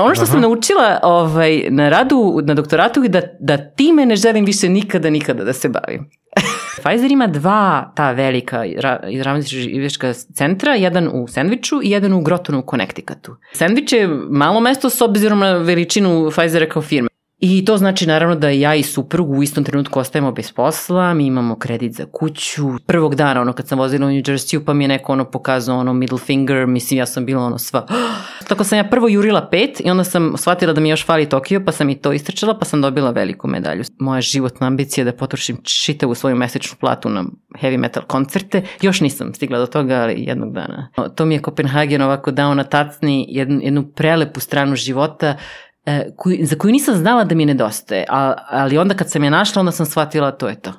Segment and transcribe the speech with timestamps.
[0.00, 0.32] Ono što Aha.
[0.32, 5.10] sam naučila ovaj, na radu, na doktoratu je da, da time ne želim više nikada,
[5.10, 6.10] nikada da se bavim.
[6.82, 8.64] Pfizer ima dva ta velika
[9.22, 13.36] ravnotička centra, jedan u Sandviču i jedan u Grotonu u Connecticutu.
[13.52, 17.08] Sandvič je malo mesto s obzirom na veličinu Pfizera kao firme.
[17.44, 21.26] I to znači naravno da ja i suprug u istom trenutku ostajemo bez posla, mi
[21.26, 22.68] imamo kredit za kuću.
[22.86, 25.78] Prvog dana, ono kad sam vozila u New Jersey, pa mi je neko ono pokazao
[25.78, 27.86] ono middle finger, mislim ja sam bila ono sva.
[28.48, 31.64] Tako sam ja prvo jurila pet i onda sam shvatila da mi još fali Tokio,
[31.64, 33.84] pa sam i to istrčala, pa sam dobila veliku medalju.
[33.98, 37.24] Moja životna ambicija je da potrošim čitavu svoju mesečnu platu na
[37.62, 38.62] heavy metal koncerte.
[38.82, 40.88] Još nisam stigla do toga, ali jednog dana.
[41.14, 45.36] To mi je Kopenhagen ovako dao na tacni jednu, jednu prelepu stranu života
[46.16, 49.60] koju, za koju nisam znala da mi nedostaje, a, ali onda kad sam je našla,
[49.60, 50.72] onda sam shvatila to je to.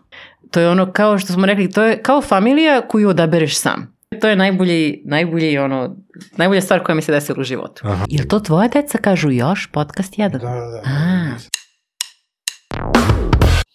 [0.51, 3.97] To je ono, kao što smo rekli, to je kao familija koju odabereš sam.
[4.21, 5.95] To je najbolji, najbolji ono,
[6.37, 7.87] najbolja stvar koja mi se desila u životu.
[7.87, 8.05] Aha.
[8.09, 10.41] Ili to tvoje deca kažu još podcast jedan?
[10.41, 10.81] Da, da, da.
[10.85, 11.37] A.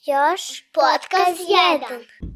[0.06, 2.28] Još podcast jedan.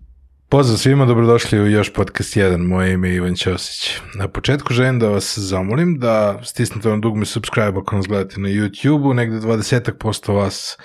[0.53, 4.01] Pozdrav svima, dobrodošli u još podcast 1, moje ime je Ivan Ćosić.
[4.15, 8.49] Na početku želim da vas zamolim da stisnete vam dugme subscribe ako nas gledate na
[8.49, 10.79] YouTube-u, negde 20% vas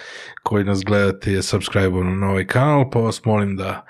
[0.44, 3.86] koji nas gledate je subscribe na ovaj kanal, pa vas molim da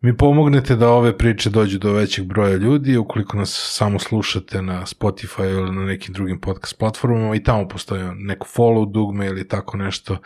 [0.00, 4.82] mi pomognete da ove priče dođu do većeg broja ljudi, ukoliko nas samo slušate na
[4.86, 9.76] Spotify ili na nekim drugim podcast platformama i tamo postoji neko follow dugme ili tako
[9.76, 10.16] nešto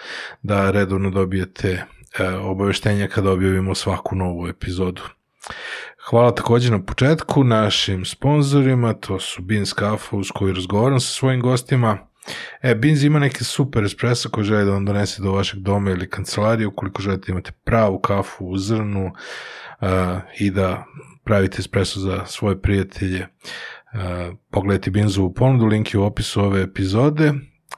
[0.42, 1.84] da redovno dobijete
[2.24, 5.02] obaveštenja kada objavimo svaku novu epizodu.
[6.10, 11.40] Hvala takođe na početku našim sponsorima, to su Beans Kafa uz koju razgovaram sa svojim
[11.40, 11.98] gostima.
[12.62, 16.10] E, Beans ima neke super espresso koje žele da vam donese do vašeg doma ili
[16.10, 19.12] kancelarije, ukoliko želite da imate pravu kafu u zrnu
[19.80, 19.88] uh,
[20.38, 20.84] i da
[21.24, 23.26] pravite espresso za svoje prijatelje.
[23.94, 27.32] Uh, pogledajte Beansovu ponudu, link je u opisu ove epizode.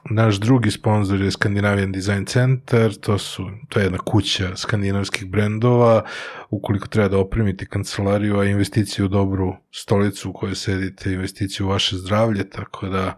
[0.09, 6.03] Naš drugi sponsor je Scandinavian Design Center, to, su, to je jedna kuća skandinavskih brendova,
[6.51, 11.69] ukoliko treba da opremite kancelariju, a investiciju u dobru stolicu u kojoj sedite, investiciju u
[11.69, 13.17] vaše zdravlje, tako da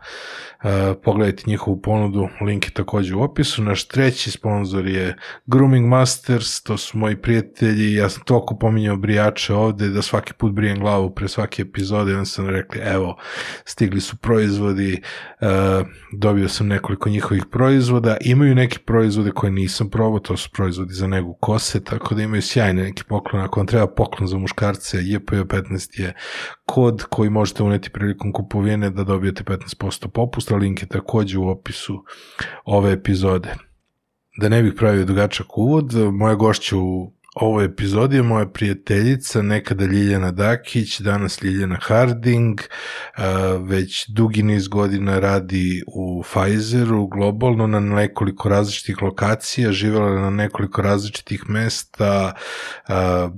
[0.64, 0.70] uh,
[1.04, 3.64] pogledajte njihovu ponudu, link je takođe u opisu.
[3.64, 9.54] Naš treći sponsor je Grooming Masters, to su moji prijatelji, ja sam toliko pominjao brijače
[9.54, 13.18] ovde, da svaki put brijem glavu pre svake epizode, onda sam rekli, evo,
[13.66, 15.02] stigli su proizvodi,
[15.42, 15.48] uh,
[16.12, 21.08] dobio sam nekoliko njihovih proizvoda, imaju neke proizvode koje nisam probao, to su proizvodi za
[21.08, 25.36] negu kose, tako da imaju sjajne neki poklon, ako vam treba poklon za muškarce, JPO
[25.36, 26.14] 15 je
[26.66, 32.04] kod koji možete uneti prilikom kupovine da dobijete 15% popusta, link je takođe u opisu
[32.66, 33.56] ove epizode.
[34.40, 39.86] Da ne bih pravio dugačak uvod, moja gošća u ovoj epizodi je moja prijateljica, nekada
[39.86, 42.62] Ljiljana Dakić, danas Ljiljana Harding,
[43.60, 50.82] već dugi niz godina radi u Pfizeru globalno na nekoliko različitih lokacija, živela na nekoliko
[50.82, 52.34] različitih mesta,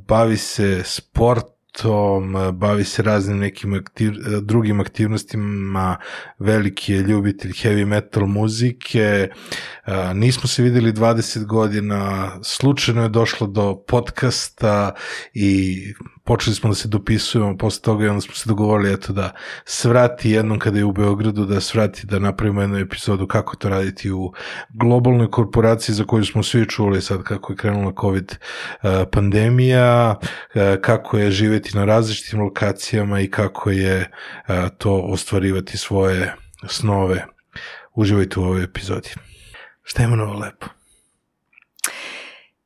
[0.08, 5.97] bavi se sport tom, bavi se raznim nekim aktiv, drugim aktivnostima,
[6.40, 9.30] veliki je ljubitelj heavy metal muzike,
[10.14, 14.94] nismo se videli 20 godina, slučajno je došlo do podcasta
[15.34, 15.94] i
[16.25, 19.31] počeli smo da se dopisujemo posle toga i onda smo se dogovorili eto da
[19.66, 24.12] svrati jednom kada je u Beogradu, da svrati da napravimo jednu epizodu kako to raditi
[24.12, 24.34] u
[24.69, 28.38] globalnoj korporaciji za koju smo svi čuli sad kako je krenula COVID
[29.12, 30.19] pandemija,
[30.81, 34.12] kako je živeti na različitim lokacijama i kako je
[34.78, 36.35] to ostvarivati svoje
[36.68, 37.25] snove.
[37.94, 39.09] Uživajte u ovoj epizodi.
[39.84, 40.75] Šta ima novo lepo?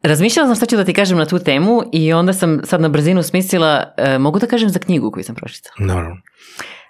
[0.04, 2.90] Razmišljala sam šta ću da ti kažem na tu temu i onda sam sad na
[2.90, 5.76] brzinu smislila, uh, mogu da kažem za knjigu koju sam pročitala?
[5.80, 6.18] Naravno.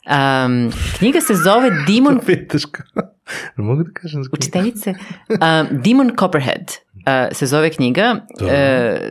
[0.09, 2.19] Um, knjiga se zove Demon...
[2.27, 2.83] Viteška.
[3.57, 4.37] ne mogu da kažem za knjigu.
[4.39, 4.93] Učiteljice.
[5.29, 8.15] Um, Demon Copperhead uh, se zove knjiga.
[8.41, 8.47] Uh,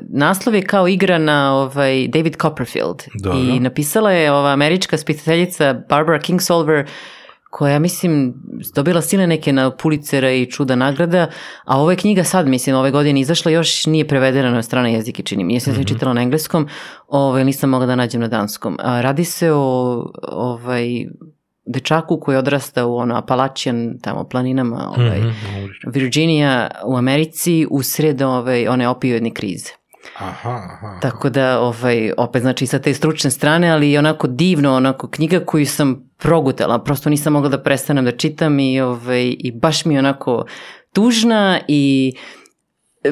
[0.08, 3.02] naslov je kao igra na ovaj, David Copperfield.
[3.22, 3.38] Dobro.
[3.38, 6.86] I napisala je ova američka spisateljica Barbara Kingsolver
[7.50, 8.34] koja, mislim,
[8.74, 11.30] dobila sile neke na Pulicera i čuda nagrada,
[11.64, 15.22] a ova je knjiga sad, mislim, ove godine izašla, još nije prevedena na strane jezike,
[15.22, 15.54] čini mi.
[15.54, 15.88] Ja sam mm -hmm.
[15.88, 16.68] čitala na engleskom,
[17.08, 18.76] ovaj, nisam mogla da nađem na danskom.
[18.80, 21.06] A, radi se o ovaj,
[21.66, 25.92] dečaku koji odrasta u ono Apalachian tamo planinama ovaj, mm -hmm.
[25.94, 29.70] Virginia u Americi u sred ovaj, one opioidne krize.
[30.18, 30.98] Aha, aha.
[31.00, 35.66] Tako da, ovaj, opet, znači, sa te stručne strane, ali onako divno, onako knjiga koju
[35.66, 39.98] sam progutala, prosto nisam mogla da prestanem da čitam i, ovaj, i baš mi je
[39.98, 40.44] onako
[40.92, 42.14] tužna i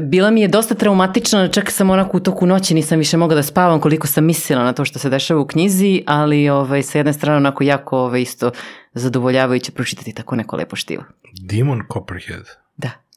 [0.01, 3.43] bila mi je dosta traumatična, čak sam onako u toku noći nisam više mogla da
[3.43, 7.13] spavam koliko sam mislila na to što se dešava u knjizi, ali ovaj, sa jedne
[7.13, 8.51] strane onako jako ovaj, isto
[8.93, 11.05] zadovoljavajuće pročitati tako neko lepo štivo.
[11.49, 12.66] Demon Copperhead.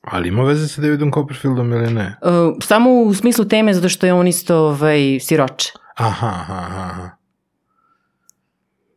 [0.09, 2.15] Ali ima veze sa Davidom Copperfieldom ili ne?
[2.21, 2.29] Uh,
[2.61, 5.69] samo u smislu teme, zato što je on isto ovaj, siroče.
[5.95, 7.09] Aha, aha, aha.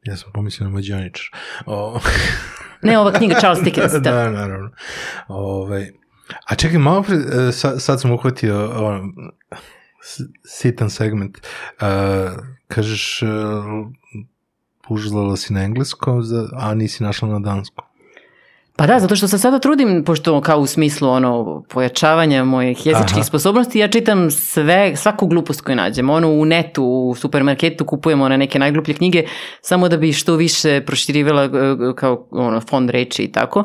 [0.04, 1.24] Ja sam pomislio na Mađaničar.
[1.66, 2.00] O,
[2.82, 3.98] Ne, ova knjiga Charles Dickens, da.
[4.00, 4.70] da, naravno.
[5.28, 5.90] Ove,
[6.46, 9.12] a čekaj, malo pre, e, sad, sad sam uhvatio ono,
[10.02, 11.38] s- sitan segment.
[11.72, 11.86] Uh,
[12.68, 13.28] kažeš, uh,
[14.88, 16.22] užilala si na engleskom,
[16.52, 17.84] a nisi našla na danskom.
[18.76, 23.16] Pa da, zato što se sada trudim, pošto kao u smislu ono, pojačavanja mojih jezičkih
[23.16, 23.24] Aha.
[23.24, 26.10] sposobnosti, ja čitam sve, svaku glupost koju nađem.
[26.10, 29.24] Ono u netu, u supermarketu kupujemo one neke najgluplje knjige,
[29.60, 31.48] samo da bi što više proširivala e,
[31.96, 33.64] kao ono, fond reči i tako.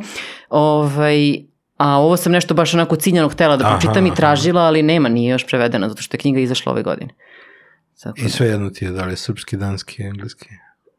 [0.50, 1.36] Ovaj,
[1.78, 4.16] a ovo sam nešto baš onako ciljano htela da Aha, pročitam i aha.
[4.16, 7.14] tražila, ali nema, nije još prevedena, zato što je knjiga izašla ove godine.
[8.04, 10.50] Tako I da, sve jedno ti je, da li je srpski, danski, engleski,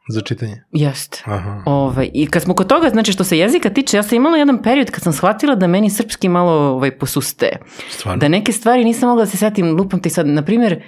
[0.09, 0.63] za čitanje.
[0.73, 1.23] Jeste.
[1.25, 1.63] Aha.
[1.67, 4.63] Ovaj, I kad smo kod toga, znači što se jezika tiče, ja sam imala jedan
[4.63, 7.59] period kad sam shvatila da meni srpski malo ovaj, posustaje.
[7.91, 8.21] Stvarno?
[8.21, 10.83] Da neke stvari nisam mogla da se setim, lupam ti sad, na primjer,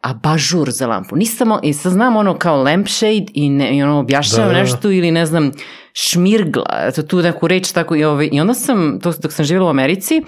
[0.00, 1.16] abažur za lampu.
[1.16, 4.62] Nisam, i sad znam ono kao lampshade i, ne, i ono objašnjavam Da, da, da.
[4.62, 5.52] nešto ili ne znam,
[5.92, 9.66] šmirgla, eto tu neku reč tako i, ovaj, i onda sam, to, dok sam živjela
[9.66, 10.22] u Americi,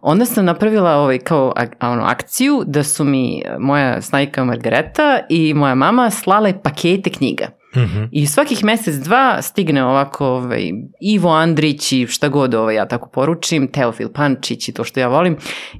[0.00, 5.54] onda sam napravila ovaj, kao a, ono, akciju da su mi moja snajka Margareta i
[5.54, 7.48] moja mama slale pakete knjiga.
[7.76, 8.04] Mhm.
[8.10, 10.70] I svakih mjesec dva stigne ovako ovaj,
[11.00, 15.08] Ivo Andrić i šta god ovaj, ja tako poručim, Teofil Pančić i to što ja
[15.08, 15.36] volim.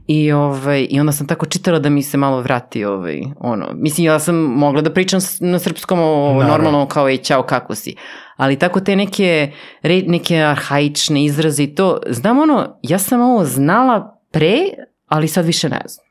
[0.06, 3.66] I, ovaj, I onda sam tako čitala da mi se malo vrati ovaj, ono.
[3.74, 6.48] Mislim, ja sam mogla da pričam na srpskom o, Naravno.
[6.56, 7.94] normalno kao i ćao kako si.
[8.36, 9.52] Ali tako te neke,
[9.82, 14.56] re- neke arhaične izraze i to, znam ono, ja sam ovo znala pre,
[15.06, 16.06] ali sad više ne znam.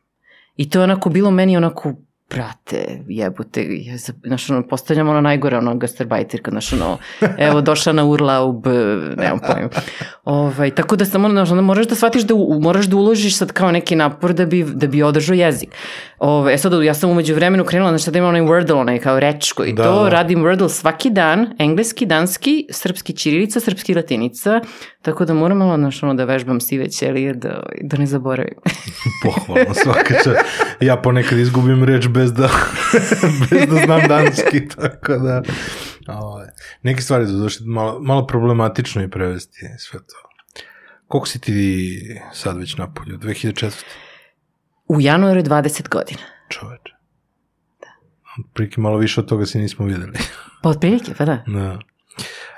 [0.56, 1.94] I to je onako bilo meni onako,
[2.33, 6.98] brate, jebote, za- znaš, ono, postavljam ono najgore, ono, gastarbajterka, znaš, ono,
[7.38, 8.68] evo, došla na urlaub,
[9.18, 9.69] nemam pojma.
[10.24, 13.51] Ovaj, tako da samo, znaš, onda moraš da shvatiš da u, moraš da uložiš sad
[13.51, 15.69] kao neki napor da bi, da bi održao jezik.
[16.19, 19.19] Ove, e sad, ja sam umeđu vremenu krenula, znači da ima onaj Wordle, onaj kao
[19.19, 20.10] rečko i Da, to, da.
[20.10, 24.62] radim Wordle svaki dan, engleski, danski, srpski ćirilica, srpski latinica,
[25.01, 28.54] tako da moram malo, znaš, ono, da vežbam sive ćelije, da, da ne zaboravim.
[29.24, 30.38] Pohvalno svaka čast.
[30.80, 32.50] Ja ponekad izgubim reč bez da,
[33.51, 35.44] bez da znam danski, tako da...
[36.07, 40.29] Ove, neke stvari su došli malo, malo problematično i prevesti sve to.
[41.07, 43.18] Koliko si ti sad već napolju?
[43.18, 43.83] 2004.
[44.88, 46.21] U januaru 20 godina.
[46.50, 46.94] čoveče.
[48.53, 50.17] Priki malo više od toga se nismo videli.
[50.62, 51.44] Pa otprilike, pa da.
[51.47, 51.79] da.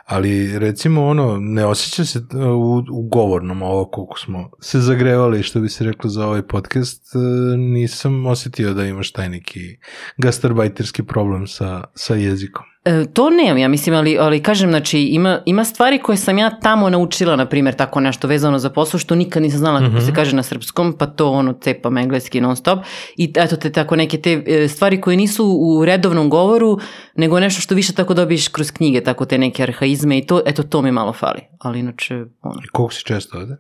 [0.06, 5.44] Ali recimo ono, ne osjeća se uh, u, u govornom ovo koliko smo se zagrevali,
[5.44, 7.22] što bi se reklo za ovaj podcast, uh,
[7.60, 9.78] nisam osjetio da imaš taj neki
[10.18, 12.73] gastarbajterski problem sa, sa jezikom.
[12.85, 16.59] E, to nemam, ja mislim, ali, ali kažem, znači, ima, ima stvari koje sam ja
[16.59, 20.13] tamo naučila, na primjer, tako nešto vezano za posao, što nikad nisam znala kako se
[20.13, 22.80] kaže na srpskom, pa to ono cepam engleski non stop.
[23.18, 26.80] I eto te tako neke te e, stvari koje nisu u redovnom govoru,
[27.15, 30.63] nego nešto što više tako dobiješ kroz knjige, tako te neke arhaizme i to, eto
[30.63, 31.41] to mi malo fali.
[31.59, 33.57] Ali inače, ono, I koliko si često ovde?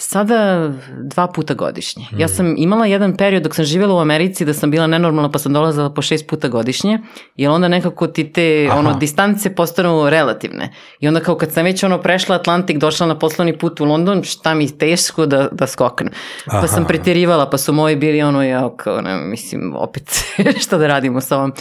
[0.00, 0.70] Sada
[1.02, 2.06] dva puta godišnje.
[2.18, 5.38] Ja sam imala jedan period dok sam živjela u Americi da sam bila nenormalna pa
[5.38, 6.98] sam dolazila po šest puta godišnje
[7.36, 8.78] jer onda nekako ti te Aha.
[8.78, 10.72] ono, distance postanu relativne.
[11.00, 14.22] I onda kao kad sam već ono prešla Atlantik, došla na poslovni put u London,
[14.22, 16.12] šta mi teško da, da skoknem.
[16.46, 16.66] Pa Aha.
[16.66, 20.24] sam pretjerivala, pa su moji bili ono, ja kao, ne, mislim, opet
[20.64, 21.52] šta da radimo sa ovom.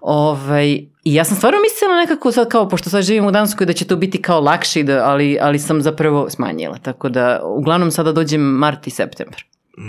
[0.00, 3.72] Ovaj, I ja sam stvarno mislila nekako sad kao, pošto sad živim u Danskoj, da
[3.72, 6.78] će to biti kao lakše, da, ali, ali sam zapravo smanjila.
[6.78, 9.44] Tako da, uglavnom sada dođem mart i septembar.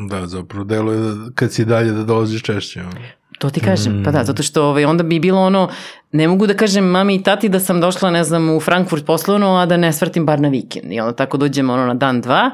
[0.10, 2.80] Da, zapravo deluje da, kad si dalje da dolaziš češće.
[2.80, 2.92] ono.
[3.40, 4.14] To ti kažem, pa Mm.
[4.14, 5.70] da, zato što ovaj, onda bi bilo ono,
[6.12, 9.56] ne mogu da kažem mami i tati da sam došla, ne znam, u Frankfurt poslovno,
[9.56, 10.92] a da ne svrtim bar na vikend.
[10.92, 12.52] I onda tako dođem ono na dan, dva,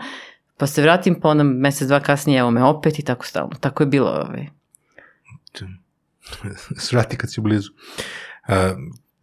[0.58, 3.56] pa se vratim, pa onda mesec, dva kasnije, evo me opet i tako stalno.
[3.60, 4.10] Tako je bilo.
[4.10, 4.48] Ovaj.
[6.78, 7.70] Svrati kad si blizu.
[7.72, 8.31] Uh,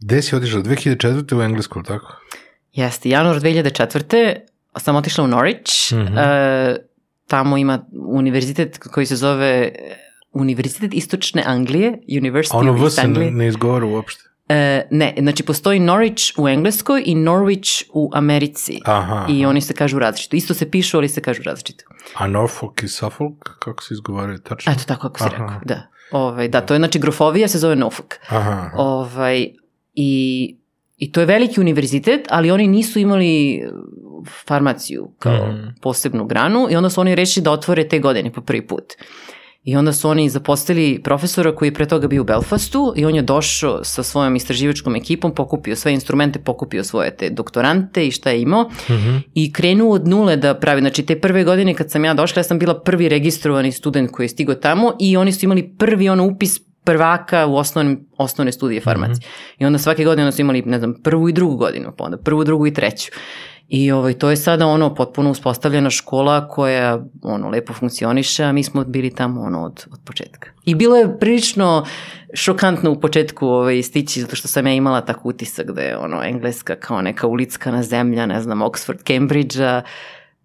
[0.01, 0.61] gde si otišla?
[0.61, 1.35] 2004.
[1.35, 2.13] u Englesku, tako?
[2.73, 4.35] Jeste, januar 2004.
[4.77, 5.95] sam otišla u Norwich.
[5.95, 6.19] Mhm.
[6.19, 6.77] e,
[7.27, 9.73] tamo ima univerzitet koji se zove
[10.33, 14.23] Univerzitet Istočne Anglije, University ono of East se ne izgovara uopšte.
[14.49, 18.81] E, ne, znači postoji Norwich u Engleskoj i Norwich u Americi.
[18.85, 19.27] Aha.
[19.29, 20.37] I oni se kažu različito.
[20.37, 21.85] Isto se pišu, ali se kažu različito.
[22.15, 24.73] A Norfolk i Suffolk, kako se izgovaraju tačno?
[24.73, 25.45] Eto tako kako si Aha.
[25.45, 25.83] rekao, da.
[26.13, 28.15] Ovaj, da, to je znači grofovija se zove Norfolk.
[28.29, 28.71] Aha.
[28.75, 29.49] Ovaj,
[29.95, 30.57] i,
[30.97, 33.63] I to je veliki univerzitet, ali oni nisu imali
[34.47, 35.69] farmaciju kao Mhm.
[35.83, 38.85] posebnu granu i onda su oni rešili da otvore te godine po prvi put.
[39.69, 43.15] I onda su oni zaposlili profesora koji je pre toga bio u Belfastu i on
[43.15, 48.31] je došao sa svojom istraživačkom ekipom, pokupio sve instrumente, pokupio svoje te doktorante i šta
[48.31, 49.17] je imao Mhm.
[49.35, 50.81] i krenuo od nule da pravi.
[50.81, 54.25] Znači te prve godine kad sam ja došla, ja sam bila prvi registrovani student koji
[54.25, 58.81] je stigao tamo i oni su imali prvi ono upis prvaka u osnovnim, osnovne studije
[58.81, 59.29] farmacije.
[59.59, 62.17] I onda svake godine onda su imali, ne znam, prvu i drugu godinu, pa onda
[62.17, 63.11] prvu, drugu i treću.
[63.69, 68.63] I ovaj, to je sada ono potpuno uspostavljena škola koja ono lepo funkcioniše, a mi
[68.65, 70.51] smo bili tamo ono od, od početka.
[70.65, 71.87] I bilo je prilično
[72.35, 76.23] šokantno u početku ovaj, stići, zato što sam ja imala tak utisak da je ono
[76.25, 79.83] engleska kao neka ulickana zemlja, ne znam, Oxford, Cambridge-a,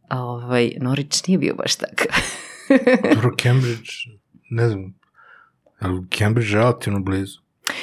[0.07, 2.07] a ovaj, Norwich nije bio baš takav.
[3.15, 3.89] Dobro, Cambridge,
[4.49, 4.93] ne znam,
[5.79, 7.39] ali Cambridge je relativno blizu.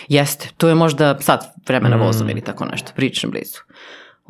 [0.09, 2.01] Jeste, to je možda sat vremena Mm.
[2.01, 3.59] vozom ili tako nešto, prilično blizu.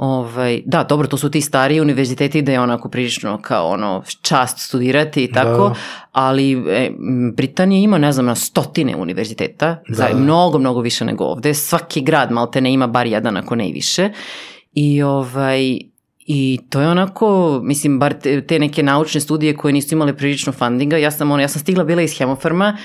[0.03, 4.59] Ovaj, da, dobro, to su ti stariji univerziteti da je onako prilično kao ono čast
[4.59, 5.75] studirati i tako, Da.
[6.13, 6.91] ali e,
[7.37, 10.19] Britanija ima, ne znam, na stotine univerziteta, Da, za, da.
[10.19, 13.73] mnogo, mnogo više nego ovde, svaki grad malte ne ima bar jedan ako ne i
[13.73, 14.11] više
[14.73, 15.79] i ovaj,
[16.27, 20.53] I to je onako, mislim, bar te, te neke naučne studije koje nisu imale prilično
[20.53, 22.77] fundinga, ja sam, ono, ja sam stigla bila iz Hemofarma,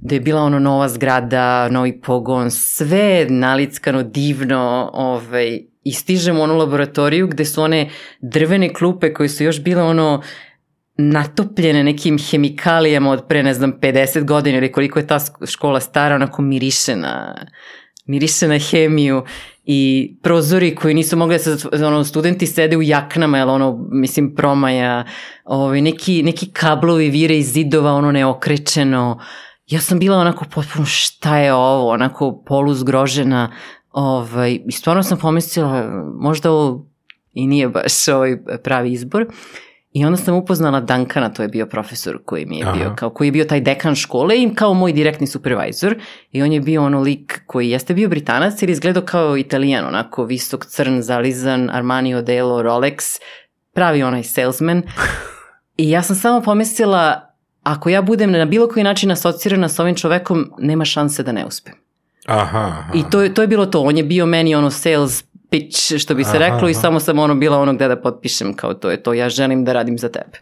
[0.00, 6.42] da je bila ono nova zgrada, novi pogon, sve nalickano, divno, ovaj, i stižem u
[6.42, 10.22] onu laboratoriju gde su one drvene klupe koje su još bile ono
[10.96, 16.14] natopljene nekim hemikalijama od pre, ne znam, 50 godina ili koliko je ta škola stara,
[16.14, 17.46] onako miriše na,
[18.06, 19.24] miriše na hemiju
[19.64, 24.34] i prozori koji nisu mogli da se, ono, studenti sede u jaknama, jel ono, mislim,
[24.34, 25.04] promaja,
[25.44, 29.20] ovaj, neki, neki kablovi vire iz zidova, ono neokrečeno.
[29.66, 33.52] Ja sam bila onako potpuno šta je ovo, onako poluzgrožena,
[33.92, 36.86] ovaj, i stvarno sam pomislila, možda ovo
[37.32, 39.26] i nije baš ovaj pravi izbor.
[39.92, 42.78] I onda sam upoznala Dankana, to je bio profesor koji mi je Aha.
[42.78, 45.94] bio, kao koji je bio taj dekan škole i kao moj direktni supervisor.
[46.32, 50.24] I on je bio ono lik koji jeste bio britanac ili izgledao kao italijan, onako
[50.24, 53.18] visok, crn, zalizan, Armani Odelo, Rolex,
[53.74, 54.82] pravi onaj salesman.
[55.76, 59.94] I ja sam samo pomislila, ako ja budem na bilo koji način asocirana sa ovim
[59.94, 61.74] čovekom, nema šanse da ne uspem.
[62.30, 62.92] Aha, aha.
[62.94, 63.80] I to je, to je bilo to.
[63.80, 66.80] On je bio meni ono sales pitch, što bi se Aha, reklo, i aha.
[66.80, 69.14] samo sam ono bila ono gde da potpišem kao to je to.
[69.14, 70.38] Ja želim da radim za tebe.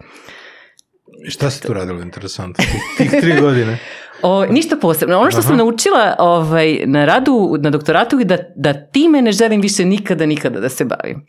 [1.27, 2.65] I šta si tu radila interesantno?
[2.99, 3.79] Tih, tri godine.
[4.23, 5.21] O, ništa posebno.
[5.21, 5.59] Ono što sam Aha.
[5.59, 10.61] naučila ovaj, na radu, na doktoratu je da, da time ne želim više nikada, nikada
[10.61, 11.27] da se bavim.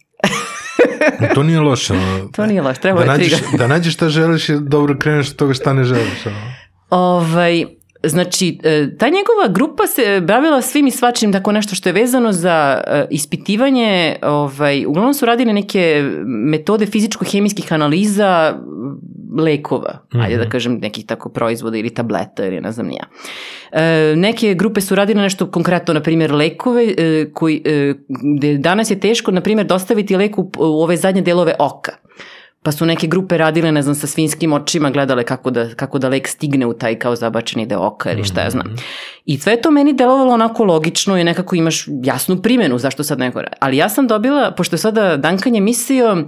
[1.36, 1.94] To nije loše.
[1.94, 2.28] ono.
[2.36, 5.36] To nije loše, treba da je nađeš, da nađeš šta želiš i dobro kreneš od
[5.36, 6.26] toga šta ne želiš.
[6.26, 6.38] Ono.
[6.90, 7.66] Ovaj,
[8.04, 12.32] znači, e, ta njegova grupa se bavila svim i svačim, tako nešto što je vezano
[12.32, 18.60] za e, ispitivanje, ovaj, uglavnom su radili neke metode fizičko-hemijskih analiza
[19.38, 20.52] lekova, ajde da Mhm.
[20.52, 23.04] kažem nekih tako proizvoda ili tableta ili ne znam nija.
[23.72, 27.94] E, neke grupe su radile nešto konkretno, na primjer lekove, e, koji, e,
[28.58, 31.92] danas je teško, na primjer, dostaviti lek u, u ove zadnje delove oka.
[32.64, 36.10] Pa su neke grupe radile, ne znam, sa svinskim očima, gledale kako da, kako da
[36.10, 38.76] lek stigne u taj kao zabačeni deo oka ili šta ja znam.
[39.26, 43.42] I sve to meni delovalo onako logično i nekako imaš jasnu primjenu zašto sad neko
[43.42, 43.56] radi.
[43.60, 46.28] Ali ja sam dobila, pošto je sada Dankan je mislio,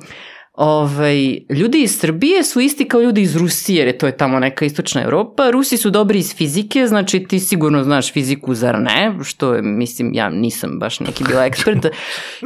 [0.54, 4.40] Ovaj, ljudi iz Srbije su isti kao ljudi iz Rusije, jer je to je tamo
[4.40, 5.50] neka istočna Evropa.
[5.52, 9.14] Rusi su dobri iz fizike, znači ti sigurno znaš fiziku, zar ne?
[9.24, 11.86] Što je, mislim, ja nisam baš neki bila ekspert.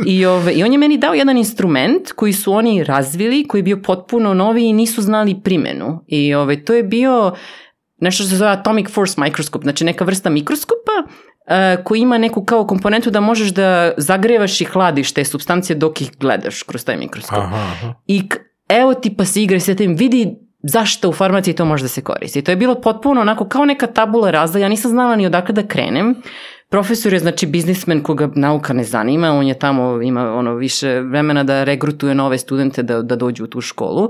[0.06, 3.64] I, ove, I on je meni dao jedan instrument koji su oni razvili, koji je
[3.64, 6.04] bio potpuno novi i nisu znali primenu.
[6.08, 7.36] I ove, to je bio
[8.02, 10.92] nešto što se zove atomic force microscope, znači neka vrsta mikroskopa
[11.84, 16.12] koji ima neku kao komponentu da možeš da zagrevaš i hladiš te substancije dok ih
[16.20, 17.38] gledaš kroz taj mikroskop.
[17.38, 17.94] Aha, aha.
[18.08, 18.24] I
[18.70, 22.02] evo ti pa se igra sa tim, vidi zašto u farmaciji to može da se
[22.02, 22.42] koristi.
[22.42, 25.68] To je bilo potpuno onako kao neka tabula rasa, ja nisam znala ni odakle da
[25.68, 26.16] krenem.
[26.70, 31.44] Profesor je znači biznismen koga nauka ne zanima, on je tamo, ima ono više vremena
[31.44, 34.10] da regrutuje nove studente da, da dođu u tu školu.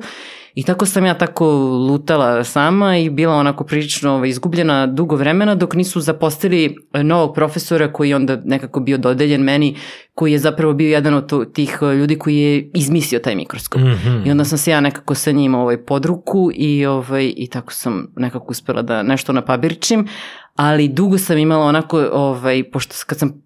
[0.56, 1.46] I tako sam ja tako
[1.90, 7.34] lutala sama i bila onako prilično ovaj, izgubljena dugo vremena dok nisu zapostili e, novog
[7.36, 9.76] profesora koji je onda nekako bio dodeljen meni,
[10.14, 13.82] koji je zapravo bio jedan od to- tih e, ljudi koji je izmislio taj mikroskop.
[13.82, 14.22] Mhm.
[14.26, 18.08] I onda sam se ja nekako sa njim ovaj, podruku i, ovaj, i tako sam
[18.16, 20.08] nekako uspela da nešto napabirčim,
[20.56, 23.46] ali dugo sam imala onako, ovaj, pošto kad sam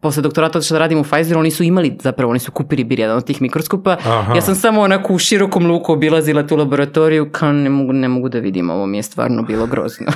[0.00, 3.00] posle doktorata otišla da radim u Pfizeru, oni su imali, zapravo oni su kupili bir
[3.00, 3.96] jedan od tih mikroskopa.
[4.04, 4.34] Aha.
[4.34, 8.28] Ja sam samo onako u širokom luku obilazila tu laboratoriju, kao ne mogu, ne mogu
[8.28, 10.06] da vidim, ovo mi je stvarno bilo grozno.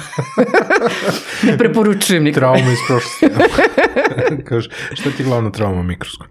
[1.47, 2.47] ne preporučujem nikada.
[2.47, 3.27] Trauma iz prošlosti.
[4.49, 6.27] Kaže, šta ti je glavna trauma mikroskop?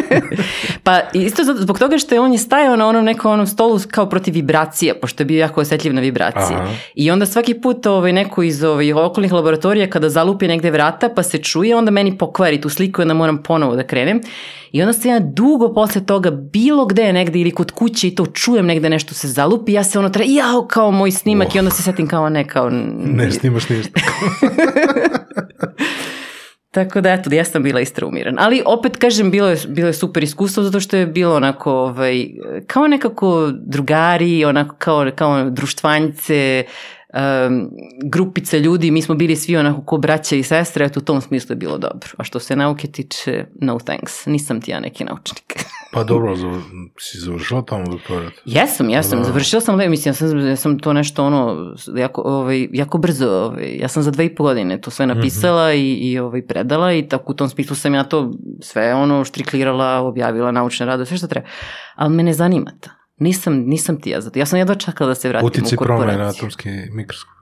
[0.84, 4.08] Pa isto zbog toga što je on je stajao na onom nekom onom stolu kao
[4.08, 6.56] protiv vibracija, pošto je bio jako osjetljiv na vibracije.
[6.56, 6.72] Aha.
[6.94, 11.22] I onda svaki put ovaj, neko iz ovaj, okolnih laboratorija kada zalupi negde vrata pa
[11.22, 14.20] se čuje, onda meni pokvari tu sliku i onda moram ponovo da krenem.
[14.72, 18.26] I onda sam ja dugo posle toga bilo gde negde ili kod kuće i to
[18.26, 21.56] čujem negde nešto se zalupi, ja se ono tre, jao kao moj snimak Oh.
[21.56, 22.70] i onda se setim kao ne, kao...
[22.70, 24.00] Ne snimaš ništa.
[26.70, 28.36] Tako da, eto, ja sam bila istraumiran.
[28.38, 32.26] Ali opet, kažem, bilo je, bilo je super iskustvo zato što je bilo onako, ovaj,
[32.66, 36.64] kao nekako drugari, onako kao, kao društvanjce,
[37.14, 37.70] um,
[38.04, 41.52] grupice ljudi, mi smo bili svi onako ko braća i sestre, eto u tom smislu
[41.52, 42.10] je bilo dobro.
[42.16, 45.54] A što se nauke tiče, no thanks, nisam ti ja neki naučnik.
[45.92, 46.62] Pa dobro, zav-
[47.00, 48.32] si završila tamo doktorat?
[48.44, 49.24] Jesam, jesam, Da.
[49.24, 51.56] završila sam, le- mislim, ja sam, ja sam to nešto ono,
[51.96, 55.72] jako, ovaj, jako brzo, ovaj, ja sam za dve i po godine to sve napisala
[55.72, 59.98] i, i ovaj, predala i tako u tom smislu sam ja to sve ono štriklirala,
[59.98, 61.46] objavila naučne rade, sve što treba.
[61.94, 62.90] Ali me ne zanima to.
[63.18, 64.38] Nisam, nisam ti ja zato.
[64.38, 66.04] Ja sam jedva čekala da se vratim Utici u korporaciju.
[66.06, 67.39] promene na atomski mikroskop.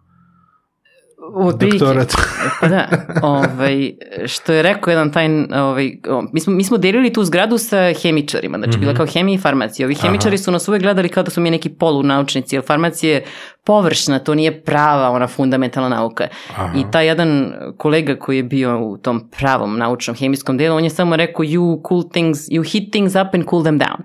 [1.34, 1.78] Otprilike.
[1.78, 2.12] Doktorat.
[2.60, 2.88] Pa da,
[3.22, 3.92] ovaj,
[4.26, 5.92] što je rekao jedan taj, ovaj,
[6.32, 9.86] mi, smo, mi smo delili tu zgradu sa hemičarima, znači bila kao hemija i farmacija.
[9.86, 13.24] Ovi hemičari su nas uvek gledali kao da su mi neki polunaučnici, jer farmacija je
[13.64, 16.28] površna, to nije prava, ona fundamentalna nauka.
[16.50, 16.72] Aha.
[16.76, 20.90] I taj jedan kolega koji je bio u tom pravom naučnom hemijskom delu, on je
[20.90, 24.02] samo rekao you cool things, you heat things up and cool them down.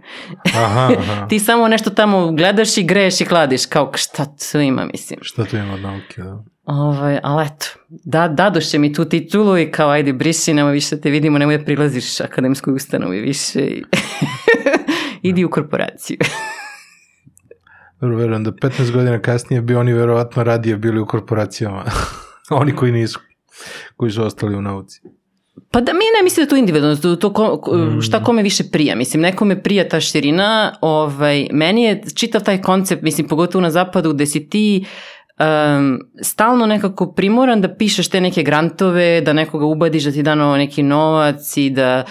[0.55, 1.27] Aha, aha.
[1.27, 5.19] Ti samo nešto tamo gledaš i greješ i kladiš, kao šta to ima, mislim.
[5.21, 6.52] Šta tu ima od nauke, da?
[6.65, 11.01] Ovaj, ali eto, da, dadoše mi tu titulu i kao ajde briši, nemoj više da
[11.01, 13.83] te vidimo, nemoj da prilaziš akademskoj ustanovi više i
[15.29, 16.17] idi u korporaciju.
[18.01, 21.83] Dobro, verujem da 15 godina kasnije bi oni verovatno radije bili u korporacijama.
[22.49, 23.19] oni koji nisu,
[23.95, 25.01] koji su ostali u nauci.
[25.71, 28.63] Pa da mi ne mislim da to individualno, to, to ko, ko- šta kome više
[28.71, 28.95] prija.
[28.95, 34.13] Mislim, nekome prija ta širina, ovaj, meni je čitav taj koncept, mislim, pogotovo na zapadu,
[34.13, 34.85] gde si ti
[35.39, 40.57] um, stalno nekako primoran da pišeš te neke grantove, da nekoga ubadiš da ti dano
[40.57, 42.03] neki novac i da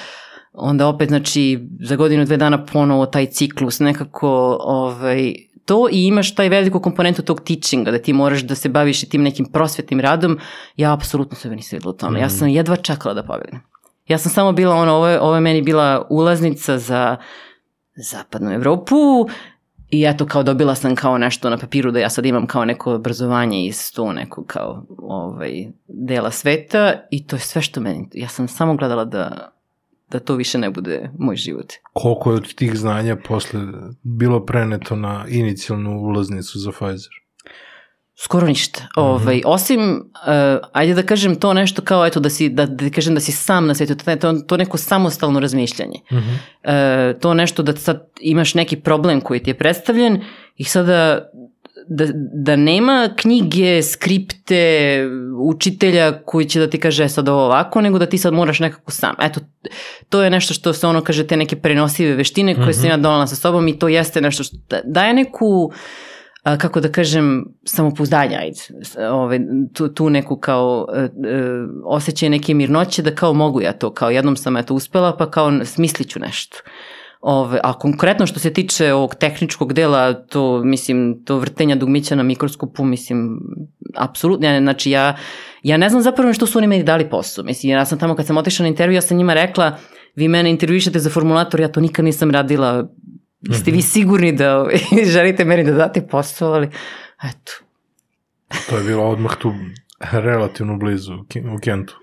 [0.52, 6.34] onda opet, znači, za godinu, dve dana ponovo taj ciklus nekako, ovaj, to i imaš
[6.34, 10.00] taj veliku komponentu tog teachinga, da ti moraš da se baviš i tim nekim prosvetnim
[10.00, 10.38] radom,
[10.76, 12.20] ja apsolutno sebe nisam videla u tome.
[12.20, 13.62] Ja sam jedva čekala da pobegnem.
[14.08, 17.16] Ja sam samo bila ono, ovo je, ovo je meni bila ulaznica za
[18.10, 18.96] zapadnu Evropu
[19.92, 22.94] i eto kao dobila sam kao nešto na papiru da ja sad imam kao neko
[22.94, 28.28] obrazovanje iz to nekog kao ovaj, dela sveta i to je sve što meni, ja
[28.28, 29.52] sam samo gledala da,
[30.10, 31.72] da to više ne bude moj život.
[31.92, 33.60] Koliko je od tih znanja posle
[34.02, 37.21] bilo preneto na inicijalnu ulaznicu za Pfizer?
[38.16, 38.86] Skoro ništa.
[38.96, 39.98] Ovaj, osim, uh,
[40.72, 43.66] ajde da kažem to nešto kao eto da si, da, da kažem da si sam
[43.66, 46.00] na svetu, to, to, neko samostalno razmišljanje.
[46.62, 50.20] E, to nešto da sad imaš neki problem koji ti je predstavljen
[50.56, 51.28] i sada
[51.88, 55.00] da, da nema knjige, skripte,
[55.40, 58.60] učitelja koji će da ti kaže "E, sad ovo ovako, nego da ti sad moraš
[58.60, 59.14] nekako sam.
[59.20, 59.40] Eto,
[60.08, 63.26] to je nešto što se ono kaže te neke prenosive veštine koje sam ja donala
[63.26, 65.76] sa sobom i to jeste nešto što da- daje neku a,
[66.42, 68.60] kako da kažem, samopouzdanje, ajde,
[69.10, 69.38] ovaj,
[69.72, 71.08] tu, tu neku kao e, e,
[71.84, 75.64] osjećaj neke mirnoće da kao mogu ja to, kao jednom sam eto uspela, pa kao
[75.64, 76.56] smislit ću nešto.
[77.20, 82.22] Ove, a konkretno što se tiče ovog tehničkog dela, to mislim, to vrtenja dugmića na
[82.22, 83.40] mikroskopu, mislim,
[83.96, 85.16] apsolutno, ja, znači ja,
[85.62, 87.44] ja ne znam zapravo što su oni meni dali posao.
[87.44, 89.76] Mislim, ja sam tamo kad sam otišla na intervju, ja sam njima rekla,
[90.14, 92.88] vi mene intervjuišete za formulator, ja to nikad nisam radila,
[93.42, 94.78] Jeste vi sigurni da ovaj,
[95.14, 96.68] želite meni da date posao, ali
[97.24, 97.52] eto.
[98.70, 99.52] To je bilo odmah tu
[100.12, 101.14] relativno blizu
[101.54, 102.02] u Kentu.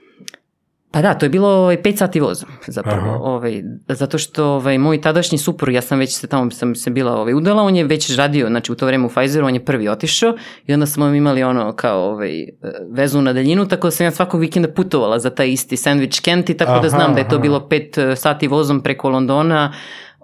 [0.91, 3.17] Pa da, to je bilo ovaj, pet sati vozom zapravo, Aha.
[3.21, 7.15] ovaj, zato što ovaj, moj tadašnji suprug, ja sam već se tamo sam se bila
[7.15, 9.88] ovaj, udala, on je već radio, znači u to vreme u Pfizeru, on je prvi
[9.88, 10.34] otišao
[10.67, 12.45] i onda smo imali ono kao ovaj,
[12.91, 16.49] vezu na daljinu, tako da sam ja svakog vikenda putovala za taj isti sandwich Kent
[16.49, 19.73] i tako Aha, da znam da je to bilo pet eh, sati vozom preko Londona,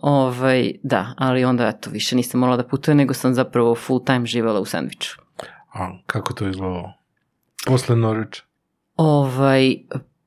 [0.05, 4.25] ovaj, da, ali onda eto, više nisam morala da putujem, nego sam zapravo full time
[4.25, 5.15] živala u sandviču.
[5.73, 6.93] A kako to izgledalo?
[7.65, 8.43] Posle Norvića?
[8.95, 9.75] Ovaj,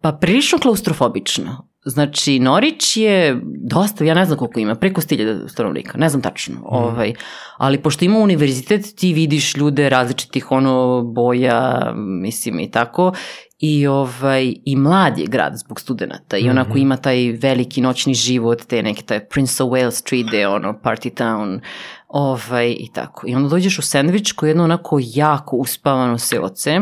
[0.01, 1.69] pa prilično klaustrofobično.
[1.85, 6.57] Znači, Norić je dosta, ja ne znam koliko ima, preko stilja stanovnika, ne znam tačno.
[6.65, 7.13] Ovaj,
[7.57, 13.13] ali pošto ima univerzitet, ti vidiš ljude različitih ono boja, mislim i tako,
[13.59, 18.63] i ovaj i mlad je grad zbog studenta i onako ima taj veliki noćni život,
[18.67, 21.61] te neki taj Prince of Wales Street, gde je ono party town,
[22.09, 23.27] ovaj i tako.
[23.29, 26.81] I onda dođeš u sandvič koji je jedno onako jako uspavano seoce,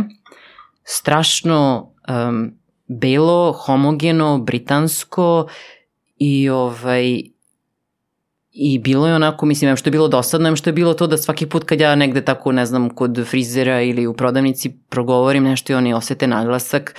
[0.84, 2.52] strašno um,
[2.86, 5.46] belo, homogeno, britansko
[6.16, 7.35] i ovaj
[8.58, 11.06] I bilo je onako, mislim, em što je bilo dosadno, em što je bilo to
[11.06, 15.44] da svaki put kad ja negde tako, ne znam, kod frizera ili u prodavnici progovorim
[15.44, 16.94] nešto i oni osete naglasak,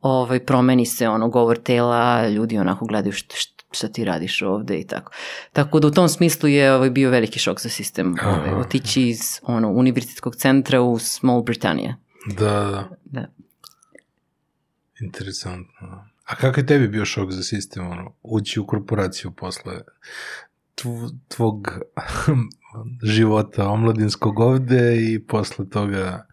[0.00, 3.36] ovaj, promeni se ono govor tela, ljudi onako gledaju šta,
[3.70, 5.12] šta ti radiš ovde i tako.
[5.52, 8.14] Tako da u tom smislu je ovaj, bio veliki šok za sistem.
[8.26, 11.96] Ovaj, otići iz ono, univerzitetskog centra u Small Britannia.
[12.38, 12.88] Da, da.
[13.04, 13.26] Da.
[15.00, 16.04] Interesantno.
[16.24, 19.72] A kakav je tebi bio šok za sistem, ono, ući u korporaciju posle
[21.28, 21.68] tvog
[23.14, 26.26] života omladinskog ovde i posle toga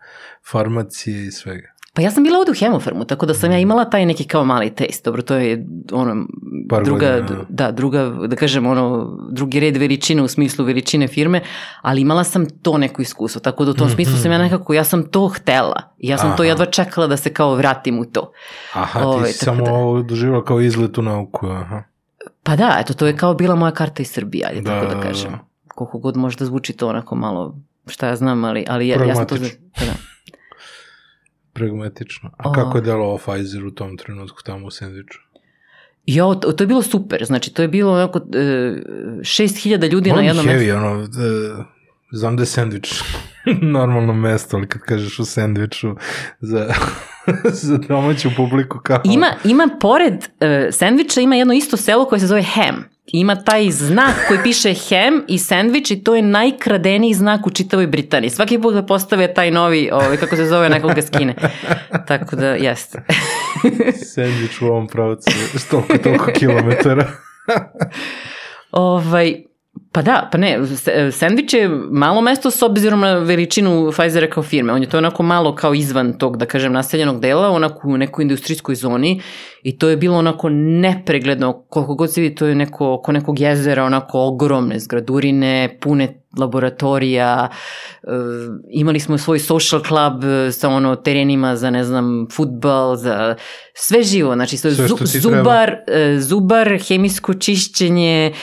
[0.52, 1.68] farmacije i svega?
[1.96, 4.46] Pa ja sam bila ovde u Hemofarmu, tako da sam ja imala taj neki kao
[4.46, 5.02] mali taste.
[5.06, 6.26] Dobro, to je ono,
[6.70, 11.42] Par druga, godina, da, druga, da kažem, ono, drugi red veličine u smislu veličine firme,
[11.82, 14.84] ali imala sam to neko iskustvo, tako da u tom smislu sam ja nekako, ja
[14.84, 15.82] sam to htela.
[15.98, 16.50] Ja sam to Aha.
[16.50, 18.32] jedva čekala da se kao vratim u to.
[18.74, 21.84] Aha, ti Ovaj, si samo da- ovo doživao kao izlet u nauku, aha.
[22.44, 24.96] Pa da, eto, to je kao bila moja karta iz Srbije, ajde Da, tako da
[24.96, 25.32] da, kažem.
[25.32, 25.40] da.
[25.68, 29.28] Koliko god možda zvuči to onako malo, šta ja znam, ali, ali ja, ja sam
[29.28, 29.36] to...
[29.76, 29.94] Pa da.
[31.54, 32.32] Pragmatično.
[32.38, 32.54] A O.
[32.54, 35.20] kako je delovao Pfizer u tom trenutku tamo u sandviču?
[36.06, 38.40] Jo, to, to je bilo super, znači to je bilo onako e,
[39.20, 40.60] 6000 ljudi na Volim jednom mestu.
[40.62, 41.08] heavy, ono, e,
[42.12, 43.04] znam da je sandvič
[43.78, 45.96] normalno mesto, ali kad kažeš u sandviču
[46.42, 46.74] za,
[47.68, 49.02] za domaću publiku kao...
[49.04, 52.94] Ima, ima pored uh, sandviča ima jedno isto selo koje se zove Ham.
[53.06, 57.88] Ima taj znak koji piše Ham i sandvič i to je najkradeniji znak u čitavoj
[57.88, 58.30] Britaniji.
[58.30, 61.36] Svaki put da postave taj novi, ovaj, kako se zove, nekog ga skine.
[62.08, 63.02] Tako da, jeste.
[64.14, 65.32] Sandvič u ovom pravcu,
[65.72, 67.08] toliko, toliko kilometara.
[68.72, 69.44] ovaj,
[69.94, 70.60] pa da, pa ne,
[71.12, 74.74] sandvič je malo mesto s obzirom na veličinu Pfizera kao firme.
[74.74, 78.24] On je to onako malo kao izvan tog, da kažem, naseljenog dela, onako u nekoj
[78.24, 79.22] industrijskoj zoni
[79.64, 83.40] i to je bilo onako nepregledno, koliko god se vidi, to je neko, oko nekog
[83.40, 87.50] jezera, onako ogromne zgradurine, pune laboratorija,
[88.04, 88.08] e,
[88.70, 93.36] imali smo svoj social club e, sa ono terenima za, ne znam, futbal, za
[93.74, 95.76] sve živo, znači sve Sve zu, što ti zubar,
[96.20, 98.34] zubar, hemijsko čišćenje,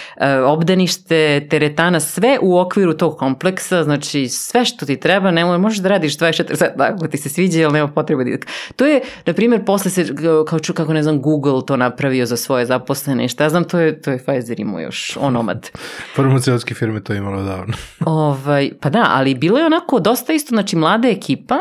[0.46, 5.88] obdanište, teretana, sve u okviru tog kompleksa, znači sve što ti treba, nemoj, možeš da
[5.88, 8.36] radiš 24 sata ako ti se sviđa, ali nema potrebe da...
[8.76, 10.06] To je, na primjer, posle se,
[10.48, 14.02] kao ču, kako ne znam, Google to napravio za svoje zaposlene šta znam, to je,
[14.02, 15.70] to je Pfizer imao još onomad.
[16.16, 17.74] Farmaceutske firme to imalo davno.
[18.04, 21.58] Ovaj, pa da, ali bilo je onako dosta isto, znači mlada ekipa,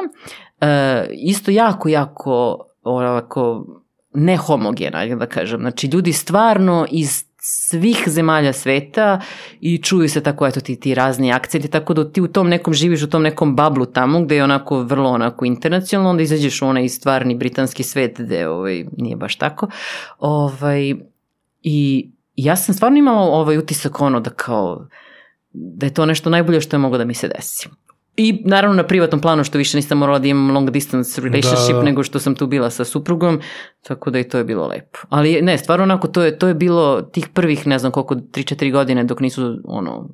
[0.62, 3.65] e, isto jako, jako ovako
[4.13, 5.60] nehomogena, da kažem.
[5.60, 9.21] Znači ljudi stvarno iz svih zemalja sveta
[9.62, 12.73] i čuju se tako eto ti, ti razni akcenti, tako da ti u tom nekom
[12.73, 16.65] živiš u tom nekom bablu tamo gde je onako vrlo onako internacionalno, onda izađeš u
[16.67, 19.67] onaj stvarni britanski svet gde ovaj, nije baš tako.
[20.19, 20.95] Ovaj,
[21.63, 24.88] I ja sam stvarno imala ovaj utisak ono da kao
[25.51, 27.69] da je to nešto najbolje što je moglo da mi se desi.
[28.17, 31.83] I naravno na privatnom planu što više nisam morala da imam long distance relationship Da.
[31.83, 33.39] nego što sam tu bila sa suprugom,
[33.88, 34.99] tako da i to je bilo lepo.
[35.09, 38.71] Ali ne, stvarno onako to je, to je bilo tih prvih ne znam koliko, 3-4
[38.71, 40.09] godine dok nisu ono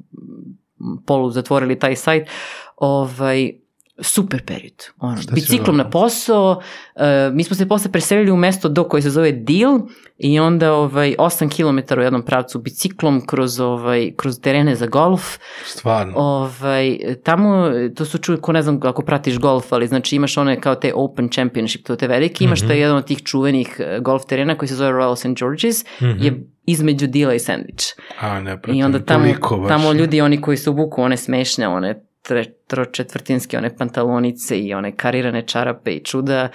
[1.06, 2.28] polu zatvorili taj sajt,
[2.76, 3.52] ovaj,
[4.00, 4.74] super period.
[5.00, 6.62] Ono, biciklom na posao,
[6.96, 7.02] uh,
[7.34, 9.80] mi smo se posle preselili u mesto do koje se zove Deal
[10.18, 11.50] i onda ovaj, 8
[11.88, 15.38] km u jednom pravcu biciklom kroz, ovaj, kroz terene za golf.
[15.66, 16.14] Stvarno.
[16.16, 20.62] Ovaj, tamo, to su čuju, ko ne znam ako pratiš golf, ali znači imaš one
[20.62, 22.68] kao te Open Championship, to te velike, imaš Mhm.
[22.68, 25.26] taj jedan od tih čuvenih eh, golf terena koji se zove Royal St.
[25.36, 26.24] George's, Mhm.
[26.24, 26.34] je
[26.66, 27.94] između Dila i Sandwich.
[28.20, 28.76] A, ne, pratim.
[28.76, 29.68] I onda tamo, toliko baš.
[29.68, 34.96] tamo ljudi, oni koji su buku one smešne, one tre, tročetvrtinske, one pantalonice i one
[34.96, 36.50] karirane čarape i čuda,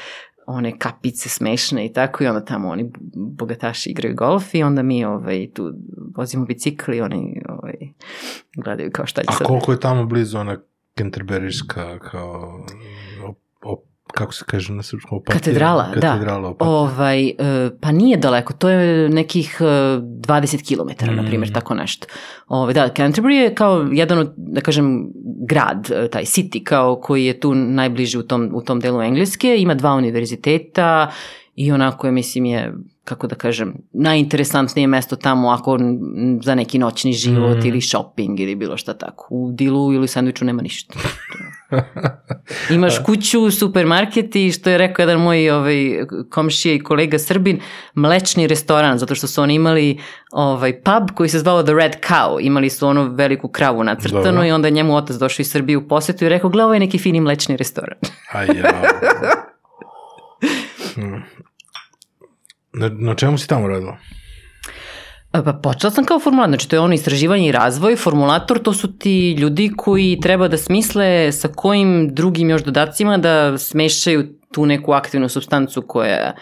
[0.47, 5.05] one kapice smešne i tako i onda tamo oni bogataši igraju golf i onda mi
[5.05, 5.73] ovaj, tu
[6.17, 7.75] vozimo bicikli i oni ovaj,
[8.57, 9.47] gledaju kao šta će A sad.
[9.47, 10.59] koliko je tamo blizu ona
[10.97, 12.67] Canterburyska kao
[14.13, 15.19] kako se kaže na srpskom?
[15.19, 15.39] Opatija?
[15.41, 16.01] Katedrala, da.
[16.13, 16.73] Katedrala, opatija.
[16.75, 17.35] Ovaj, e,
[17.81, 21.17] pa nije daleko, to je nekih e, 20 km, Mm.
[21.17, 22.07] na primjer, tako nešto.
[22.49, 25.11] Ovaj, da, Canterbury je kao jedan od, da kažem,
[25.49, 29.57] grad, e, taj city, kao koji je tu najbliži u tom, u tom delu Engleske,
[29.59, 31.11] ima dva univerziteta
[31.55, 35.79] i onako je, mislim, je kako da kažem, najinteresantnije mesto tamo ako
[36.43, 37.67] za neki noćni život Mm.
[37.67, 39.27] ili shopping ili bilo šta tako.
[39.31, 40.95] U Dilu ili sandviču nema ništa.
[42.71, 45.77] Imaš kuću, supermarket i što je rekao jedan moj ovaj,
[46.31, 47.61] komšija i kolega Srbin,
[47.95, 49.99] mlečni restoran, zato što su oni imali
[50.33, 52.39] ovaj, pub koji se zvao The Red Cow.
[52.41, 54.45] Imali su onu veliku kravu nacrtanu Dobro.
[54.45, 56.81] i onda je njemu otac došao iz Srbije u posetu i rekao, gle, ovo je
[56.81, 57.99] neki fini mlečni restoran.
[58.33, 58.83] A ja.
[60.95, 61.23] Hmm.
[62.73, 63.97] Na, na čemu si tamo radila?
[65.33, 68.73] A, Pa počela sam kao formulator, znači to je ono istraživanje i razvoj, formulator to
[68.73, 74.67] su ti ljudi koji treba da smisle sa kojim drugim još dodacima da smešaju tu
[74.67, 76.35] neku aktivnu substancu koja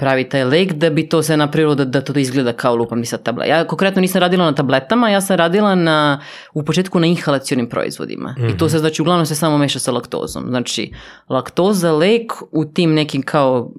[0.00, 2.98] pravi taj lek da bi to sve napravilo da, da to da izgleda kao lupam
[2.98, 3.48] ni sad tablet.
[3.48, 6.20] Ja konkretno nisam radila na tabletama, ja sam radila na,
[6.54, 8.34] u početku na inhalacionim proizvodima.
[8.38, 8.54] Mm -hmm.
[8.54, 10.44] I to se znači uglavnom se samo meša sa laktozom.
[10.48, 10.92] Znači
[11.28, 13.70] laktoza, lek u tim nekim kao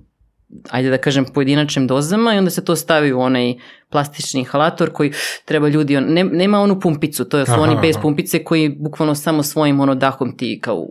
[0.70, 3.54] ajde da kažem, pojedinačnim dozama i onda se to stavi u onaj
[3.90, 5.12] plastični inhalator koji
[5.46, 9.16] treba ljudi, on, ne, nema onu pumpicu, to su Aha, oni bez pumpice koji bukvalno
[9.16, 10.88] samo svojim ono dahom ti kao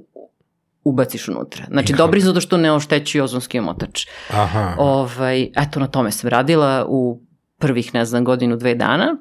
[0.84, 1.64] ubaciš unutra.
[1.70, 4.06] Znači, dobri zato što ne oštećuju ozonski omotač.
[4.30, 4.74] Aha.
[4.78, 7.20] Ovaj, eto, na tome sam radila u
[7.58, 9.16] prvih, ne znam, godinu, dve dana,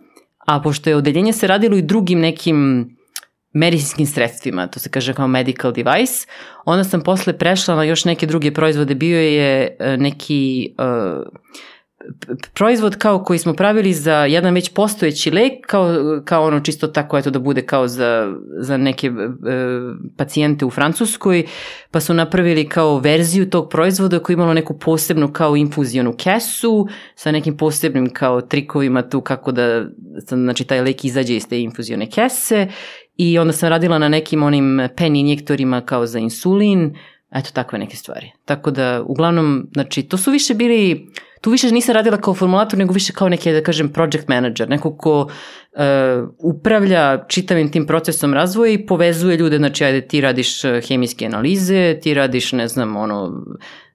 [0.48, 2.90] a pošto je odeljenje se radilo i drugim nekim
[3.60, 6.28] medicinskim sredstvima, to se kaže kao medical device,
[6.66, 11.28] onda sam posle prešla na još neke druge proizvode, bio je e, neki uh,
[12.54, 15.96] proizvod kao koji smo pravili za jedan već postojeći lek, kao,
[16.26, 19.12] kao ono čisto tako eto da bude kao za, za neke e,
[20.18, 21.46] pacijente u Francuskoj,
[21.92, 27.32] pa su napravili kao verziju tog proizvoda koji imalo neku posebnu kao infuzionu kesu sa
[27.32, 29.86] nekim posebnim kao trikovima tu kako da
[30.28, 32.68] znači taj lek izađe iz te infuzione kese
[33.20, 36.96] i onda sam radila na nekim onim pen injektorima kao za insulin,
[37.32, 38.32] eto takve neke stvari.
[38.46, 41.08] Tako da uglavnom, znači to su više bili
[41.42, 44.98] tu više nisam radila kao formulator, nego više kao neki, da kažem, project manager, neko
[44.98, 45.30] ko uh,
[46.38, 52.00] upravlja čitavim tim procesom razvoja i povezuje ljude, znači, ajde, ti radiš eh, hemijske analize,
[52.02, 53.32] ti radiš, ne znam, ono,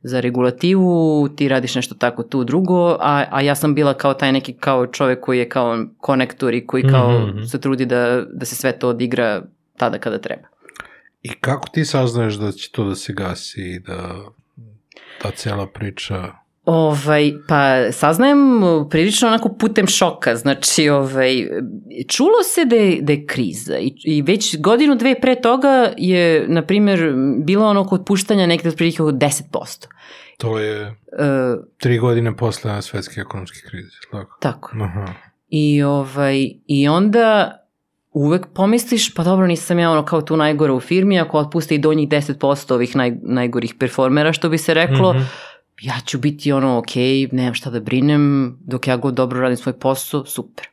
[0.04, 4.32] za regulativu, ti radiš nešto tako tu drugo, a, a ja sam bila kao taj
[4.32, 7.44] neki kao čovek koji je kao konektor i koji kao Mhm, mhm.
[7.44, 9.42] se trudi da, da se sve to odigra
[9.76, 10.48] tada kada treba.
[11.22, 14.14] I kako ti saznaješ da će to da se gasi i da
[15.22, 16.43] ta cijela priča...
[16.64, 18.38] Ovaj, pa saznajem
[18.90, 21.48] prilično onako putem šoka, znači ovaj,
[22.08, 26.44] čulo se da je, da je kriza i, i već godinu, dve pre toga je,
[26.48, 27.12] na primjer,
[27.44, 29.86] bilo ono kod puštanja nekde otprilike od 10%.
[30.38, 33.96] To je E, tri godine posle svetske ekonomske krize.
[34.12, 34.36] Tako?
[34.40, 34.70] tako.
[34.82, 35.12] Aha.
[35.48, 37.58] I, ovaj, I onda
[38.12, 41.78] uvek pomisliš, pa dobro, nisam ja ono kao tu najgora u firmi, ako otpuste i
[41.78, 45.22] do njih 10% ovih naj, najgorih performera, što bi se reklo, Mhm.
[45.82, 46.96] Ja ću biti ono, ok,
[47.32, 50.68] nemam šta da brinem, dok ja god dobro radim svoj posao, super.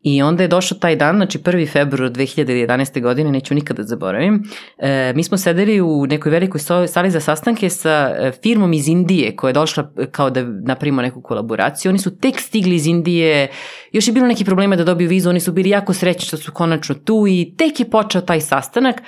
[0.00, 1.72] I onda je došao taj dan, znači 1.
[1.72, 3.02] februar 2011.
[3.02, 4.42] godine, neću nikada da zaboravim.
[4.78, 9.36] E, mi smo sedeli u nekoj velikoj sali za sastanke sa e, firmom iz Indije
[9.36, 11.90] koja je došla e, kao da napravimo neku kolaboraciju.
[11.90, 13.48] Oni su tek stigli iz Indije,
[13.92, 16.52] još je bilo neki problema da dobiju vizu, oni su bili jako srećni što su
[16.52, 19.02] konačno tu i tek je počeo taj sastanak.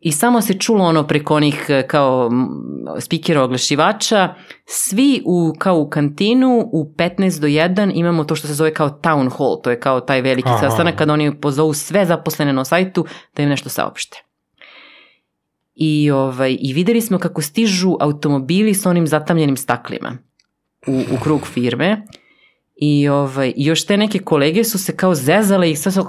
[0.00, 2.30] I samo se čulo ono preko onih e, kao
[3.00, 4.34] spikera oglašivača,
[4.66, 8.88] svi u, kao u kantinu u 15 do 1 imamo to što se zove kao
[8.88, 10.58] town hall, to je kao taj veliki Aha.
[10.58, 13.06] sastanak kada oni pozovu sve zaposlene na sajtu
[13.36, 14.24] da im nešto saopšte.
[15.74, 20.18] I, ovaj, I videli smo kako stižu automobili sa onim zatamljenim staklima
[20.86, 22.06] u, u krug firme
[22.76, 26.06] i ovaj, još te neke kolege su se kao zezale i sve su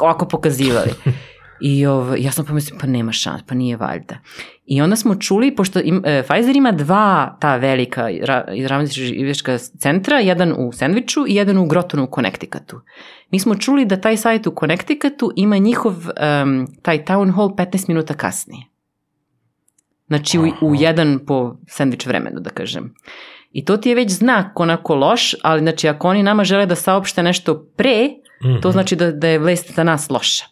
[0.00, 0.90] ovako pokazivali.
[1.60, 4.18] I ovaj, ja sam pomislila, pa nema šans, pa nije valjda.
[4.66, 10.18] I onda smo čuli, pošto im, e, Pfizer ima dva ta velika ra, ravnotiživješka centra,
[10.18, 12.80] jedan u Sandviču i jedan u Grotonu u Connecticutu.
[13.30, 17.88] Mi smo čuli da taj sajt u Connecticutu ima njihov um, taj town hall 15
[17.88, 18.64] minuta kasnije.
[20.06, 22.94] Znači u, u jedan po sandvič vremenu, da kažem.
[23.52, 26.74] I to ti je već znak onako loš, ali znači ako oni nama žele da
[26.74, 28.08] saopšte nešto pre,
[28.62, 28.72] to Mhm.
[28.72, 30.44] znači da, da je vest za nas loša.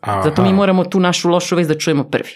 [0.00, 0.22] Aha.
[0.22, 2.30] Zato mi moramo tu našu lošu vest da čujemo prvi.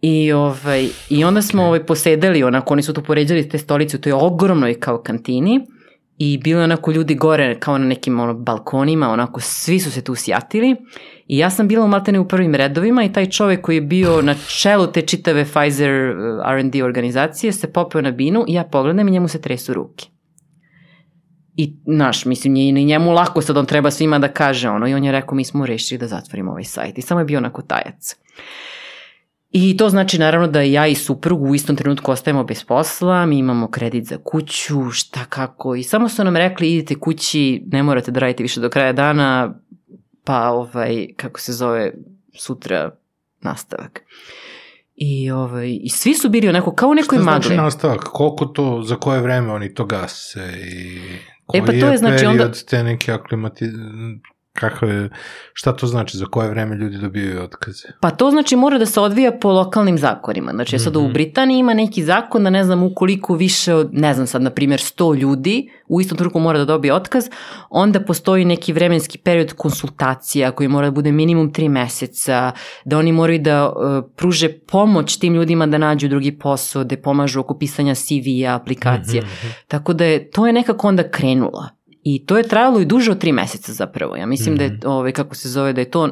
[0.00, 4.00] I, ovaj, I onda smo ovaj, posedeli, onako, oni su tu poređali te stolice u
[4.00, 5.60] toj ogromnoj kao kantini
[6.18, 10.04] i bilo je onako ljudi gore kao na nekim ono, balkonima, onako svi su se
[10.04, 10.76] tu sjatili
[11.26, 14.22] i ja sam bila u maltene u prvim redovima i taj čovek koji je bio
[14.22, 16.16] na čelu te čitave Pfizer uh,
[16.52, 20.06] R&D organizacije se popeo na binu i ja pogledam i njemu se tresu ruke.
[21.56, 24.94] I, naš, mislim, nije ni njemu lako sad on treba svima da kaže ono i
[24.94, 27.62] on je rekao mi smo rešili da zatvorimo ovaj sajt i samo je bio onako
[27.62, 28.16] tajac.
[29.50, 33.38] I to znači naravno da ja i suprug u istom trenutku ostajemo bez posla, mi
[33.38, 38.10] imamo kredit za kuću, šta kako i samo su nam rekli idite kući, ne morate
[38.10, 39.54] da radite više do kraja dana,
[40.24, 41.92] pa ovaj, kako se zove,
[42.38, 42.90] sutra
[43.40, 44.00] nastavak.
[44.96, 47.42] I, ovaj, I svi su bili onako kao u nekoj Šta magli.
[47.42, 48.00] znači nastavak?
[48.04, 51.00] Koliko to, za koje vreme oni to gase i
[51.46, 53.70] koji E, pa to je, znači, period onda- te neke aklimati...
[54.54, 55.08] Kako je,
[55.52, 57.88] šta to znači, za koje vreme ljudi dobijaju otkaze?
[58.00, 60.52] Pa to znači mora da se odvija po lokalnim zakonima.
[60.52, 61.04] Znači, sad Mhm.
[61.04, 64.50] u Britaniji ima neki zakon da ne znam ukoliko više od, ne znam sad, na
[64.50, 67.24] primjer 100 ljudi u istom trenutku mora da dobije otkaz,
[67.70, 72.52] onda postoji neki vremenski period konsultacija koji mora da bude minimum 3 meseca,
[72.84, 73.74] da oni moraju da uh,
[74.16, 79.22] pruže pomoć tim ljudima da nađu drugi posao, da pomažu oko pisanja CV-a, aplikacije.
[79.22, 79.46] Mhm.
[79.68, 81.68] Tako da je, to je nekako onda krenulo.
[82.04, 84.16] I to je trajalo i duže od tri meseca zapravo.
[84.16, 86.10] Ja mislim da je, ovaj, kako se zove, da je to...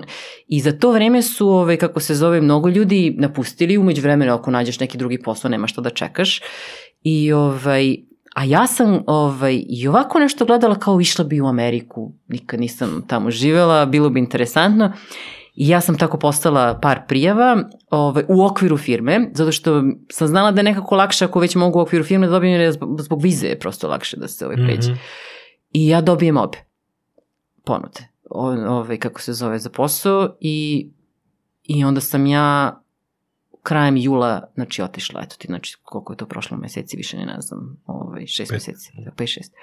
[0.48, 4.50] I za to vreme su, ovaj, kako se zove, mnogo ljudi napustili, umeđu vremena ako
[4.50, 6.40] nađeš neki drugi posao, nema šta da čekaš.
[7.02, 7.96] I ovaj,
[8.34, 13.04] a ja sam ovaj, i ovako nešto gledala kao išla bi u Ameriku, nikad nisam
[13.06, 14.92] tamo živela, bilo bi interesantno.
[15.54, 20.50] I ja sam tako postala par prijava ovaj, u okviru firme, zato što sam znala
[20.50, 23.58] da je nekako lakše ako već mogu u okviru firme da dobijem, zbog, vize je
[23.58, 24.90] prosto lakše da se ovaj pređe.
[24.90, 25.00] Mhm.
[25.72, 26.58] I ja dobijem obe
[27.64, 30.88] ponude, o, ovaj, kako se zove, za posao i,
[31.62, 32.78] i onda sam ja
[33.62, 37.82] krajem jula, znači, otišla, eto ti, znači, koliko je to prošlo meseci, više ne znam,
[37.86, 38.56] ovaj, šest Pet.
[38.56, 39.54] meseci, pet, šest.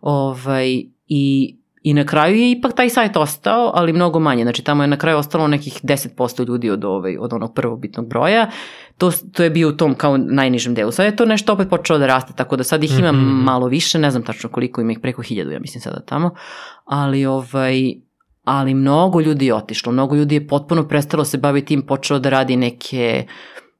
[0.00, 4.42] Ovaj, i, I na kraju je ipak taj sajt ostao, ali mnogo manje.
[4.42, 8.50] Znači tamo je na kraju ostalo nekih 10% ljudi od, ovaj, od onog prvobitnog broja.
[8.98, 10.90] To, to je bio u tom kao najnižem delu.
[10.92, 13.20] Sad je to nešto opet počelo da raste, tako da sad ih ima Mhm.
[13.20, 16.30] malo više, ne znam tačno koliko ima ih, preko hiljadu, ja mislim sada tamo.
[16.84, 17.94] Ali ovaj,
[18.44, 22.30] ali mnogo ljudi je otišlo, mnogo ljudi je potpuno prestalo se baviti tim, počelo da
[22.30, 23.26] radi neke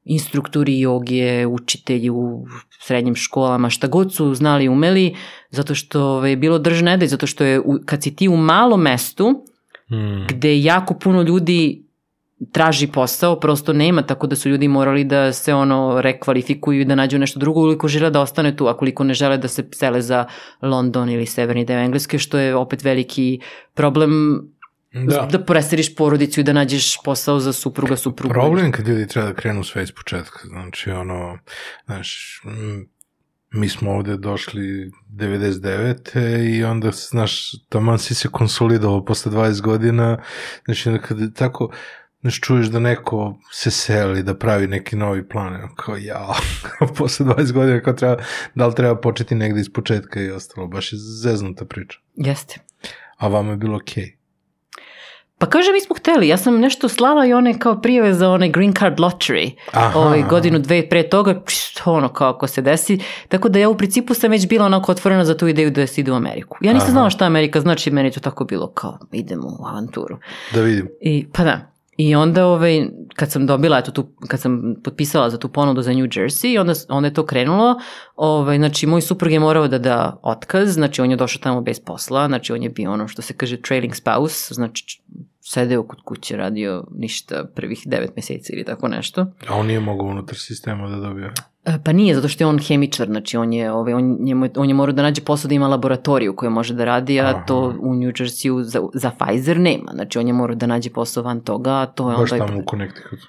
[0.03, 2.45] instruktori joge, učitelji u
[2.79, 5.15] srednjim školama, šta god su znali i umeli,
[5.49, 8.81] zato što je bilo drž ne daj, zato što je, kad si ti u malom
[8.81, 9.45] mestu,
[9.91, 10.27] Mm.
[10.27, 11.83] gde jako puno ljudi
[12.51, 16.95] traži posao, prosto nema, tako da su ljudi morali da se ono rekvalifikuju i da
[16.95, 20.01] nađu nešto drugo ukoliko žele da ostane tu, a koliko ne žele da se sele
[20.01, 20.25] za
[20.61, 23.39] London ili severni deo Engleske, što je opet veliki
[23.73, 24.41] problem
[24.93, 25.27] Da.
[25.31, 28.33] da preseliš porodicu i da nađeš posao za supruga, suprugu.
[28.33, 30.39] Problem je kad ljudi treba da krenu sve iz početka.
[30.47, 31.37] Znači, ono,
[31.85, 32.41] znaš,
[33.51, 36.55] mi smo ovde došli 99.
[36.55, 40.17] i onda, znaš, taman si se konsolidovao posle 20 godina.
[40.65, 41.71] Znači, onda kad tako,
[42.21, 46.27] znaš, čuješ da neko se seli, da pravi neki novi plan, kao ja,
[46.97, 48.17] posle 20 godina, kao treba,
[48.55, 51.99] da li treba početi negde iz početka i ostalo, baš je zeznuta priča.
[52.15, 52.59] Jeste.
[53.17, 54.03] A vama je bilo okej.
[54.03, 54.20] Okay.
[55.41, 58.49] Pa kaže, mi smo hteli, ja sam nešto slala i one kao prijave za onaj
[58.49, 59.99] green card lottery, Aha.
[59.99, 63.77] ovaj, godinu, dve pre toga, pšt, ono kao ako se desi, tako da ja u
[63.77, 66.57] principu sam već bila onako otvorena za tu ideju da se ide u Ameriku.
[66.61, 66.91] Ja nisam Aha.
[66.91, 70.17] znala šta Amerika znači, meni je to tako bilo kao idemo u avanturu.
[70.53, 70.87] Da vidim.
[71.01, 71.71] I, pa da.
[71.97, 75.93] I onda ovaj, kad sam dobila, eto tu, kad sam potpisala za tu ponudu za
[75.93, 77.79] New Jersey, onda, onda je to krenulo,
[78.15, 81.79] ovaj, znači moj suprug je morao da da otkaz, znači on je došao tamo bez
[81.79, 85.01] posla, znači on je bio ono što se kaže trailing spouse, znači
[85.53, 89.21] sedeo kod kuće, radio ništa prvih devet meseci ili tako nešto.
[89.47, 91.31] A on nije mogao unutar sistema da dobije.
[91.65, 94.51] E, Pa nije, zato što je on hemičar, znači on je, ovaj, on, njemu, je-
[94.55, 97.45] on je morao da nađe posao da ima laboratoriju koju može da radi, a Aha.
[97.45, 99.91] to u New Jerseyu za, za Pfizer nema.
[99.93, 102.45] Znači on je morao da nađe posao van toga, a to je Baš onda...
[102.45, 103.27] tamo u Connecticutu.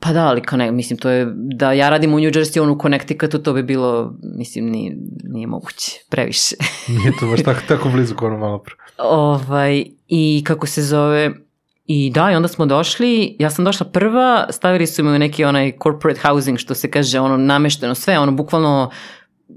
[0.00, 2.78] Pa da, ali ne, mislim, to je, da ja radim u New Jersey, on u
[2.82, 6.56] Connecticutu, to bi bilo, mislim, nije, nije moguće, previše.
[6.98, 8.74] Nije to baš tako, tako blizu kao ono malo pre.
[8.98, 11.30] ovaj, I kako se zove,
[11.86, 15.44] i da, i onda smo došli, ja sam došla prva, stavili su me u neki
[15.44, 18.90] onaj corporate housing, što se kaže, ono namešteno sve, ono bukvalno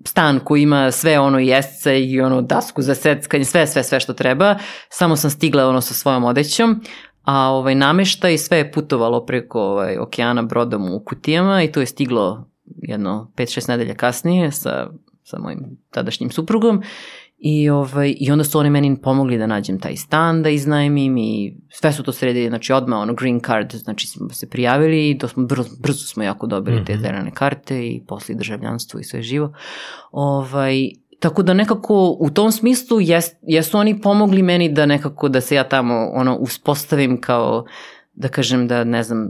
[0.06, 4.00] stan koji ima sve ono i jesce i ono dasku za seckanje, sve, sve, sve
[4.00, 4.56] što treba.
[4.90, 6.82] Samo sam stigla ono sa svojom odećom,
[7.24, 11.80] a ovaj namešta i sve je putovalo preko ovaj, okeana brodom u kutijama i to
[11.80, 14.88] je stiglo jedno 5-6 nedelja kasnije sa,
[15.24, 15.60] sa mojim
[15.92, 16.82] tadašnjim suprugom
[17.46, 21.58] I, ovaj, I onda su oni meni pomogli da nađem taj stan, da iznajmim i
[21.70, 25.28] sve su to sredili, znači odmah ono green card, znači smo se prijavili i to
[25.28, 27.02] smo brzo, brzo smo jako dobili te Mhm.
[27.02, 29.54] zelene karte i posle državljanstvo i sve živo.
[30.12, 30.90] Ovaj,
[31.24, 35.56] tako da nekako u tom smislu jes, jesu oni pomogli meni da nekako da se
[35.56, 37.66] ja tamo ono uspostavim kao
[38.14, 39.28] da kažem da ne znam,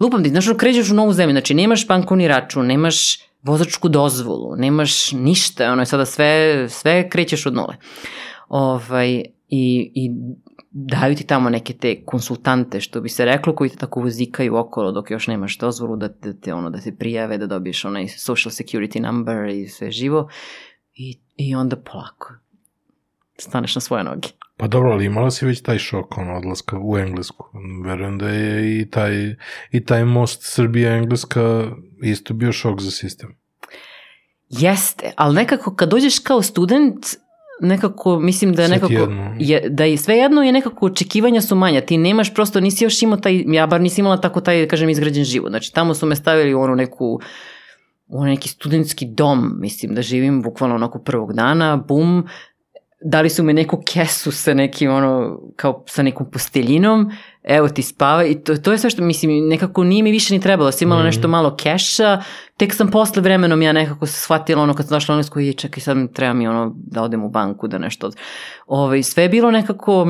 [0.00, 4.56] lupam ti, znaš, ono, kređeš u novu zemlju, znači nemaš bankovni račun, nemaš vozačku dozvolu,
[4.56, 7.76] nemaš ništa, ono je sada sve, sve krećeš od nule.
[8.48, 10.10] Ovaj, i, I
[10.70, 14.92] daju ti tamo neke te konsultante, što bi se reklo, koji te tako vozikaju okolo
[14.92, 18.52] dok još nemaš dozvolu da, da te ono, da te prijave, da dobiješ onaj social
[18.52, 20.28] security number i sve živo.
[21.02, 22.34] I, i onda polako
[23.38, 24.28] staneš na svoje noge.
[24.56, 27.46] Pa dobro, ali imala si već taj šok, ono, odlaska u Englesku.
[27.84, 29.36] Verujem da je i taj,
[29.70, 31.72] i taj most Srbija-Engleska
[32.02, 33.36] isto bio šok za sistem.
[34.48, 37.06] Jeste, ali nekako kad dođeš kao student,
[37.60, 39.34] nekako, mislim da je nekako, jedno.
[39.38, 43.02] je, da je sve jedno je nekako očekivanja su manja, ti nemaš prosto, nisi još
[43.02, 46.16] imao taj, ja bar nisam imala tako taj, kažem, izgrađen život, znači tamo su me
[46.16, 47.20] stavili u onu neku,
[48.10, 52.26] u onaj neki studentski dom, mislim da živim bukvalno onako prvog dana, bum,
[53.04, 57.10] dali su me neku kesu sa nekim ono, kao sa nekom posteljinom,
[57.42, 60.40] evo ti spava i to, to je sve što, mislim, nekako nije mi više ni
[60.40, 61.06] trebalo, sam imala Mhm.
[61.06, 62.22] nešto malo keša,
[62.56, 65.80] tek sam posle vremenom ja nekako se shvatila ono kad sam došla Englesku i čekaj
[65.80, 68.10] sad mi treba mi ono da odem u banku da nešto,
[68.66, 70.06] ovaj, sve je bilo nekako,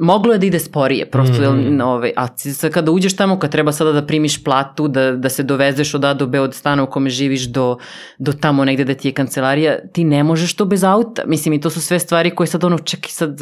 [0.00, 1.74] moglo je da ide sporije, prosto, Mhm.
[1.74, 1.80] mm.
[1.82, 5.42] ovaj, a sad kada uđeš tamo, kad treba sada da primiš platu, da, da se
[5.42, 7.78] dovezeš od A do B od stana u kome živiš do,
[8.18, 11.22] do tamo negde da ti je kancelarija, ti ne možeš to bez auta.
[11.26, 13.38] Mislim, i to su sve stvari koje sad ono, čekaj sad,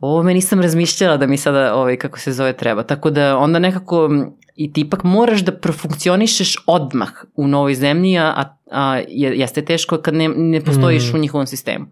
[0.00, 2.82] ovo me nisam razmišljala da mi sada, ovaj, kako se zove, treba.
[2.82, 4.10] Tako da onda nekako,
[4.56, 8.34] i ti ipak moraš da profunkcionišeš odmah u novoj zemlji, a,
[8.70, 11.16] a je- jeste teško kad ne, ne postojiš Mhm.
[11.16, 11.86] u njihovom sistemu.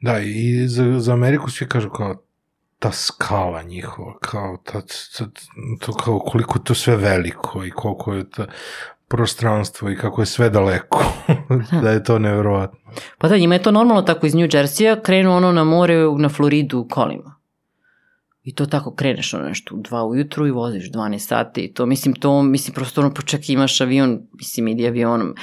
[0.00, 2.14] Da, i za, za Ameriku svi kažu kao
[2.78, 4.80] ta skala njihova, kao ta,
[5.18, 5.24] ta,
[5.80, 8.46] to kao koliko to sve veliko i koliko je to
[9.08, 11.04] prostranstvo i kako je sve daleko,
[11.82, 12.78] da je to nevjerovatno.
[13.18, 16.28] Pa da, njima je to normalno tako iz New Jersey-a, krenu ono na more na
[16.28, 17.34] Floridu kolima.
[18.42, 21.86] I to tako kreneš ono nešto u dva ujutru i voziš 12 sati i to
[21.86, 25.34] mislim to, mislim prosto ono poček imaš avion, mislim idi avionom,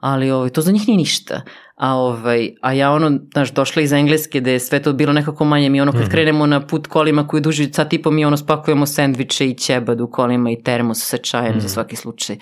[0.00, 1.42] ali ovaj, to za njih nije ništa.
[1.78, 5.44] A, ovaj, a ja ono, znaš, došla iz Engleske da je sve to bilo nekako
[5.44, 6.10] manje, mi ono kad Mhm.
[6.10, 10.00] krenemo na put kolima koji duži sat i po, mi ono spakujemo sendviče i ćebad
[10.00, 11.60] u kolima i termos sa čajem Mhm.
[11.60, 12.36] za svaki slučaj.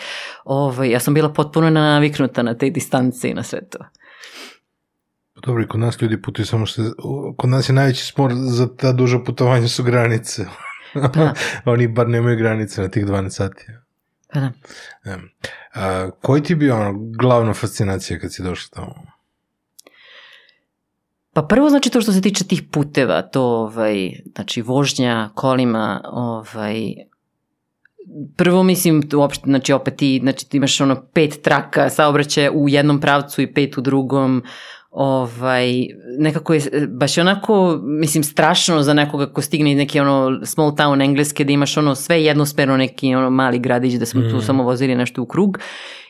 [0.45, 3.79] Ovaj, ja sam bila potpuno naviknuta na te distance i na sve to.
[5.37, 6.83] Dobro, i kod nas ljudi putuju samo što...
[7.37, 10.45] Kod nas je najveći spor za ta duža putovanja su granice.
[11.15, 11.35] Da.
[11.65, 13.67] Oni bar nemaju granice na tih 12 sati.
[14.33, 14.53] Pa da.
[15.07, 15.21] Um,
[15.75, 18.95] a, koji ti bio ono, glavna fascinacija kad si došla tamo?
[21.37, 26.95] Pa prvo znači to što se tiče tih puteva, to ovaj, znači vožnja kolima, ovaj,
[28.37, 33.01] prvo mislim uopšte, znači opet ti, znači ti imaš ono pet traka saobraćaja u jednom
[33.01, 34.43] pravcu i pet u drugom,
[34.97, 35.87] ovaj,
[36.19, 40.71] nekako je baš je onako, mislim, strašno za nekoga ko stigne iz neke ono small
[40.71, 44.31] town engleske da imaš ono sve jednosmerno neki ono mali gradić da smo mm.
[44.31, 45.59] tu samo vozili nešto u krug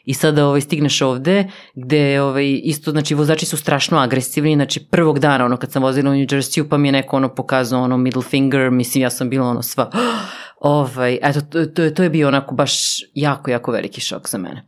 [0.04, 5.18] i sada ovaj, stigneš ovde gde ovaj, isto, znači vozači su strašno agresivni, znači prvog
[5.18, 7.96] dana ono kad sam vozila u New Jersey pa mi je neko ono pokazao ono
[7.96, 9.90] middle finger, mislim ja sam bila ono sva
[10.60, 12.72] ovaj, eto to, to, to je bio onako baš
[13.14, 14.66] jako, jako veliki šok za mene.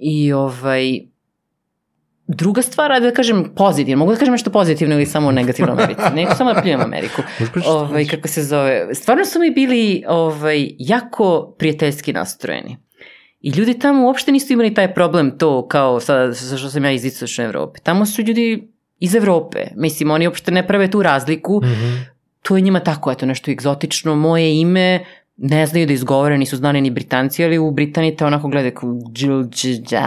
[0.00, 1.00] I ovaj,
[2.28, 6.02] Druga stvar, ajde da kažem pozitivno, mogu da kažem nešto pozitivno ili samo negativno Americi,
[6.14, 7.22] neću samo da pljujem Ameriku.
[7.66, 12.76] Ovaj, kako se zove, stvarno su mi bili ovaj, jako prijateljski nastrojeni.
[13.40, 16.92] I ljudi tamo uopšte nisu imali taj problem to kao sada sa što sam ja
[16.92, 17.80] iz istočne Evrope.
[17.80, 18.68] Tamo su ljudi
[18.98, 19.66] iz Evrope.
[19.76, 21.60] Mislim, oni uopšte ne prave tu razliku.
[21.64, 21.96] Mhm.
[22.42, 24.16] To je njima tako, eto, nešto egzotično.
[24.16, 25.04] Moje ime
[25.38, 28.94] ne znaju da izgovore, nisu znali ni Britanci, ali u Britaniji te onako gleda kao
[29.12, 29.98] džil, džil, džil,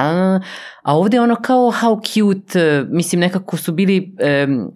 [0.84, 4.16] a ovde ono kao how cute, eh, mislim nekako su bili
[4.48, 4.72] um,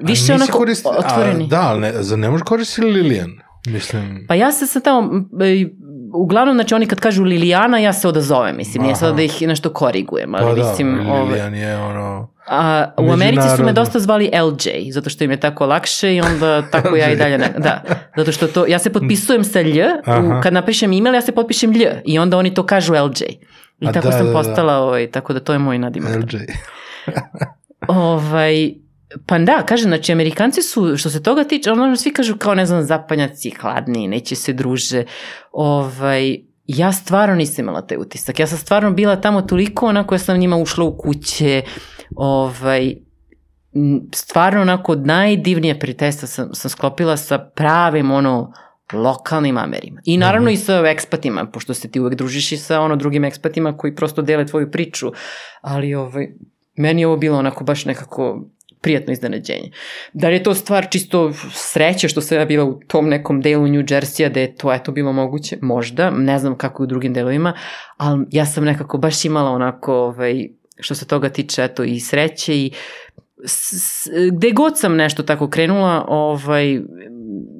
[0.00, 1.44] više onako koristi- otvoreni.
[1.44, 3.30] A, da, ali ne, za ne možeš koristiti Lilian.
[3.66, 5.66] Mislim, Pa ja se sam tamo, e,
[6.12, 9.70] uglavnom, znači oni kad kažu Lilijana, ja se odazovem, mislim, nije sada da ih nešto
[9.70, 12.28] korigujem, ali pa da, mislim, ovaj, Lilian je ono...
[12.48, 16.20] a, u Americi su me dosta zvali LJ, zato što im je tako lakše i
[16.20, 17.82] onda tako ja i dalje, ne, da,
[18.16, 21.70] zato što to, ja se potpisujem sa Lj, u, kad napišem email, ja se potpišem
[21.70, 23.24] Lj i onda oni to kažu LJ.
[23.80, 24.38] I A tako da, sam da, da.
[24.38, 26.16] postala, ovaj, tako da to je moj nadimak.
[26.16, 26.36] LJ.
[27.88, 28.74] Ovaj,
[29.26, 32.66] pa da, kažem, znači Amerikanci su, što se toga tiče, ono svi kažu kao, ne
[32.66, 35.04] znam, zapanjaci, hladni, neće se druže.
[35.52, 36.36] Ovaj,
[36.66, 38.38] ja stvarno nisam imala taj utisak.
[38.40, 41.62] Ja sam stvarno bila tamo toliko onako, ja sam njima ušla u kuće,
[42.16, 42.94] ovaj,
[44.14, 48.52] stvarno onako najdivnije prijateljstva sam, sam sklopila sa pravim ono
[48.92, 50.00] lokalnim Amerima.
[50.04, 50.54] I naravno Mhm.
[50.54, 54.22] i sa ekspatima, pošto se ti uvek družiš i sa ono drugim ekspatima koji prosto
[54.22, 55.12] dele tvoju priču.
[55.60, 56.28] Ali ovaj,
[56.76, 58.44] meni je ovo bilo onako baš nekako
[58.80, 59.70] prijatno iznenađenje.
[60.12, 63.66] Da li je to stvar čisto sreće što sam ja bila u tom nekom delu
[63.66, 65.58] New Jersey-a da je to eto bilo moguće?
[65.60, 67.52] Možda, ne znam kako je u drugim delovima,
[67.96, 70.48] ali ja sam nekako baš imala onako, ovaj,
[70.80, 72.70] što se toga tiče, eto i sreće i
[73.44, 76.80] s, s, gde god sam nešto tako krenula, ovaj,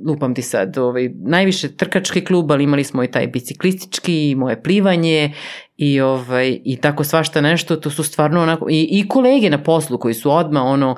[0.07, 4.63] lupam ti sad, ovaj, najviše trkački klub, ali imali smo i taj biciklistički, i moje
[4.63, 5.33] plivanje
[5.79, 9.99] i, ovaj, i tako svašta nešto, to su stvarno onako, i, i kolege na poslu
[9.99, 10.97] koji su odma ono,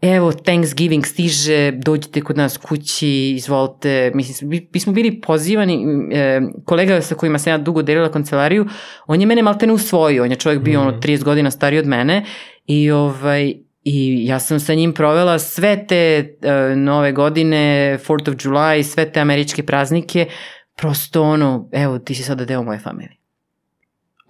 [0.00, 7.00] evo Thanksgiving stiže, dođite kod nas kući, izvolite, mislim, mi, smo bili pozivani, e, kolega
[7.00, 8.66] sa kojima sam ja dugo delila kancelariju,
[9.06, 10.88] on je mene maltene usvojio, on je čovjek bio Mhm.
[10.88, 12.24] ono 30 godina stariji od mene
[12.66, 13.54] i ovaj,
[13.84, 19.12] I ja sam sa njim provela sve te uh, nove godine, 4th of July, sve
[19.12, 20.26] te američke praznike,
[20.76, 23.19] prosto ono, evo, ti si sada deo moje familije.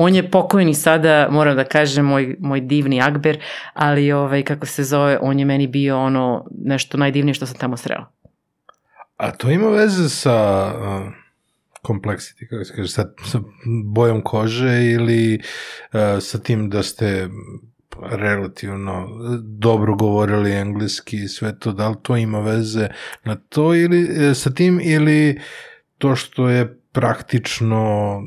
[0.03, 3.39] On je pokojni sada, moram da kažem, moj, moj divni Akber,
[3.75, 7.77] ali ovaj, kako se zove, on je meni bio ono nešto najdivnije što sam tamo
[7.77, 8.13] srela.
[9.17, 11.13] A to ima veze sa uh,
[11.83, 13.41] complexity, kako se kaže, sa, sa
[13.85, 15.41] bojom kože ili
[15.93, 17.29] uh, sa tim da ste
[18.11, 19.09] relativno
[19.43, 22.89] dobro govorili engleski i sve to, da li to ima veze
[23.25, 25.41] na to ili e, sa tim ili
[25.99, 28.23] to što je praktično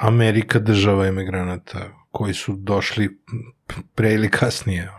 [0.00, 1.78] Amerika država emigranata
[2.10, 3.18] koji su došli
[3.94, 4.90] pre ili kasnije.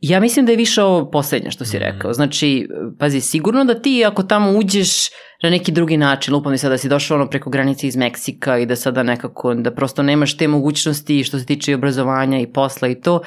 [0.00, 2.12] Ja mislim da je više ovo poslednje što si rekao.
[2.12, 2.68] Znači,
[2.98, 5.08] pazi, sigurno da ti ako tamo uđeš
[5.42, 8.58] na neki drugi način, lupam mi sad da si došao ono preko granice iz Meksika
[8.58, 12.52] i da sada nekako, da prosto nemaš te mogućnosti što se tiče i obrazovanja i
[12.52, 13.20] posla i to,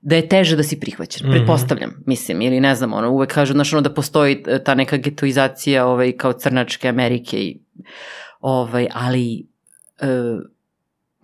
[0.00, 1.26] da je teže da si prihvaćen.
[1.26, 1.36] Mm -hmm.
[1.36, 5.86] Pretpostavljam, mislim, ili ne znam, ono, uvek kažu, znaš, ono da postoji ta neka getoizacija
[5.86, 7.60] ovaj, kao crnačke Amerike i
[8.40, 9.47] ovaj, ali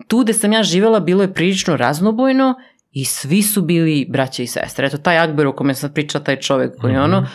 [0.07, 2.55] tu gde sam ja živela bilo je prilično raznobojno
[2.91, 4.87] i svi su bili braća i sestre.
[4.87, 7.03] Eto, taj Akber o kome sam pričala, taj čovek koji mm -hmm.
[7.03, 7.27] ono,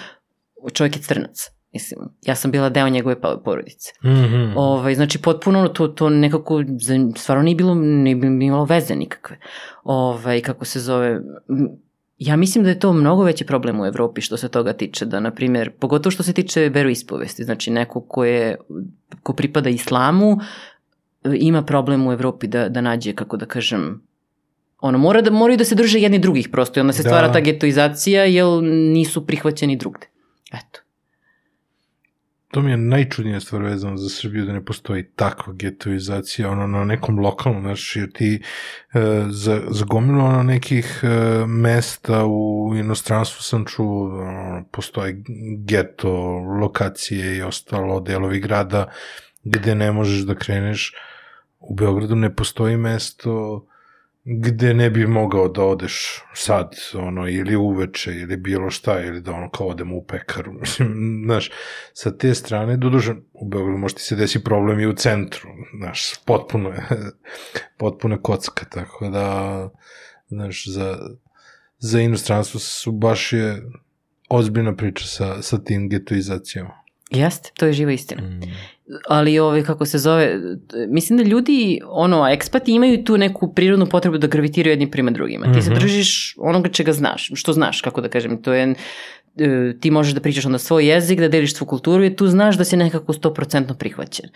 [0.72, 1.50] čovjek je crnac.
[1.72, 3.92] Mislim, ja sam bila deo njegove porodice.
[4.04, 4.52] Mm -hmm.
[4.56, 6.64] ovaj, znači, potpuno to, to nekako,
[7.16, 9.36] stvarno nije bilo, nije bilo veze nikakve.
[9.84, 11.20] Ovaj, kako se zove,
[12.18, 15.20] ja mislim da je to mnogo veći problem u Evropi što se toga tiče, da,
[15.20, 18.56] na primjer, pogotovo što se tiče veroispovesti, znači neko ko, je,
[19.22, 20.38] ko pripada islamu,
[21.24, 24.02] ima problem u Evropi da, da nađe, kako da kažem,
[24.80, 27.08] ono, mora da, moraju da se drže jedni drugih prosto i onda se da.
[27.08, 28.46] stvara ta getoizacija jer
[28.92, 30.06] nisu prihvaćeni drugde.
[30.52, 30.80] Eto.
[32.50, 36.84] To mi je najčudnija stvar vezano za Srbiju da ne postoji takva getoizacija ono na
[36.84, 38.42] nekom lokalnom, znaš, jer ti
[38.94, 41.08] e, za, za gomilu ono nekih e,
[41.46, 45.22] mesta u inostranstvu sam čuo, ono, postoje
[45.58, 46.12] geto,
[46.60, 48.86] lokacije i ostalo, delovi grada
[49.44, 50.94] gde ne možeš da kreneš
[51.60, 53.66] u Beogradu ne postoji mesto
[54.24, 59.32] gde ne bi mogao da odeš sad, ono, ili uveče, ili bilo šta, ili da
[59.32, 61.50] ono kao odemo u pekaru, mislim, znaš,
[61.92, 65.48] sa te strane, doduže, u Beogradu možda ti se desi problem i u centru,
[65.78, 66.86] znaš, potpuno je,
[67.78, 69.68] potpuno je kocka, tako da,
[70.28, 70.98] znaš, za,
[71.78, 73.62] za inostranstvo su baš je
[74.28, 76.79] ozbiljna priča sa, sa tim getoizacijama.
[77.10, 78.22] Jeste, to je živa istina.
[78.22, 78.40] Mm
[79.08, 80.38] ali ovaj, kako se zove,
[80.88, 85.46] mislim da ljudi, ono, ekspati imaju tu neku prirodnu potrebu da gravitiraju jedni prema drugima.
[85.46, 85.54] Mm -hmm.
[85.54, 85.80] Ti se mhm.
[85.80, 88.74] držiš onoga čega znaš, što znaš, kako da kažem, to je,
[89.36, 92.58] e, ti možeš da pričaš onda svoj jezik, da deliš svoju kulturu i tu znaš
[92.58, 94.30] da si nekako 100% prihvaćen.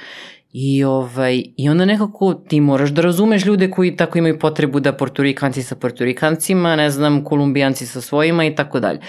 [0.53, 4.93] I, ovaj, I onda nekako ti moraš da razumeš ljude koji tako imaju potrebu da
[4.93, 9.01] portorikanci sa portorikancima, ne znam, kolumbijanci sa svojima i tako dalje.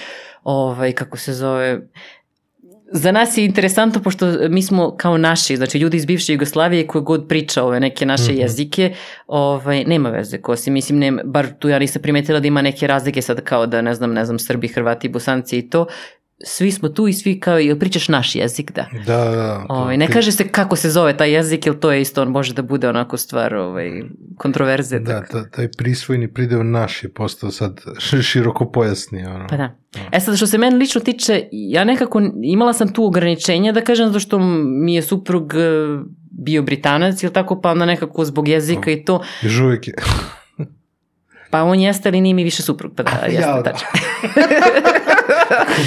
[0.43, 1.81] Ovaj, kako se zove,
[2.91, 7.03] za nas je interesantno pošto mi smo kao naši, znači ljudi iz bivše Jugoslavije koji
[7.03, 8.41] god priča ove neke naše mm -hmm.
[8.41, 8.93] jezike,
[9.27, 12.87] ovaj, nema veze ko si, mislim, nema, bar tu ja nisam primetila da ima neke
[12.87, 15.85] razlike sad kao da ne znam, ne znam, Srbi, Hrvati, Bosanci i to,
[16.43, 18.87] svi smo tu i svi kao, ili pričaš naš jezik, da.
[19.05, 19.65] Da, da.
[19.69, 22.53] Ovaj, ne kaže se kako se zove taj jezik, ili to je isto, on može
[22.53, 23.91] da bude onako stvar ovaj,
[24.37, 24.99] kontroverze.
[24.99, 27.81] Da, da, taj prisvojni pridev naš je postao sad
[28.29, 29.25] široko pojasni.
[29.25, 29.47] Ono.
[29.49, 29.75] Pa da.
[30.11, 34.07] E sad, što se meni lično tiče, ja nekako imala sam tu ograničenja, da kažem,
[34.07, 35.57] zato što mi je suprug e,
[36.31, 39.23] bio britanac, ili tako, pa onda nekako zbog jezika i to.
[39.41, 39.93] Još uvijek je.
[41.55, 43.63] Pa on jeste, ali nije mi više suprug, pa da, jeste, ja, da.
[43.63, 43.87] tačno.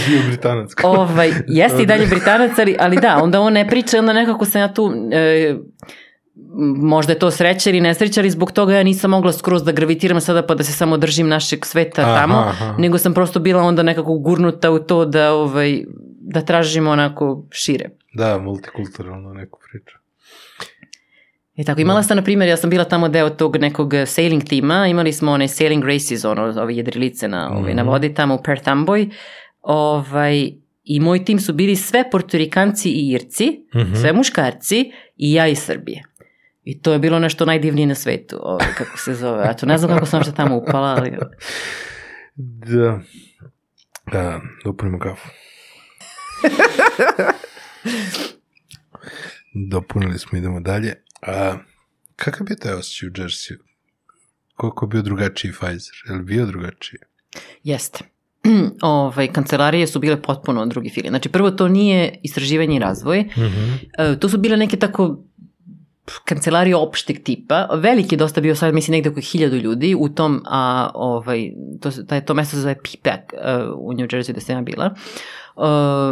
[0.09, 0.71] bio britanac.
[0.83, 4.61] ovaj, jeste i dalje britanac, ali, ali da, onda on ne priča, onda nekako sam
[4.61, 4.93] ja tu...
[5.13, 5.55] E,
[6.77, 10.21] možda je to sreća ili nesreća, ali zbog toga ja nisam mogla skroz da gravitiram
[10.21, 12.75] sada pa da se samo držim našeg sveta aha, tamo, aha.
[12.79, 15.85] nego sam prosto bila onda nekako gurnuta u to da, ovaj,
[16.21, 17.91] da tražimo onako šire.
[18.15, 19.98] Da, multikulturalno neku priču.
[21.59, 24.87] I tako, imala sam, na primjer, ja sam bila tamo deo tog nekog sailing tima,
[24.87, 27.75] imali smo one sailing races, ono, ove jedrilice na, ove, mm -hmm.
[27.75, 27.91] na mhm.
[27.91, 29.11] vodi tamo u Perth Amboy,
[29.63, 30.53] ovaj,
[30.85, 34.01] i moj tim su bili sve portorikanci i irci, mm -hmm.
[34.01, 36.03] sve muškarci i ja iz Srbije.
[36.65, 39.49] I to je bilo nešto najdivnije na svetu, ovaj, kako se zove.
[39.51, 41.13] Eto, ne znam kako sam što tamo upala, ali...
[42.37, 43.01] Da.
[44.13, 45.29] Da, dopunimo kafu.
[49.71, 50.95] Dopunili smo, idemo dalje.
[51.23, 51.57] A,
[52.17, 53.57] kakav bi taj osjećaj u Jersey?
[54.57, 55.95] Koliko je bio drugačiji Pfizer?
[56.09, 57.01] Je li bio drugačiji?
[57.65, 58.05] Jeste.
[58.83, 61.09] ovaj, kancelarije su bile potpuno drugi fili.
[61.09, 63.23] Znači, prvo to nije istraživanje i razvoj.
[63.23, 64.19] Mm -hmm.
[64.19, 65.25] to su bile neke tako
[66.25, 67.69] kancelarija opšteg tipa.
[67.75, 71.51] Veliki je dosta bio sad, mislim, negde oko hiljadu ljudi u tom, a, ovaj,
[71.81, 73.41] to, taj, to mesto se zove PPAC uh,
[73.77, 74.87] u New Jersey da sam ja bila.
[74.87, 74.99] Uh,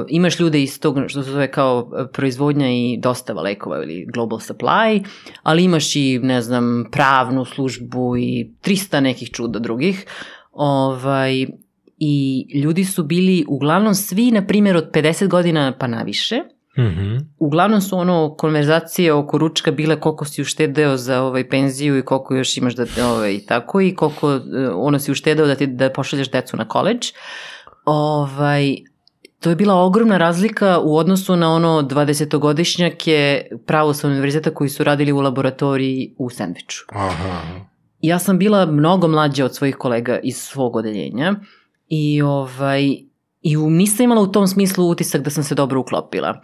[0.08, 5.04] imaš ljude iz tog što se zove kao proizvodnja i dostava lekova ili global supply,
[5.42, 10.06] ali imaš i, ne znam, pravnu službu i 300 nekih čuda drugih.
[10.52, 11.46] Ovaj,
[11.98, 16.40] I ljudi su bili uglavnom svi, na primjer, od 50 godina pa naviše.
[16.78, 17.16] Mhm.
[17.38, 22.34] Uglavnom su ono konverzacije oko ručka bile koliko si uštedeo za ovaj penziju i koliko
[22.34, 24.40] još imaš da ovaj i tako i koliko
[24.74, 27.06] ono si uštedeo da ti da pošalješ decu na koledž.
[27.84, 28.76] Ovaj
[29.46, 34.84] to je bila ogromna razlika u odnosu na ono 20-godišnjake pravo sa univerziteta koji su
[34.84, 36.84] radili u laboratoriji u sendviču.
[36.88, 37.42] Aha.
[38.00, 41.34] Ja sam bila mnogo mlađa od svojih kolega iz svog odeljenja
[41.88, 42.82] i ovaj
[43.42, 46.40] i nisam imala u tom smislu utisak da sam se dobro uklopila.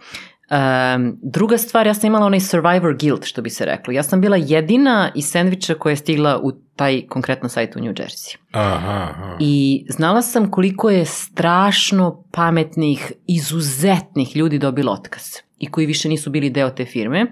[0.53, 3.93] Um, druga stvar, ja sam imala onaj survivor guilt, što bi se reklo.
[3.93, 7.93] Ja sam bila jedina iz sendviča koja je stigla u taj konkretno sajt u New
[7.93, 8.37] Jersey.
[8.51, 9.37] Aha, aha.
[9.39, 15.23] I znala sam koliko je strašno pametnih, izuzetnih ljudi dobilo otkaz
[15.59, 17.25] i koji više nisu bili deo te firme.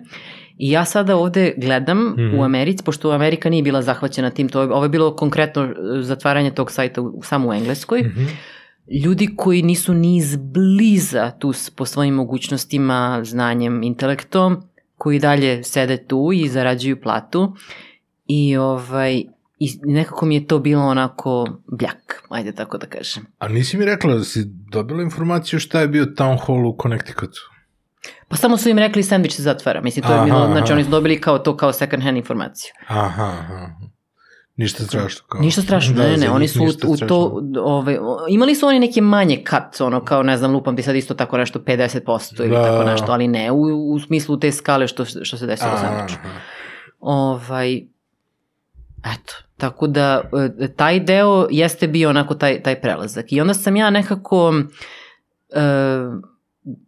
[0.58, 2.40] I ja sada ovde gledam Mhm.
[2.40, 5.74] u Americi, pošto Amerika nije bila zahvaćena tim, to je, ovo je bilo konkretno e,
[6.02, 8.02] zatvaranje tog sajta u, samo u Engleskoj.
[8.02, 8.24] Mhm.
[8.92, 14.58] Ljudi koji nisu ni izbliza tu po svojim mogućnostima, znanjem, intelektom,
[14.98, 17.56] koji dalje sede tu i zarađuju platu.
[18.26, 19.24] I ovaj,
[19.60, 23.24] i nekako mi je to bilo onako bljak, ajde tako da kažem.
[23.40, 27.52] A nisi mi rekla da si dobila informaciju šta je bio town hall u Connecticutu?
[28.28, 29.82] Pa samo su im rekli sandvič se zatvara.
[29.82, 30.74] Mislim, to je Aha, bilo, znači aha.
[30.74, 32.72] oni su dobili kao to kao second hand informaciju.
[32.88, 33.70] Aha, aha.
[34.56, 35.24] Ništa strašno.
[35.28, 35.42] Kao.
[35.42, 37.98] Ništa strašno, Da, ne, ne, za ne, oni su u, u to, ove,
[38.30, 41.38] imali su oni neke manje kat, ono kao, ne znam, lupam ti sad isto tako
[41.38, 42.64] nešto 50% ili Da.
[42.64, 46.16] tako nešto, ali ne u, u smislu te skale što, što se desilo sandviču.
[47.00, 47.76] Ovaj,
[49.04, 50.22] eto, tako da
[50.60, 53.26] e, taj deo jeste bio onako taj, taj prelazak.
[53.32, 54.54] I onda sam ja nekako,
[55.50, 55.62] e,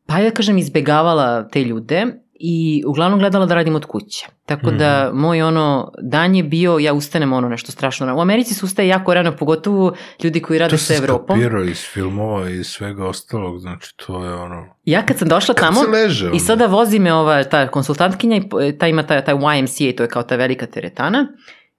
[0.06, 4.28] pa ja kažem, izbegavala te ljude i uglavnom gledala da radim od kuće.
[4.46, 8.18] Tako da moj ono dan je bio, ja ustanem ono nešto strašno rano.
[8.18, 11.38] U Americi se ustaje jako rano, pogotovo ljudi koji rade To sa Evropom.
[11.38, 14.66] skapirao iz filmova i svega ostalog, znači to je ono...
[14.86, 16.32] Ja kad sam došla Kako tamo, se leže?
[16.34, 18.42] I sada vozi me ova, ta konsultantkinja,
[18.80, 21.28] ta ima taj, taj YMCA, to je kao ta velika teretana,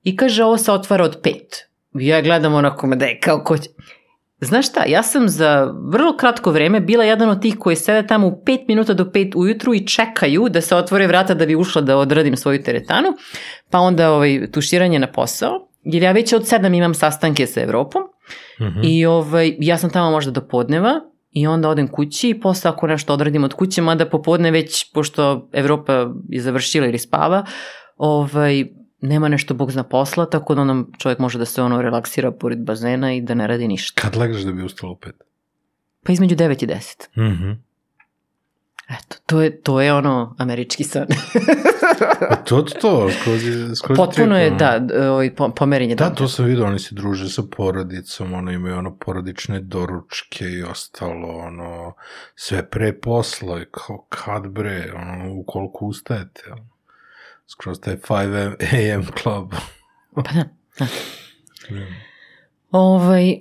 [0.02, 1.68] i kaže ovo se otvara od pet.
[1.94, 3.70] Ja gledam onako me da je kao ko će...
[4.44, 8.26] Znaš šta, ja sam za vrlo kratko vreme bila jedan od tih koji sede tamo
[8.26, 11.82] u pet minuta do pet ujutru i čekaju da se otvore vrata da bi ušla
[11.82, 13.08] da odradim svoju teretanu,
[13.70, 18.02] pa onda ovaj, tuširanje na posao, jer ja već od sedam imam sastanke sa Evropom,
[18.60, 18.80] Mhm.
[18.82, 22.86] I ovaj, ja sam tamo možda do podneva i onda odem kući i posle ako
[22.86, 27.44] nešto odradim od kuće, mada popodne već, pošto Evropa je završila ili spava,
[27.96, 28.64] ovaj,
[29.04, 32.58] nema nešto bog zna posla, tako da onda čovjek može da se ono relaksira pored
[32.58, 34.02] bazena i da ne radi ništa.
[34.02, 35.14] Kad legneš da bi ustala u pet?
[36.02, 37.08] Pa između 9 i 10.
[37.16, 37.50] Mhm.
[38.88, 41.06] Eto, to je, to je ono američki san.
[42.28, 44.80] Pa to, to, to, skroz je, skroz Potpuno je, da,
[45.10, 45.94] ovaj, po- pomerenje.
[45.94, 50.62] Da, to sam vidio, oni se druže sa porodicom, ono imaju ono porodične doručke i
[50.62, 51.94] ostalo, ono,
[52.34, 56.73] sve pre posla kao kad bre, ono, ukoliko ustajete, ono.
[57.46, 59.54] Skroz taj 5 am club.
[60.14, 60.44] Pa da,
[60.78, 60.86] da.
[62.70, 63.38] Ovaj,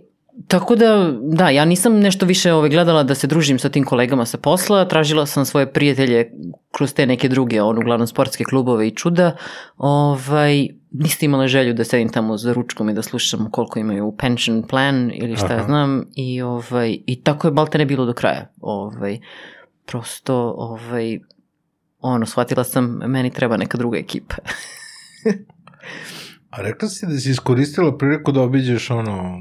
[0.47, 4.25] tako da, da, ja nisam nešto više ovaj, gledala da se družim sa tim kolegama
[4.25, 6.31] sa posla, tražila sam svoje prijatelje
[6.71, 9.35] kroz te neke druge, on, uglavnom sportske klubove i čuda,
[9.77, 14.63] ovaj, niste imala želju da sedim tamo za ručkom i da slušam koliko imaju pension
[14.67, 15.65] plan ili šta ja Aha.
[15.65, 18.51] znam i, ovaj, i tako je balte ne bilo do kraja.
[18.61, 19.19] Ovaj,
[19.85, 21.19] prosto, ovaj,
[22.03, 24.35] ono, shvatila sam, meni treba neka druga ekipa.
[26.49, 29.39] A rekla si da si iskoristila priliku da obiđeš ono,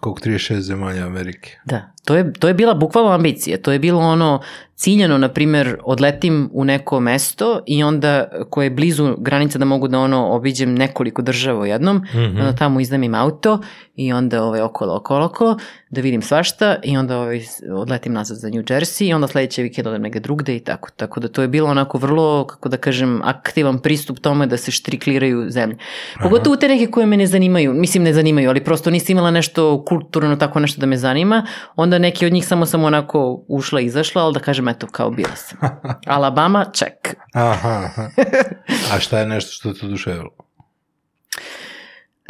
[0.00, 1.58] koliko 36 zemalja Amerike.
[1.64, 3.58] Da, to je, to je bila bukvalno ambicija.
[3.58, 4.40] To je bilo ono
[4.74, 9.88] ciljano, na primjer, odletim u neko mesto i onda koje je blizu granice da mogu
[9.88, 12.40] da ono obiđem nekoliko država u jednom, Mhm.
[12.40, 13.58] onda tamo iznajmim auto
[13.96, 15.56] i onda ovaj, okolo, okolo, okolo,
[15.90, 17.40] da vidim svašta i onda ovaj,
[17.72, 20.90] odletim nazad za New Jersey i onda sledeći vikend odem negde drugde i tako.
[20.96, 24.70] Tako da to je bilo onako vrlo, kako da kažem, aktivan pristup tome da se
[24.70, 25.76] štrikliraju zemlje.
[26.22, 29.84] Pogotovo te neke koje me ne zanimaju, mislim ne zanimaju, ali prosto nisam imala nešto
[29.84, 31.46] kulturno, tako nešto da me zanima,
[31.76, 35.10] onda neki od njih samo sam onako ušla i izašla, ali da kažem, eto, kao
[35.10, 35.58] bila sam.
[36.06, 37.16] Alabama, ček.
[37.34, 38.08] Aha, aha.
[38.92, 40.30] A šta je nešto što te oduševilo?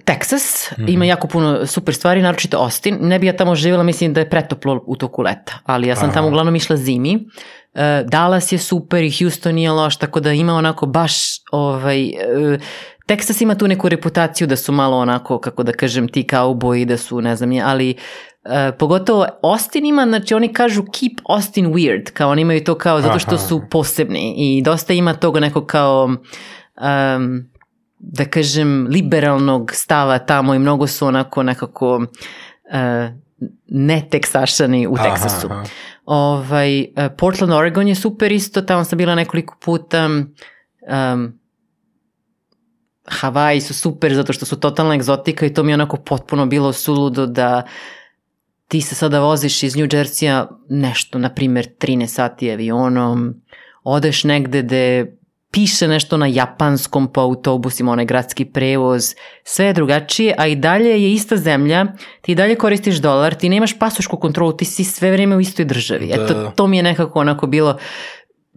[0.04, 2.98] Texas ima jako puno super stvari, naročito Austin.
[3.00, 6.04] Ne bi ja tamo živjela, mislim da je pretoplo u toku leta, ali ja sam
[6.04, 6.14] Aha.
[6.14, 7.28] tamo uglavnom išla zimi.
[8.04, 11.14] Dallas je super i Houston nije loš, tako da ima onako baš
[11.50, 12.60] ovaj, uh,
[13.08, 16.96] Texas ima tu neku reputaciju da su malo onako, kako da kažem, ti kauboji, da
[16.96, 17.94] su, ne znam, je, ali
[18.44, 23.00] uh, pogotovo Austin ima, znači oni kažu keep Austin weird, kao oni imaju to kao
[23.00, 27.44] zato što su posebni i dosta ima toga nekog kao um,
[27.98, 33.18] da kažem liberalnog stava tamo i mnogo su onako nekako uh,
[33.66, 35.46] ne teksašani u Teksasu.
[35.46, 35.64] Aha, aha.
[36.04, 36.86] Ovaj,
[37.18, 40.06] Portland, Oregon je super isto, tamo sam bila nekoliko puta.
[40.06, 41.38] Um,
[43.04, 46.72] Havaji su super zato što su totalna egzotika i to mi je onako potpuno bilo
[46.72, 47.62] suludo da
[48.68, 53.34] ti se sada voziš iz New Jersey-a nešto, na primjer 13 sati avionom,
[53.84, 55.18] odeš negde gde
[55.50, 59.14] piše nešto na japanskom po autobusima, onaj gradski prevoz,
[59.44, 61.86] sve je drugačije, a i dalje je ista zemlja,
[62.20, 66.06] ti dalje koristiš dolar, ti nemaš pasošku kontrolu, ti si sve vreme u istoj državi.
[66.06, 66.24] Da.
[66.24, 67.78] Eto, to mi je nekako onako bilo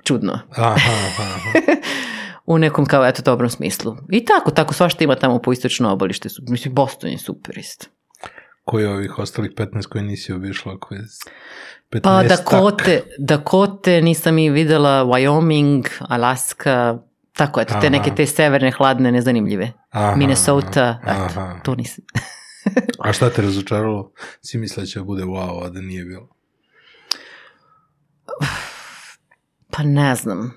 [0.03, 0.39] čudno.
[0.55, 1.72] Aha, aha.
[2.45, 3.97] u nekom kao eto dobrom smislu.
[4.09, 6.30] I tako, tako svašta ima tamo po istočno obalište.
[6.47, 7.86] Mislim, Boston je super isto.
[8.72, 10.80] Koji je ovih ostalih 15 koje nisi obišla?
[10.80, 11.01] Koje...
[11.89, 16.97] 15 pa Dakote, Dakote nisam i videla, Wyoming, Alaska,
[17.34, 19.72] tako eto, te neke te severne, hladne, nezanimljive.
[19.89, 21.59] Aha, Minnesota, aha, eto, aha.
[21.63, 22.05] to nisam.
[23.05, 24.11] a šta te razočaralo?
[24.41, 26.30] Si mislila će da bude wow, a da nije bilo?
[29.72, 30.53] Pa ne znam.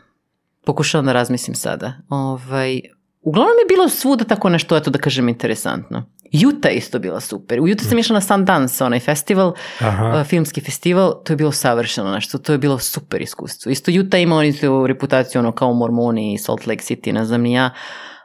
[0.64, 1.92] Pokušavam da razmislim sada.
[2.08, 2.80] Ovaj,
[3.22, 6.10] uglavnom je bilo svuda tako nešto, eto da kažem, interesantno.
[6.36, 7.60] Juta je isto bila super.
[7.60, 10.24] U Juta sam išla na Sundance, onaj festival, Aha.
[10.24, 13.70] Filmski festival, to je bilo savršeno nešto, to je bilo super iskustvo.
[13.72, 17.40] Isto Juta ima oni tu reputaciju ono kao Mormoni i Salt Lake City, ne znam
[17.40, 17.70] ni ja,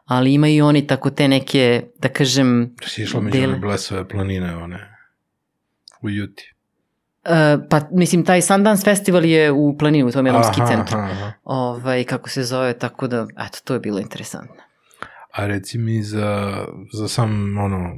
[0.05, 2.75] ali imaju i oni tako te neke, da kažem...
[2.85, 4.95] Si išla među one blesove planine, one,
[6.01, 6.53] u Juti.
[7.25, 7.31] Uh,
[7.69, 10.97] pa mislim taj Sundance festival je u planinu u tom jednom ski centru.
[10.97, 11.31] Aha.
[11.43, 14.68] Ovaj, kako se zove, tako da eto to je bilo interesantno.
[15.39, 16.51] A reci mi za,
[16.93, 17.95] za sam ono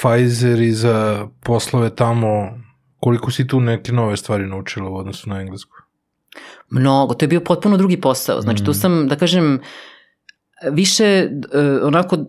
[0.00, 2.58] Pfizer i za poslove tamo
[3.00, 5.76] koliko si tu neke nove stvari naučila u odnosu na englesku?
[6.70, 8.40] Mnogo, to je bio potpuno drugi posao.
[8.40, 8.66] Znači mm.
[8.66, 9.60] tu sam, da kažem,
[10.72, 12.24] više uh, onako uh,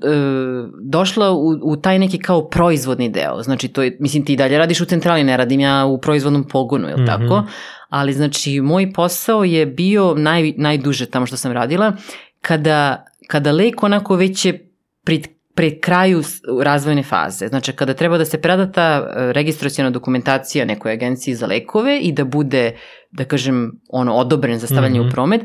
[0.83, 3.43] došla u, u taj neki kao proizvodni deo.
[3.43, 6.88] Znači, to je, mislim, ti dalje radiš u centrali, ne radim ja u proizvodnom pogonu,
[6.88, 7.19] je li mm -hmm.
[7.19, 7.43] tako?
[7.89, 11.93] Ali, znači, moj posao je bio naj, najduže tamo što sam radila,
[12.41, 14.71] kada, kada lek onako već je
[15.03, 16.21] pred, pred kraju
[16.61, 17.47] razvojne faze.
[17.47, 22.11] Znači, kada treba da se preda ta e, registracijona dokumentacija nekoj agenciji za lekove i
[22.11, 22.78] da bude,
[23.11, 25.09] da kažem, ono, odobren za stavljanje mm -hmm.
[25.09, 25.41] u promet,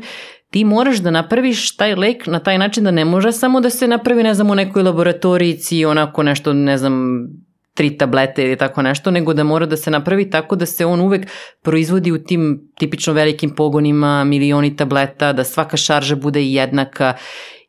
[0.49, 3.87] ti moraš da napraviš taj lek na taj način da ne može samo da se
[3.87, 7.25] napravi, ne znam, u nekoj laboratorijici, onako nešto, ne znam,
[7.73, 11.01] tri tablete ili tako nešto, nego da mora da se napravi tako da se on
[11.01, 11.27] uvek
[11.61, 17.13] proizvodi u tim tipično velikim pogonima, milioni tableta, da svaka šarža bude jednaka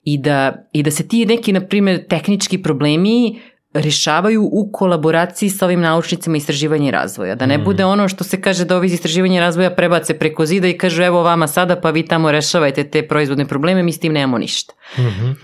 [0.04, 3.40] i da, i da se ti neki, na primjer, tehnički problemi
[3.74, 7.34] rešavaju u kolaboraciji sa ovim naučnicima istraživanja i razvoja.
[7.34, 7.64] Da ne mm.
[7.64, 10.78] bude ono što se kaže da ovi iz istraživanja i razvoja prebace preko zida i
[10.78, 14.38] kažu evo vama sada pa vi tamo rešavajte te proizvodne probleme, mi s tim nemamo
[14.38, 14.74] ništa.
[14.98, 15.34] Mm -hmm.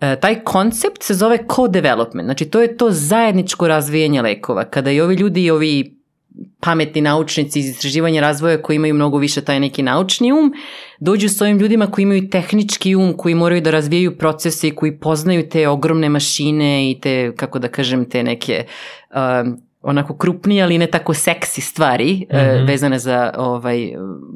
[0.00, 4.64] e, taj koncept se zove co-development, znači to je to zajedničko razvijanje lekova.
[4.64, 5.97] Kada i ovi ljudi i ovi
[6.60, 10.52] pametni naučnici iz istraživanja razvoja koji imaju mnogo više taj neki naučni um,
[11.00, 14.98] dođu s ovim ljudima koji imaju tehnički um, koji moraju da razvijaju procese i koji
[14.98, 18.64] poznaju te ogromne mašine i te, kako da kažem, te neke
[19.10, 19.16] uh,
[19.82, 22.66] onako krupnije, ali ne tako seksi stvari mm -hmm.
[22.66, 23.92] vezane za, ovaj,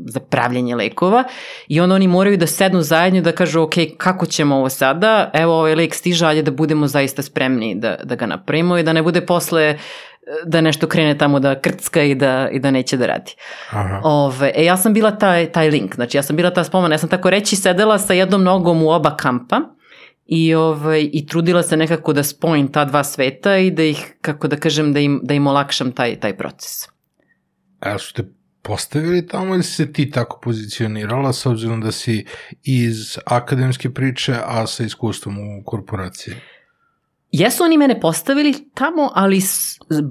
[0.07, 1.25] za pravljanje lekova
[1.69, 5.59] i onda oni moraju da sednu zajedno da kažu ok, kako ćemo ovo sada, evo
[5.59, 9.03] ovaj lek stiže, ali da budemo zaista spremni da, da ga napravimo i da ne
[9.03, 10.12] bude posle uh,
[10.47, 13.35] da nešto krene tamo da krcka i da, i da neće da radi.
[13.71, 14.01] Aha.
[14.05, 16.99] Ove, e, ja sam bila taj, taj link, znači ja sam bila ta spomena, ja
[16.99, 19.61] sam tako reći sedela sa jednom nogom u oba kampa
[20.27, 24.49] i, ovaj, i trudila se nekako da spojim ta dva sveta i da ih, kako
[24.49, 26.89] da kažem, da im, da im olakšam taj, taj proces.
[27.81, 28.23] A su te
[28.63, 32.25] postavili tamo ili se ti tako pozicionirala s obzirom da si
[32.63, 36.35] iz akademske priče, a sa iskustvom u korporaciji?
[37.33, 39.41] Jesu oni mene postavili tamo, ali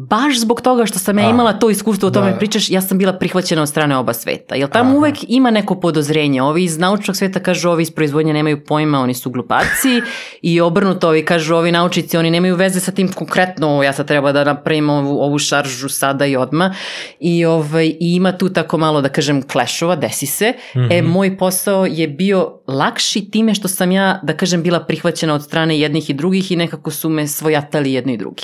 [0.10, 2.38] baš zbog toga što sam ja imala to iskustvo o tome da.
[2.38, 4.56] pričaš, ja sam bila prihvaćena od strane oba sveta.
[4.56, 4.98] Jer tamo Aha.
[4.98, 6.42] uvek ima neko podozrenje.
[6.42, 10.02] Ovi iz naučnog sveta kažu ovi iz proizvodnje nemaju pojma, oni su glupaci
[10.42, 14.32] i obrnuto ovi kažu ovi naučici, oni nemaju veze sa tim konkretno, ja sad treba
[14.32, 16.76] da napravim ovu, ovu šaržu sada i odma.
[17.20, 20.54] I, ovaj, I ima tu tako malo da kažem klešova, desi se.
[20.76, 20.94] Mm -hmm.
[20.94, 21.12] E, mhm.
[21.12, 25.80] moj posao je bio lakši time što sam ja, da kažem, bila prihvaćena od strane
[25.80, 28.44] jednih i drugih i nekako su me svojatali jedni i drugi.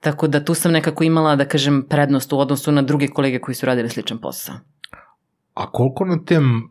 [0.00, 3.54] Tako da tu sam nekako imala, da kažem, prednost u odnosu na druge kolege koji
[3.54, 4.54] su radili sličan posao.
[5.54, 6.70] A koliko na tem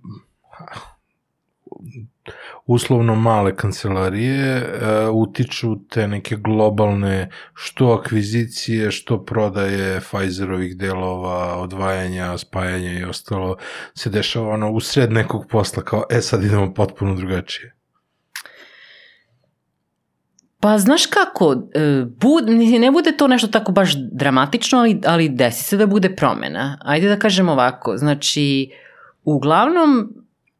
[2.65, 12.38] uslovno male kancelarije uh, utiču te neke globalne što akvizicije, što prodaje Pfizerovih delova, odvajanja,
[12.38, 13.57] spajanja i ostalo
[13.93, 17.78] se dešava ono u sred nekog posla kao e sad idemo potpuno drugačije.
[20.62, 22.49] Pa znaš kako, e, bud,
[22.80, 26.78] ne bude to nešto tako baš dramatično, ali, ali desi se da bude promena.
[26.82, 28.72] Ajde da kažem ovako, znači,
[29.24, 30.14] uglavnom,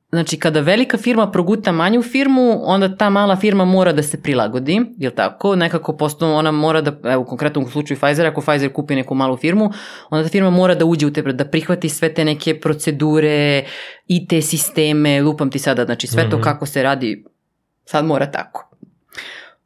[0.10, 4.82] znači kada velika firma proguta manju firmu, onda ta mala firma mora da se prilagodi,
[4.98, 5.56] jel tako?
[5.56, 9.38] Nekako postano ona mora da, evo konkretno u slučaju Pfizer, ako Pfizer kupi neku malu
[9.38, 9.72] firmu,
[10.10, 13.64] onda ta firma mora da uđe u te, da prihvati sve te neke procedure,
[14.08, 16.44] IT sisteme, lupam ti sada, znači sve to Mhm.
[16.44, 17.26] kako se radi,
[17.86, 18.66] sad mora tako.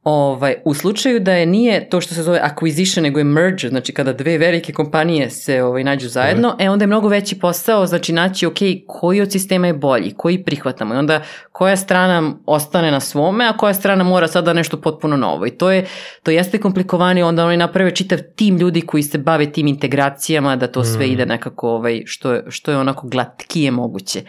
[0.04, 3.94] Ovaj, u slučaju da je nije to što se zove acquisition, nego je merger, znači
[3.94, 8.14] kada dve velike kompanije se ovaj, nađu zajedno, e onda je mnogo veći posao, znači
[8.14, 13.00] naći, ok, koji od sistema je bolji, koji prihvatamo i onda koja strana ostane na
[13.00, 15.46] svome, a koja strana mora sada nešto potpuno novo.
[15.48, 15.86] I to je,
[16.24, 20.68] to jeste komplikovani, onda oni naprave čitav tim ljudi koji se bave tim integracijama, da
[20.68, 21.12] to sve Mm.
[21.12, 24.22] ide nekako, ovaj, što, je, što je onako glatkije moguće.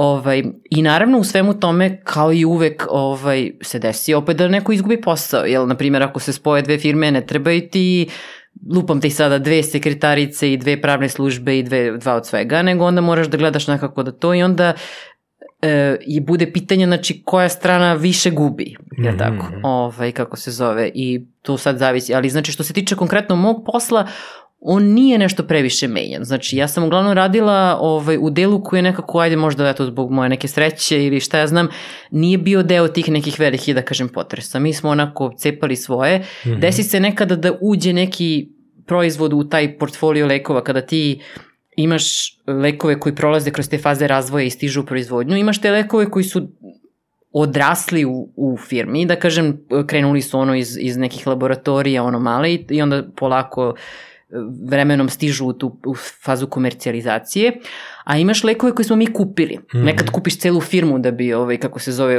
[0.00, 4.72] Ovaj, I naravno u svemu tome, kao i uvek, ovaj, se desi opet da neko
[4.72, 5.44] izgubi posao.
[5.44, 8.08] Jel, na primjer, ako se spoje dve firme, ne trebaju ti
[8.74, 12.84] lupam ti sada dve sekretarice i dve pravne službe i dve, dva od svega, nego
[12.84, 14.72] onda moraš da gledaš nekako da to i onda
[15.62, 19.18] e, i bude pitanje znači koja strana više gubi, je Mhm.
[19.18, 23.36] tako, ovaj, kako se zove i to sad zavisi, ali znači što se tiče konkretno
[23.36, 24.06] mog posla,
[24.60, 26.24] on nije nešto previše menjan.
[26.24, 30.10] Znači, ja sam uglavnom radila ovaj, u delu koji je nekako, ajde možda eto, zbog
[30.10, 31.68] moje neke sreće ili šta ja znam,
[32.10, 34.58] nije bio deo tih nekih velikih, da kažem, potresa.
[34.58, 36.24] Mi smo onako cepali svoje.
[36.46, 36.60] Mhm.
[36.60, 38.48] Desi se nekada da uđe neki
[38.86, 41.20] proizvod u taj portfolio lekova kada ti
[41.76, 46.10] imaš lekove koji prolaze kroz te faze razvoja i stižu u proizvodnju, imaš te lekove
[46.10, 46.48] koji su
[47.32, 52.52] odrasli u, u firmi, da kažem, krenuli su ono iz, iz nekih laboratorija, ono male
[52.52, 53.82] i, i onda polako e,
[54.68, 57.52] vremenom stižu u tu u fazu komercijalizacije,
[58.04, 59.58] a imaš lekove koje smo mi kupili.
[59.74, 59.84] Mhm.
[59.84, 62.18] Nekad kupiš celu firmu da bi, ovaj, kako se zove,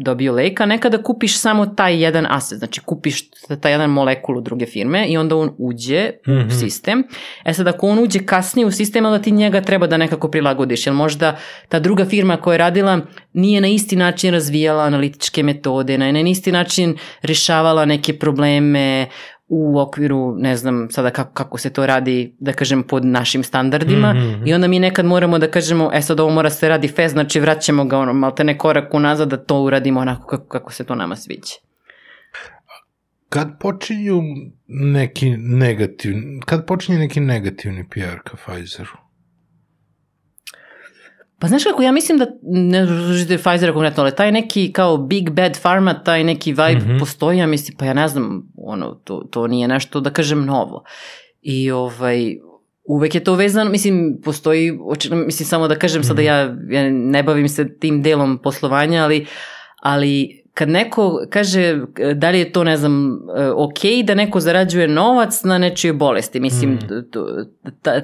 [0.00, 3.30] dobio lek, a nekada kupiš samo taj jedan aset, znači kupiš
[3.60, 6.50] taj jedan molekulu druge firme i onda on uđe u Mhm.
[6.50, 7.04] sistem.
[7.44, 10.86] E sad, ako on uđe kasnije u sistem, onda ti njega treba da nekako prilagodiš,
[10.86, 11.36] jer možda
[11.68, 13.00] ta druga firma koja je radila
[13.32, 19.06] nije na isti način razvijala analitičke metode, na, na isti način rešavala neke probleme
[19.48, 24.14] u okviru, ne znam sada kako, kako se to radi, da kažem, pod našim standardima
[24.14, 24.46] Mhm.
[24.46, 27.40] i onda mi nekad moramo da kažemo, e sad ovo mora se radi fast, znači
[27.40, 30.94] vraćamo ga ono, malte ne korak unazad da to uradimo onako kako, kako se to
[30.94, 31.54] nama sviđa.
[33.28, 34.22] Kad počinju
[34.66, 38.90] neki negativni, kad počinje neki negativni PR ka Pfizeru?
[41.40, 45.30] Pa znaš kako, ja mislim da, ne želite Pfizera konkretno, ali taj neki kao big
[45.30, 46.98] bad pharma, taj neki vibe Mhm.
[46.98, 50.84] postoji, ja mislim, pa ja ne znam, ono, to, to nije nešto, da kažem, novo.
[51.42, 52.36] I ovaj,
[52.84, 56.36] uvek je to vezano, mislim, postoji, očigledno, mislim, samo da kažem sada, ja,
[56.70, 59.26] ja ne bavim se tim delom poslovanja, ali,
[59.80, 61.78] ali kad neko kaže
[62.14, 66.40] da li je to, ne znam, e, ok da neko zarađuje novac na nečije bolesti.
[66.40, 66.78] Mislim, Mm.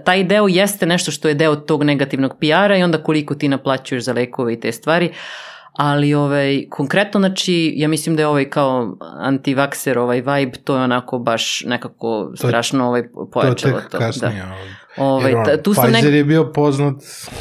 [0.04, 4.04] taj deo jeste nešto što je deo tog negativnog PR-a i onda koliko ti naplaćuješ
[4.04, 5.10] za lekove i te stvari.
[5.72, 10.82] Ali ovaj, konkretno, znači, ja mislim da je ovaj kao antivakser ovaj vibe, to je
[10.82, 13.98] onako baš nekako strašno ovaj, To pojačalo tek to.
[13.98, 14.32] kasnije.
[14.34, 14.54] Da.
[14.96, 16.04] Ovaj, ono, ta- tu Pfizer nek...
[16.06, 16.94] je bio poznat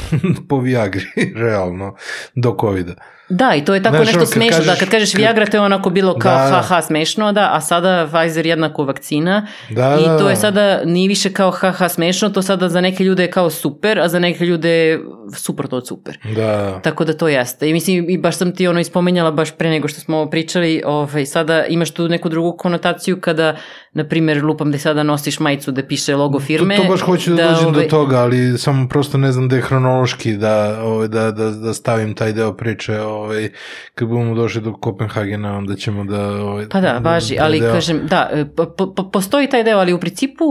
[0.48, 1.04] po Viagri,
[1.36, 1.94] realno,
[2.34, 2.94] do COVID-a.
[3.34, 5.56] Da, i to je tako Znaš, nešto ono, smešno, da kažeš- kad kažeš Viagra to
[5.56, 6.50] je onako bilo kao Da, da.
[6.50, 10.40] haha smešno, da, a sada Pfizer jednako vakcina Da, i da, to je da.
[10.40, 14.08] sada nije više kao haha smešno, to sada za neke ljude je kao super, a
[14.08, 15.00] za neke ljude je
[15.36, 16.18] suprotno od super.
[16.36, 17.70] Da, Tako da to jeste.
[17.70, 20.82] I mislim, i baš sam ti ono ispomenjala baš pre nego što smo ovo pričali,
[20.86, 23.56] ovaj, sada imaš tu neku drugu konotaciju kada,
[23.92, 26.76] na primjer, lupam da sada nosiš majicu da piše logo firme.
[26.76, 29.56] To, to baš hoću da, dođem ovaj, do toga, ali samo prosto ne znam da
[29.56, 33.00] je hronološki da, ovaj, da, da, da stavim taj deo priče.
[33.24, 33.50] Ovaj,
[33.94, 36.20] kad budemo došli do Kopenhagena, onda ćemo da...
[36.22, 39.64] Ovaj, Pa da, važi, taj ali deo- kažem, da, e, po, po, po- postoji taj
[39.64, 40.44] deo, ali u principu,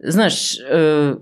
[0.00, 1.14] znaš, e,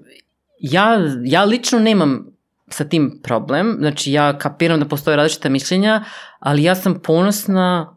[0.60, 0.86] ja,
[1.24, 2.26] ja lično nemam
[2.68, 6.04] sa tim problem, znači ja kapiram da postoje različita mišljenja,
[6.38, 7.96] ali ja sam ponosna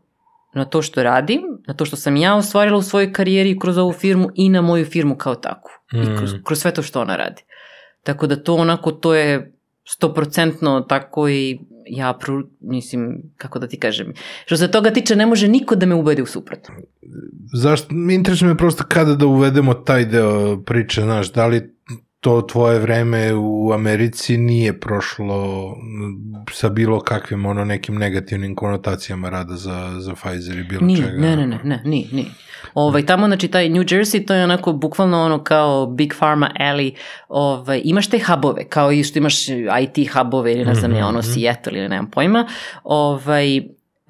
[0.54, 3.94] na to što radim, na to što sam ja ostvarila u svojoj karijeri kroz ovu
[3.94, 5.72] firmu i na moju firmu kao takvu.
[5.94, 6.44] I kroz, Mm.
[6.44, 7.42] kroz sve to što ona radi.
[8.04, 9.54] Tako da to onako, to je
[9.86, 14.14] stoprocentno tako i ja, pru, mislim, kako da ti kažem,
[14.46, 16.76] što se toga tiče, ne može niko da me ubedi u suprotno.
[17.54, 21.73] Zašto, interesuje me prosto kada da uvedemo taj deo priče, znaš, da li
[22.24, 25.68] to tvoje vreme u Americi nije prošlo
[26.52, 31.18] sa bilo kakvim ono nekim negativnim konotacijama rada za, za Pfizer i bilo Nije, čega.
[31.22, 32.28] ne, ne, ne, ne, nije, nije.
[32.74, 36.96] Ovaj, tamo, znači, taj New Jersey, to je onako bukvalno ono kao Big Pharma Alley,
[37.30, 41.08] ovaj, imaš te hubove, kao i što imaš IT hubove ili ne znam, mm -hmm.
[41.08, 42.48] ono Seattle ili nemam pojma,
[42.84, 43.62] ovaj,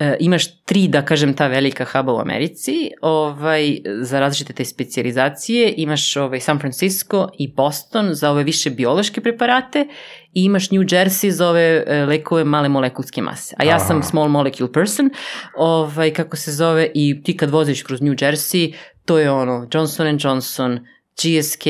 [0.04, 5.74] e, imaš tri, da kažem, ta velika huba u Americi, ovaj, za različite te specializacije,
[5.78, 9.88] imaš ovaj, San Francisco i Boston za ove više biološke preparate
[10.34, 13.56] i imaš New Jersey za ove e, lekove male molekulske mase.
[13.60, 13.86] A ja Aha.
[13.86, 15.10] sam small molecule person,
[15.58, 18.74] ovaj, kako se zove, i ti kad voziš kroz New Jersey,
[19.06, 20.80] to je ono Johnson Johnson,
[21.16, 21.64] GSK,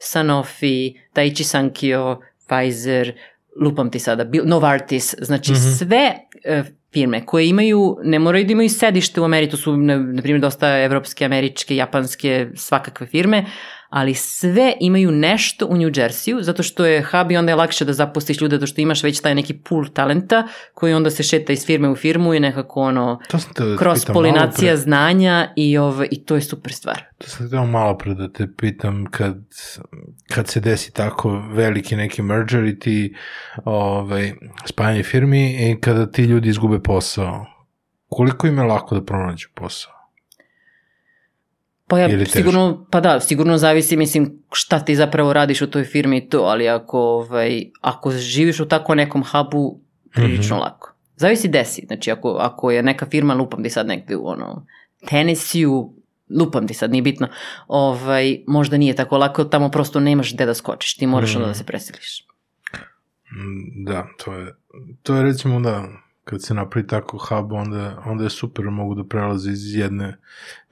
[0.00, 2.16] Sanofi, Daiichi Sankyo,
[2.48, 3.14] Pfizer,
[3.60, 5.54] lupam ti sada, Novartis, znači mm.
[5.54, 5.78] -hmm.
[5.78, 6.14] sve
[6.44, 6.62] e,
[6.92, 10.40] firme koje imaju, ne moraju da imaju sedište u Americi, to su na, na primjer
[10.40, 13.44] dosta evropske, američke, japanske, svakakve firme,
[13.88, 17.84] ali sve imaju nešto u New Jerseyu, zato što je hub i onda je lakše
[17.84, 21.52] da zaposliš ljude, zato što imaš već taj neki pool talenta koji onda se šeta
[21.52, 23.18] iz firme u firmu i nekako ono,
[23.78, 26.96] kroz polinacija malo znanja i, ove, i to je super stvar.
[26.96, 29.36] pre, to sam te teo malo pre da te pitam kad,
[30.28, 33.14] kad se desi tako veliki neki merger i ti
[33.64, 34.32] ovaj,
[34.64, 37.46] spajanje firmi i kada ti ljudi izgube posao,
[38.08, 39.97] koliko im je lako da pronađu posao?
[41.88, 46.18] Pa ja sigurno, pa da, sigurno zavisi, mislim, šta ti zapravo radiš u toj firmi
[46.18, 49.80] i to, ali ako, ovaj, ako živiš u tako nekom hubu,
[50.12, 50.62] prilično Mhm.
[50.62, 50.94] lako.
[51.16, 54.66] Zavisi desi, znači ako, ako je neka firma, lupam ti sad negde u ono,
[55.02, 55.92] Tennessee-u,
[56.30, 57.28] lupam ti sad, nije bitno,
[57.68, 61.36] ovaj, možda nije tako lako, tamo prosto nemaš gde da skočiš, ti moraš Mhm.
[61.36, 62.24] onda da se preseliš.
[63.26, 64.54] Mm, Da, to je,
[65.02, 65.88] to je recimo da,
[66.24, 70.16] kad se napravi tako hub, onda, onda je super, mogu da prelaze iz jedne,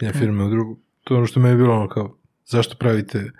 [0.00, 0.78] jedne firme u drugu.
[1.06, 3.30] To je ono što me je bilo ono kao, zašto pravite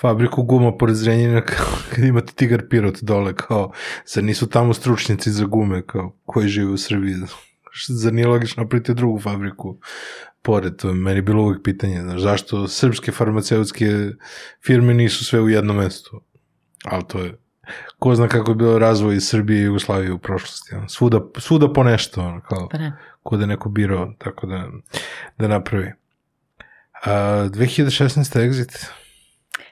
[0.00, 3.72] fabriku guma pored Zrenjina kao, kad imate Tigar Pirot dole, kao,
[4.06, 7.14] zar nisu tamo stručnjaci za gume, kao, koji žive u Srbiji,
[8.02, 9.78] zar nije logično napraviti drugu fabriku
[10.42, 13.86] pored, to je meni bilo uvijek pitanje, znaš, zašto srpske farmaceutske
[14.66, 16.20] firme nisu sve u jednom mestu,
[16.84, 17.38] ali to je,
[17.98, 21.72] ko zna kako je bilo razvoj iz Srbije i Jugoslavije u prošlosti, ono, svuda, svuda
[21.72, 22.92] po nešto, ono, kao, Pa ne.
[23.22, 24.68] ko da neko birao, tako da,
[25.38, 25.92] da napravi.
[27.04, 28.38] A, 2016.
[28.40, 28.86] exit,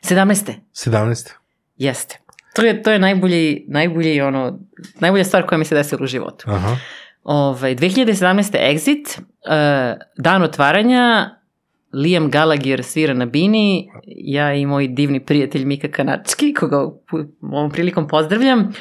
[0.02, 0.52] 17.
[0.74, 1.32] 17.
[1.76, 2.18] Jeste.
[2.54, 4.58] To je, to je najbolji, najbolji ono,
[5.00, 6.50] najbolja stvar koja mi se desila u životu.
[6.50, 6.76] Aha.
[7.22, 8.56] Ovaj, 2017.
[8.56, 11.30] Exit, uh, dan otvaranja,
[11.92, 16.78] Liam Gallagher svira na bini, ja i moj divni prijatelj Mika Kanački, koga
[17.40, 18.72] ovom prilikom pozdravljam.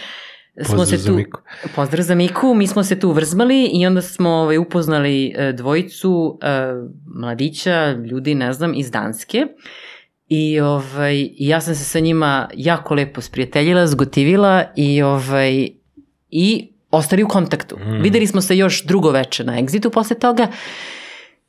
[0.64, 1.41] Pozdrav za Miku.
[1.76, 6.39] Pozdrav za Miku, mi smo se tu vrzmali i onda smo ovaj, upoznali e, dvojicu
[6.41, 6.47] e,
[7.20, 9.47] mladića, ljudi, ne znam, iz Danske.
[10.28, 15.70] I ovaj, ja sam se sa njima jako lepo sprijateljila, zgotivila i, ovaj,
[16.30, 17.78] i ostali u kontaktu.
[17.80, 18.01] Mm.
[18.01, 20.47] Videli smo se još drugo veče na Exitu posle toga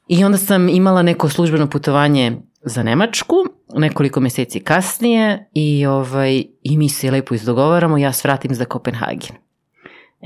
[0.09, 3.37] i onda sam imala neko službeno putovanje za Nemačku,
[3.75, 9.37] nekoliko meseci kasnije i, ovaj, i mi se lepo izdogovaramo, ja svratim za Kopenhagen.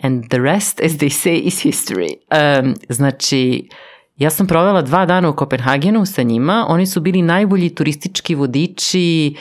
[0.02, 2.10] And the rest, as they say, is history.
[2.62, 3.68] Um, znači,
[4.16, 9.34] ja sam provela dva dana u Kopenhagenu sa njima, oni su bili najbolji turistički vodiči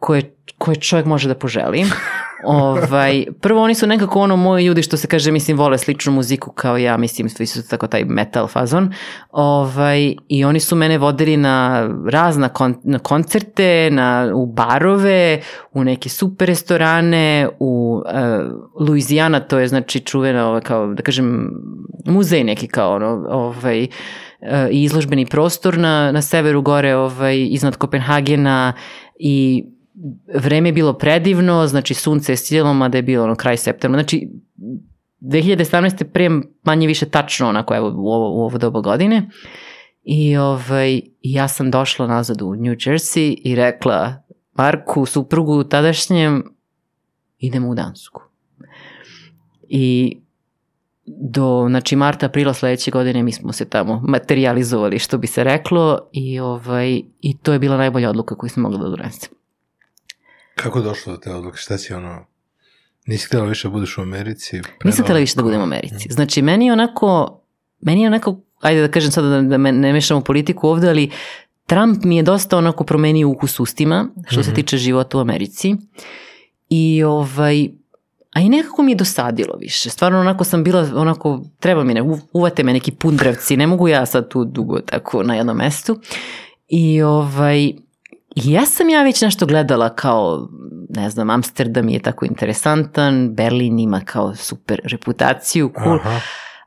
[0.00, 1.84] koje, koje čovjek može da poželi.
[2.44, 6.52] ovaj, prvo oni su nekako ono moji ljudi što se kaže mislim vole sličnu muziku
[6.52, 8.92] kao ja mislim svi su tako taj metal fazon
[9.30, 15.40] ovaj, i oni su mene vodili na razna kon, na koncerte na, u barove
[15.72, 21.50] u neke super restorane u uh, Louisiana to je znači čuvena ovaj, kao da kažem
[22.06, 23.88] muzej neki kao ono ovaj, e,
[24.70, 28.72] i izložbeni prostor na, na severu gore ovaj, iznad Kopenhagena
[29.18, 29.64] i
[30.34, 34.28] vreme je bilo predivno, znači sunce je sijelo, mada je bilo ono kraj septembra, znači
[35.20, 36.04] 2017.
[36.04, 36.30] pre
[36.62, 39.30] manje više tačno onako evo u ovo, u ovo doba godine
[40.02, 44.22] i ovaj, ja sam došla nazad u New Jersey i rekla
[44.54, 46.44] Marku, suprugu tadašnjem,
[47.38, 48.22] idemo u Dansku.
[49.68, 50.16] I
[51.06, 56.08] do znači marta aprila sledeće godine mi smo se tamo materializovali što bi se reklo
[56.12, 59.39] i ovaj i to je bila najbolja odluka koju sam mogla da donesem.
[60.62, 61.56] Kako je došlo do te odluke?
[61.56, 62.24] Šta si ono...
[63.06, 64.56] Nisi htjela više da budeš u Americi?
[64.56, 66.08] Nisam predala- htjela više da budem u Americi.
[66.10, 67.40] Znači, meni je onako,
[67.80, 70.88] meni je onako, ajde da kažem sada da, da me ne mešam u politiku ovde,
[70.88, 71.10] ali
[71.66, 74.54] Trump mi je dosta onako promenio ukus ustima, što se Mhm.
[74.54, 75.76] tiče života u Americi.
[76.68, 77.68] I ovaj,
[78.30, 79.90] a i nekako mi je dosadilo više.
[79.90, 82.02] Stvarno onako sam bila, onako, treba mi ne,
[82.32, 86.00] uvate me neki pundravci, ne mogu ja sad tu dugo tako na jednom mestu.
[86.68, 87.72] I ovaj,
[88.36, 90.48] I ja sam ja već nešto gledala kao,
[90.88, 96.20] ne znam, Amsterdam je tako interesantan, Berlin ima kao super reputaciju, cool, Aha.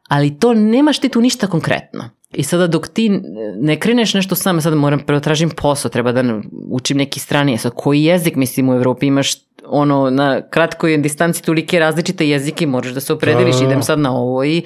[0.09, 2.09] ali to nemaš ti tu ništa konkretno.
[2.33, 3.21] I sada dok ti
[3.57, 6.23] ne kreneš nešto sam, sad moram prvo tražim posao, treba da
[6.69, 7.71] učim neki strani jezik.
[7.75, 9.33] Koji jezik, mislim, u Evropi imaš
[9.65, 13.71] ono, na kratkoj distanci tolike različite jezike, moraš da se opredeliš, Da, da, da.
[13.71, 14.61] idem sad na ovo i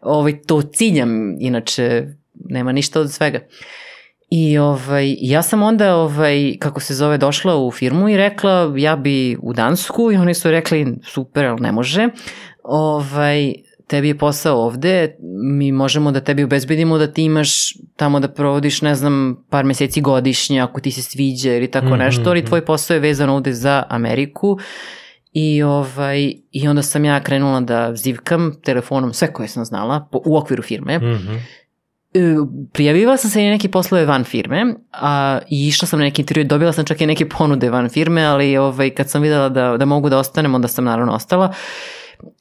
[0.00, 3.40] ovaj, to ciljam, inače nema ništa od svega.
[4.30, 8.96] I ovaj, ja sam onda, ovaj, kako se zove, došla u firmu i rekla ja
[8.96, 12.08] bi u Dansku i oni su rekli super, ali ne može.
[12.64, 13.52] Ovaj,
[13.86, 18.82] tebi je posao ovde, mi možemo da tebi obezbedimo da ti imaš tamo da provodiš,
[18.82, 22.48] ne znam, par meseci godišnje, ako ti se sviđa ili tako Mhm, nešto, ali mhm.
[22.48, 24.58] tvoj posao je vezan ovde za Ameriku.
[25.32, 30.22] I, ovaj, I onda sam ja krenula da zivkam telefonom sve koje sam znala po,
[30.24, 30.98] u okviru firme.
[30.98, 31.32] Mhm.
[31.32, 31.40] E,
[32.72, 36.44] prijavila sam se i neke poslove van firme a, i išla sam na neki intervju,
[36.44, 39.84] dobila sam čak i neke ponude van firme, ali ovaj, kad sam videla da, da
[39.84, 41.52] mogu da ostanem, onda sam naravno ostala.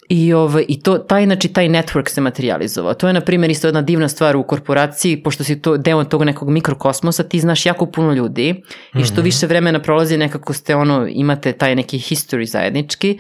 [0.10, 2.94] I, ovaj, i to, taj, znači, taj network se materializovao.
[2.94, 6.24] To je, na primjer, isto jedna divna stvar u korporaciji, pošto si to deo tog
[6.24, 8.64] nekog mikrokosmosa, ti znaš jako puno ljudi
[9.00, 13.20] i što više vremena prolazi, nekako ste ono, imate taj neki history zajednički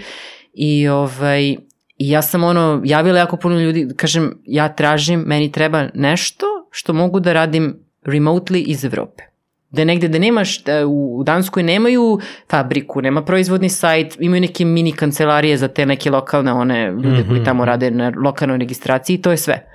[0.54, 1.56] i ovaj,
[1.98, 6.94] I ja sam ono, javila jako puno ljudi, kažem, ja tražim, meni treba nešto što
[6.94, 9.24] mogu da radim remotely iz Evrope.
[9.70, 12.20] Da negde da nemaš, da u Danskoj nemaju
[12.52, 17.44] fabriku, nema proizvodni sajt, imaju neke mini kancelarije za te neke lokalne one ljude koji
[17.44, 19.66] tamo rade na lokalnoj registraciji i to je sve.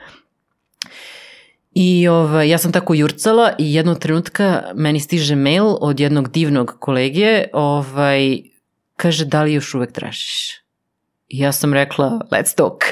[1.73, 6.77] I ovaj, ja sam tako jurcala i jednog trenutka meni stiže mail od jednog divnog
[6.81, 8.39] kolege, ovaj,
[8.97, 10.60] kaže da li još uvek tražiš?
[11.31, 12.85] I ja sam rekla let's talk.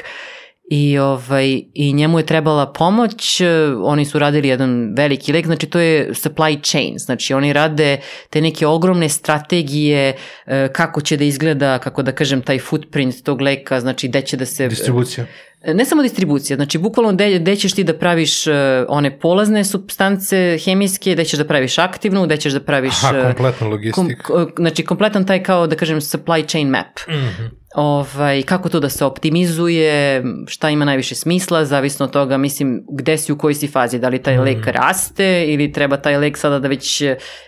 [0.71, 3.47] I, ovaj, I njemu je trebala pomoć, e,
[3.83, 7.97] oni su radili jedan veliki lek, znači to je supply chain, znači oni rade
[8.29, 10.15] te neke ogromne strategije
[10.45, 14.37] e, kako će da izgleda, kako da kažem, taj footprint tog leka, znači gde će
[14.37, 14.67] da se...
[14.67, 15.25] Distribucija.
[15.65, 18.53] Ne samo distribucija, znači bukvalno gde, gde ćeš ti da praviš uh,
[18.87, 23.03] one polazne substance hemijske, gde ćeš da praviš aktivnu, gde ćeš da praviš...
[23.03, 24.23] Aha, uh, kompletna kom, logistika.
[24.23, 26.99] ko- znači kompletan taj kao da kažem supply chain map.
[27.09, 27.58] Mhm.
[27.75, 33.17] Ovaj, kako to da se optimizuje, šta ima najviše smisla, zavisno od toga, mislim, gde
[33.17, 36.59] si u kojoj si fazi, da li taj lek raste ili treba taj lek sada
[36.59, 37.03] da već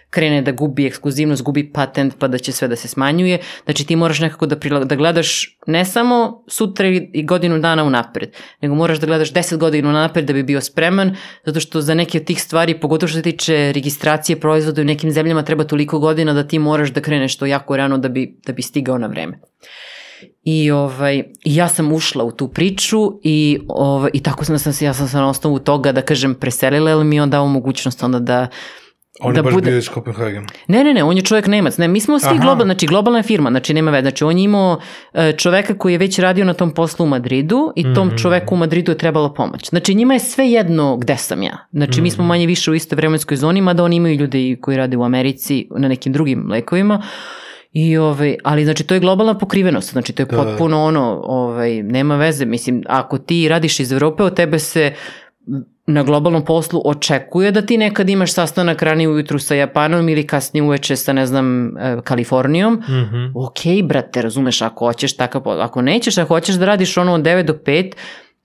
[0.09, 3.39] krene da gubi ekskluzivnost, gubi patent pa da će sve da se smanjuje.
[3.65, 7.83] Znači ti moraš nekako da, prila- da gledaš ne samo sutra i i godinu dana
[7.83, 8.29] unapred,
[8.61, 11.15] nego moraš da gledaš 10 godina unapred da bi bio spreman,
[11.45, 15.11] zato što za neke od tih stvari, pogotovo što se tiče registracije proizvoda u nekim
[15.11, 18.53] zemljama treba toliko godina da ti moraš da kreneš to jako rano da bi, da
[18.53, 19.39] bi stigao na vreme.
[20.43, 24.85] I ovaj, ja sam ušla u tu priču i, ovaj, i tako sam, sam se,
[24.85, 28.03] ja sam se na osnovu toga, da kažem, preselila, jer mi je on dao mogućnost
[28.03, 28.47] onda da,
[29.21, 30.47] On je da baš bude- bio iz Kopenhagena.
[30.67, 31.77] Ne, ne, ne, on je čovjek Nemac.
[31.77, 32.37] Ne, mi smo svi Aha.
[32.37, 34.01] globalni, znači globalna je firma, znači nema veze.
[34.01, 34.79] Znači on je imao
[35.13, 38.17] e, čoveka koji je već radio na tom poslu u Madridu i tom Mhm.
[38.17, 39.69] čoveku u Madridu je trebala pomoć.
[39.69, 41.67] Znači njima je sve jedno gde sam ja.
[41.71, 42.15] Znači mi Mhm.
[42.15, 45.67] smo manje više u istoj vremenskoj zoni, mada oni imaju ljudi koji rade u Americi
[45.71, 47.01] na nekim drugim lekovima.
[47.73, 50.43] I ovaj, ali znači to je globalna pokrivenost, znači to je Da, da.
[50.43, 54.93] potpuno ono, ovaj, nema veze, mislim, ako ti radiš iz Evrope, od tebe se
[55.87, 60.63] na globalnom poslu očekuje da ti nekad imaš sastanak ranije ujutru sa Japanom ili kasnije
[60.63, 62.73] uveče sa, ne znam, e, Kalifornijom.
[62.73, 63.31] Mhm.
[63.35, 65.41] Ok, brate, razumeš, ako hoćeš takav.
[65.47, 67.93] Ako nećeš, ako hoćeš da radiš ono od 9 do 5,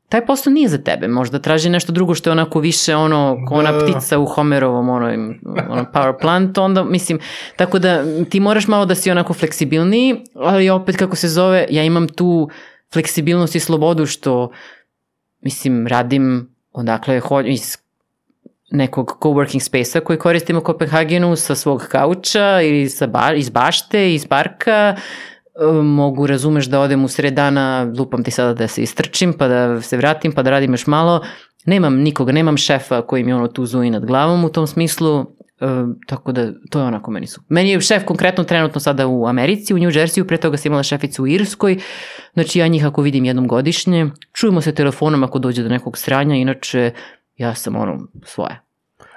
[0.09, 1.09] taj posao nije za tebe.
[1.09, 3.79] Možda traži nešto drugo što je onako više ono, ko ona Da.
[3.81, 5.07] ptica u Homerovom ono,
[5.69, 7.19] ono power plant, onda mislim,
[7.57, 11.85] tako da ti moraš malo da si onako fleksibilniji, ali opet kako se zove, ja
[11.85, 12.49] imam tu
[12.93, 14.51] fleksibilnost i slobodu što
[15.41, 17.77] mislim, radim odakle ho- iz
[18.71, 24.15] nekog coworking space-a koji koristim u Kopenhagenu sa svog kauča ili sa ba iz bašte,
[24.15, 24.97] iz parka,
[25.83, 29.83] mogu, razumeš, da odem u sred dana, lupam ti sada da se istrčim, pa da
[29.83, 31.21] se vratim, pa da radim još malo.
[31.67, 35.25] Nemam nikoga, nemam šefa koji mi ono tu zuji nad glavom u tom smislu, e,
[36.07, 37.41] tako da to je onako meni su.
[37.49, 40.83] Meni je šef konkretno trenutno sada u Americi, u New Jersey, pre toga sam imala
[40.83, 41.79] šeficu u Irskoj,
[42.35, 46.35] znači ja njih ako vidim jednom godišnje, čujemo se telefonom ako dođe do nekog sranja,
[46.35, 46.91] inače
[47.37, 48.66] ja sam ono svoja.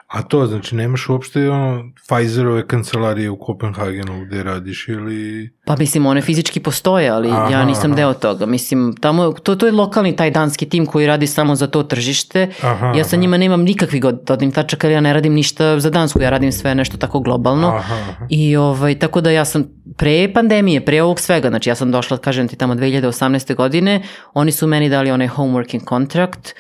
[0.10, 5.50] A to znači nemaš uopšte ono Pfizerove kancelarije u Kopenhagenu gde radiš ili...
[5.66, 7.96] Pa mislim, one fizički postoje, ali Aha, ja nisam aha.
[7.96, 8.46] deo toga.
[8.46, 12.48] Mislim, tamo, to, to je lokalni taj danski tim koji radi samo za to tržište.
[12.62, 13.22] Aha, ja sa aha.
[13.22, 16.52] njima nemam nikakvih god- dodirnih tačaka, jer ja ne radim ništa za Dansku, ja radim
[16.52, 17.68] sve nešto tako globalno.
[17.68, 18.26] Aha, aha.
[18.30, 19.64] I ovaj, tako da ja sam
[19.98, 23.56] pre pandemije, pre ovog svega, znači ja sam došla, kažem ti, tamo 2018.
[23.56, 24.02] godine,
[24.34, 26.54] oni su meni dali onaj home working contract,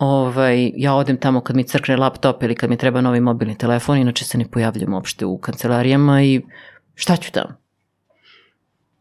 [0.00, 3.98] Ovaj, ja odem tamo kad mi crkne laptop ili kad mi treba novi mobilni telefon,
[3.98, 6.40] inače se ne pojavljam uopšte u kancelarijama i
[6.94, 7.54] šta ću tamo?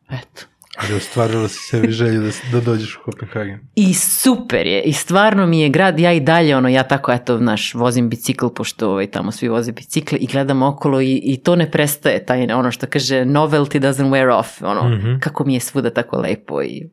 [0.09, 0.45] Eto.
[0.77, 3.59] Ali ostvarila si sebi želju da, da dođeš u Kopenhagen.
[3.75, 7.37] I super je, i stvarno mi je grad, ja i dalje, ono, ja tako, eto,
[7.37, 11.55] naš, vozim bicikl, pošto ovaj, tamo svi voze bicikle i gledam okolo i, i to
[11.55, 15.19] ne prestaje, taj, ono što kaže, novelty doesn't wear off, ono, mm -hmm.
[15.19, 16.89] kako mi je svuda tako lepo i,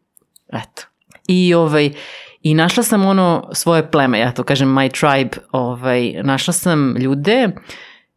[0.52, 0.82] eto.
[1.28, 1.90] I, ovaj,
[2.47, 7.48] i našla sam ono svoje pleme, ja to kažem my tribe, ovaj, našla sam ljude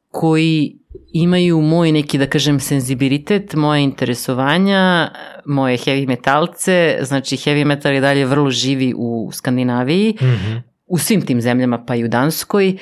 [0.08, 0.76] koji
[1.14, 5.12] imaju moj neki, da kažem, senzibilitet, moje interesovanja,
[5.46, 10.62] moje heavy metalce, znači heavy metal je dalje vrlo živi u Skandinaviji, mm -hmm.
[10.86, 12.78] u svim tim zemljama, pa i u Danskoj,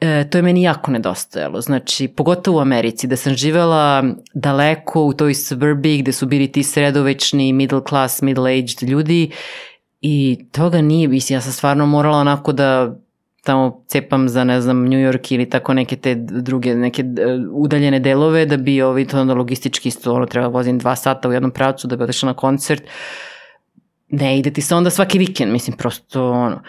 [0.00, 1.60] e, to je meni jako nedostajalo.
[1.60, 4.04] Znači, pogotovo u Americi, da sam živela
[4.34, 9.30] daleko u toj suburbiji gde su bili ti sredovečni middle class, middle aged ljudi
[10.02, 12.96] i toga nije, mislim, ja sam stvarno morala onako da
[13.44, 17.04] tamo cepam za, ne znam, New York ili tako neke te druge, neke
[17.52, 21.32] udaljene delove da bi ovi to onda logistički isto, ono, treba vozim dva sata u
[21.32, 22.82] jednom pravcu da bi odešla na koncert.
[24.08, 26.62] Ne ide ti se onda svaki vikend, mislim, prosto, ono,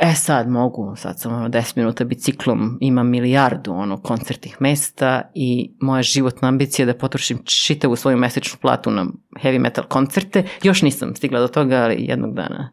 [0.00, 5.74] E sad mogu, sad sam ono 10 minuta biciklom, imam milijardu ono koncertnih mesta i
[5.80, 9.06] moja životna ambicija je da potrošim čitavu svoju mesečnu platu na
[9.42, 10.44] heavy metal koncerte.
[10.62, 12.70] Još nisam stigla do toga, ali jednog dana.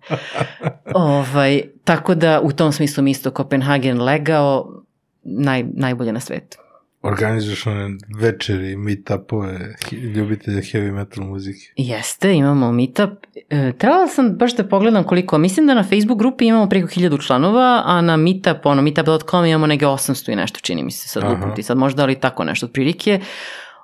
[0.93, 4.83] ovaj, tako da u tom smislu mi isto Kopenhagen legao
[5.23, 6.57] naj, najbolje na svetu
[7.01, 9.75] organizuješ one večeri, meetupove,
[10.15, 11.73] ljubitelja heavy metal muzike.
[11.75, 13.09] Jeste, imamo meetup.
[13.49, 17.17] E, trebala sam baš da pogledam koliko, mislim da na Facebook grupi imamo preko hiljadu
[17.17, 21.23] članova, a na meetup, ono, meetup.com imamo neke 800 i nešto, čini mi se sad
[21.23, 23.19] lupiti, sad možda ali tako nešto od prilike.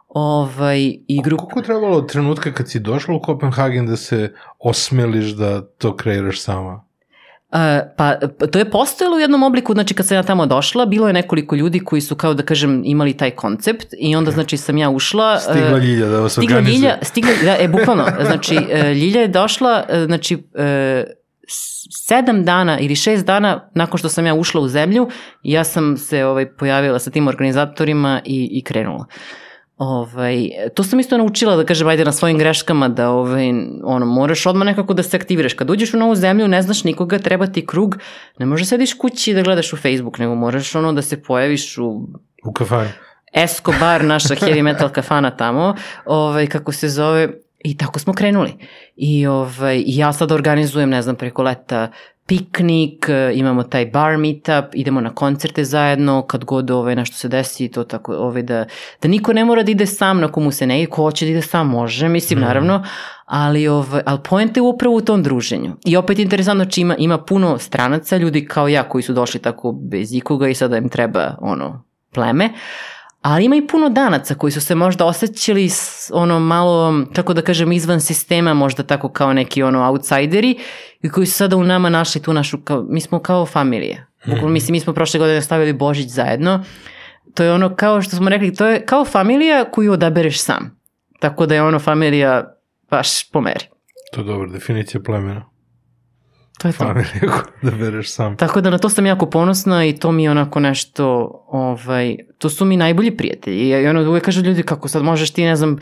[0.07, 1.39] Ovaj, i grup...
[1.39, 6.41] Koliko trebalo od trenutka kad si došla u Kopenhagen da se osmeliš da to kreiraš
[6.41, 6.85] sama?
[7.53, 7.59] Uh,
[7.97, 8.15] pa
[8.51, 11.55] to je postojalo u jednom obliku, znači kad sam ja tamo došla, bilo je nekoliko
[11.55, 15.39] ljudi koji su kao da kažem imali taj koncept i onda znači sam ja ušla.
[15.39, 16.79] Stigla Ljilja da vas stigla organizuje.
[16.79, 18.55] Ljilja, stigla, da, e, bukvalno, znači
[18.95, 20.37] Ljilja je došla, znači
[22.07, 25.09] sedam dana ili šest dana nakon što sam ja ušla u zemlju,
[25.43, 29.05] ja sam se ovaj, pojavila sa tim organizatorima i, i krenula.
[29.09, 29.42] Uh,
[29.77, 33.49] Ovaj, to sam isto naučila da kažem, ajde na svojim greškama da ovaj,
[33.83, 35.53] ono, moraš odmah nekako da se aktiviraš.
[35.53, 37.97] Kad uđeš u novu zemlju, ne znaš nikoga, treba ti krug,
[38.39, 41.77] ne možeš da sediš kući da gledaš u Facebook, nego moraš ono da se pojaviš
[41.77, 42.07] u...
[42.45, 42.89] U kafani.
[43.33, 45.75] Escobar, naša heavy metal kafana tamo,
[46.05, 47.29] ovaj, kako se zove,
[47.63, 48.53] I tako smo krenuli.
[48.95, 51.91] I ovaj, ja sad organizujem, ne znam, preko leta
[52.25, 57.71] piknik, imamo taj bar meetup, idemo na koncerte zajedno, kad god ovaj, nešto se desi,
[57.71, 58.65] to tako, ovaj, da,
[59.01, 61.31] da niko ne mora da ide sam na komu se ne ide, ko hoće da
[61.31, 62.41] ide sam može, mislim, mm.
[62.41, 62.83] naravno,
[63.25, 65.75] ali, ovaj, ali pojente je upravo u tom druženju.
[65.85, 69.71] I opet interesantno, či ima, ima puno stranaca, ljudi kao ja koji su došli tako
[69.71, 71.83] bez ikoga i sada im treba ono
[72.13, 72.49] pleme,
[73.23, 75.69] Ali ima i puno danaca koji su se možda osjećali
[76.11, 80.59] ono malo, kako da kažem, izvan sistema, možda tako kao neki ono outsideri
[81.01, 84.05] i koji su sada u nama našli tu našu, kao, mi smo kao familije.
[84.25, 84.53] Bukvalno, mm.
[84.53, 86.63] mislim, mi smo prošle godine stavili Božić zajedno.
[87.33, 90.79] To je ono kao što smo rekli, to je kao familija koju odabereš sam.
[91.19, 92.55] Tako da je ono familija
[92.89, 93.65] baš po meri.
[94.13, 95.52] To je dobro, definicija plemena.
[96.63, 96.85] To je to.
[96.85, 97.31] Familiju
[97.61, 98.37] da bereš sam.
[98.37, 101.05] Tako da na to sam jako ponosna i to mi je onako nešto,
[101.47, 103.69] ovaj, to su mi najbolji prijatelji.
[103.69, 105.77] I ono uvek kažu ljudi kako sad možeš ti, ne znam,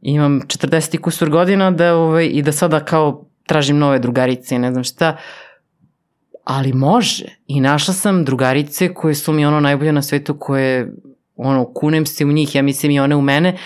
[0.00, 4.72] imam 40 kusur godina da, ovaj, i da sada kao tražim nove drugarice i ne
[4.72, 5.16] znam šta.
[6.44, 7.24] Ali može.
[7.46, 10.92] I našla sam drugarice koje su mi ono najbolje na svetu koje
[11.36, 13.56] ono, kunem se u njih, ja mislim i one u mene.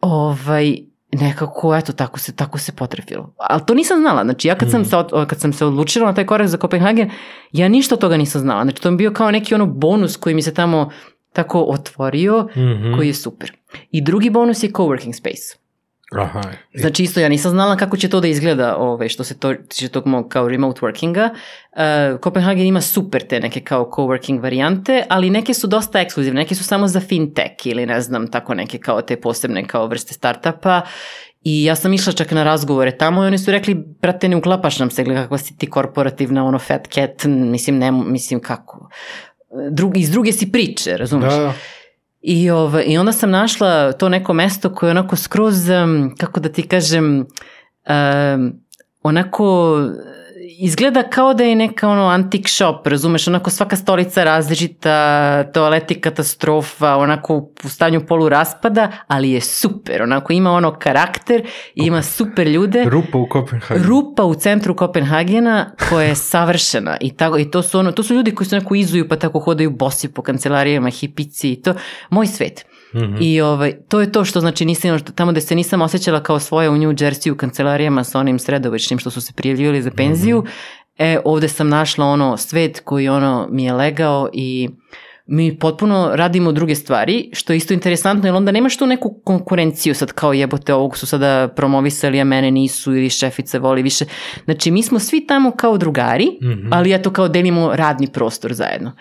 [0.00, 0.76] Ovaj,
[1.12, 3.34] nekako, eto, tako se, tako se potrefilo.
[3.36, 4.24] Ali to nisam znala.
[4.24, 4.84] Znači, ja kad, sam mm.
[4.84, 4.96] se,
[5.28, 7.10] kad sam se odlučila na taj korak za Kopenhagen,
[7.52, 8.62] ja ništa od toga nisam znala.
[8.62, 10.90] Znači, to mi bio kao neki ono bonus koji mi se tamo
[11.32, 12.96] tako otvorio, mm -hmm.
[12.96, 13.52] koji je super.
[13.90, 15.67] I drugi bonus je coworking space.
[16.16, 16.42] Aha.
[16.74, 19.88] Znači isto ja nisam znala kako će to da izgleda ove, što se to tiče
[19.88, 21.28] tog mog kao remote workinga.
[21.30, 26.54] Uh, Copenhagen ima super te neke kao coworking varijante, ali neke su dosta ekskluzivne, neke
[26.54, 30.82] su samo za fintech ili ne znam tako neke kao te posebne kao vrste startupa
[31.42, 34.78] I ja sam išla čak na razgovore tamo i oni su rekli, brate, ne uklapaš
[34.78, 38.90] nam se, gleda kakva si ti korporativna, ono fat cat, mislim, ne, mislim kako.
[39.70, 41.34] Drugi, iz druge si priče, razumeš?
[41.34, 41.52] Da, da.
[42.30, 45.54] I, ovaj, I onda sam našla to neko mesto koje je onako skroz,
[46.18, 47.26] kako da ti kažem,
[47.88, 48.52] um,
[49.02, 49.78] onako
[50.48, 56.96] izgleda kao da je neka ono antik shop, razumeš, onako svaka stolica različita, toaleti katastrofa,
[56.96, 62.84] onako u stanju polu raspada, ali je super, onako ima ono karakter, ima super ljude.
[62.84, 63.86] Rupa u Kopenhagenu.
[63.86, 68.14] Rupa u centru Kopenhagena koja je savršena i, tako, i to, su ono, to su
[68.14, 71.74] ljudi koji se onako izuju pa tako hodaju bosi po kancelarijama, hipici i to.
[72.10, 72.64] Moj svet.
[72.94, 73.16] Mm -hmm.
[73.20, 76.70] I ovaj, to je to što znači nisam, tamo gde se nisam osjećala kao svoja
[76.70, 80.44] u New Jersey u kancelarijama sa onim sredovečnim što su se prijavljivali za penziju, mm
[80.44, 81.14] -hmm.
[81.14, 84.68] e, ovde sam našla ono svet koji ono mi je legao i
[85.30, 89.94] mi potpuno radimo druge stvari, što je isto interesantno, jer onda nemaš tu neku konkurenciju
[89.94, 94.04] sad kao jebote ovog su sada promovisali, a mene nisu ili šefice voli više.
[94.44, 96.68] Znači mi smo svi tamo kao drugari, mm -hmm.
[96.72, 98.92] ali eto kao delimo radni prostor zajedno.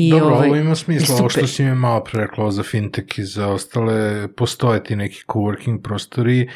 [0.00, 3.24] I Dobro, ovaj, ovo ima smisla, ovo što si mi malo prerekla za fintech i
[3.24, 6.48] za ostale, postoje ti neki coworking prostori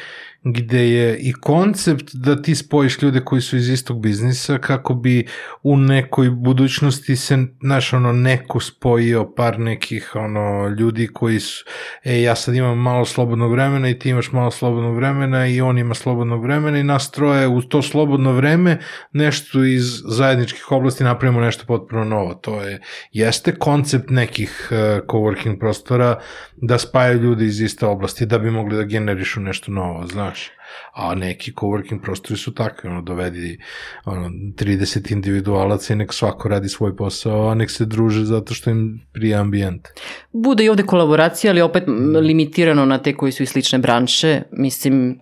[0.43, 5.27] gde je i koncept da ti spojiš ljude koji su iz istog biznisa kako bi
[5.63, 11.65] u nekoj budućnosti se, znaš, ono, neko spojio par nekih, ono, ljudi koji su,
[12.03, 15.77] e, ja sad imam malo slobodnog vremena i ti imaš malo slobodnog vremena i on
[15.77, 18.79] ima slobodnog vremena i nas troje u to slobodno vreme
[19.11, 22.33] nešto iz zajedničkih oblasti napravimo nešto potpuno novo.
[22.33, 26.19] To je, jeste koncept nekih uh, coworking prostora
[26.55, 30.51] da spajaju ljudi iz iste oblasti da bi mogli da generišu nešto novo, znaš znaš.
[30.93, 33.59] A neki coworking prostori su takvi, ono, dovedi
[34.05, 38.69] ono, 30 individualaca i nek svako radi svoj posao, a nek se druže zato što
[38.69, 39.87] im prije ambijent.
[40.31, 41.83] Bude i ovde kolaboracija, ali opet
[42.21, 44.41] limitirano na te koji su i slične branše.
[44.51, 45.19] Mislim,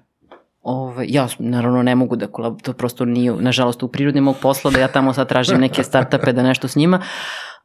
[0.63, 4.35] Ove, ovaj, ja naravno ne mogu da kolab, to prosto nije, nažalost, u prirodi mog
[4.41, 7.01] posla da ja tamo sad tražim neke startupe da nešto s njima,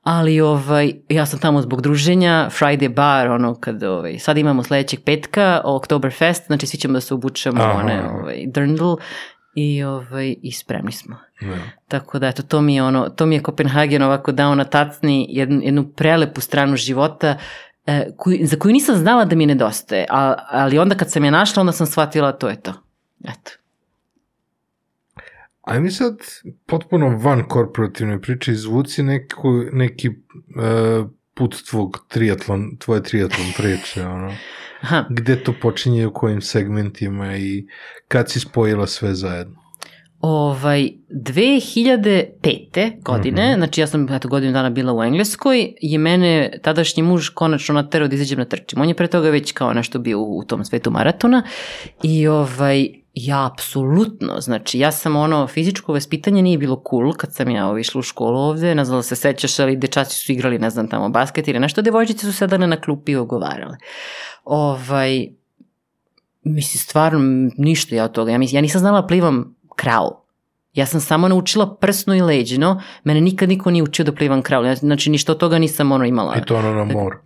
[0.07, 5.01] ali ovaj, ja sam tamo zbog druženja, Friday bar, ono kad ovaj, sad imamo sledećeg
[5.05, 7.81] petka, Oktoberfest, znači svi ćemo da se obučemo Aha.
[7.81, 8.95] one, ovaj, drndl
[9.55, 11.17] i, ovaj, i spremni smo.
[11.41, 11.59] Ja.
[11.89, 15.27] Tako da, eto, to mi je ono, to mi je Kopenhagen ovako dao na tacni
[15.31, 17.37] jednu, jednu prelepu stranu života,
[17.87, 21.31] eh, koju, za koju nisam znala da mi nedostaje, a, ali onda kad sam je
[21.31, 22.73] našla, onda sam shvatila to je to.
[23.25, 23.51] Eto.
[25.67, 26.19] Aj mi sad
[26.67, 30.15] potpuno van korporativne priče izvuci neku, neki uh,
[31.35, 34.33] put tvog triatlon, tvoje triatlon priče, ono.
[34.83, 35.05] Aha.
[35.11, 37.67] Gde to počinje, u kojim segmentima i
[38.09, 39.67] kad si spojila sve zajedno?
[40.21, 43.03] Ovaj, 2005.
[43.03, 43.57] godine, mm -hmm.
[43.57, 48.09] znači ja sam eto, godinu dana bila u Engleskoj, je mene tadašnji muž konačno naterao
[48.09, 48.81] da izađem na trčim.
[48.81, 51.43] On je pre toga već kao nešto bio u, u tom svetu maratona
[52.03, 52.89] i ovaj,
[53.19, 54.41] Ja, apsolutno.
[54.41, 58.03] Znači, ja sam ono, fizičko vaspitanje nije bilo cool kad sam ja ovo išla u
[58.03, 61.83] školu ovde, da se sećaš, ali dečaci su igrali, ne znam, tamo basket ili nešto,
[61.83, 63.77] devojčice su sedane na klupi i ogovarale.
[64.45, 65.29] Ovaj,
[66.43, 68.33] mislim, stvarno, ništa ja od toga.
[68.33, 70.11] Ja, mislim, ja nisam znala plivam kraul.
[70.75, 74.75] Ja sam samo naučila prsno i leđino, mene nikad niko nije učio da plivam kraul.
[74.75, 76.37] Znači, ništa od toga nisam ono imala.
[76.37, 77.17] I to ono na moru.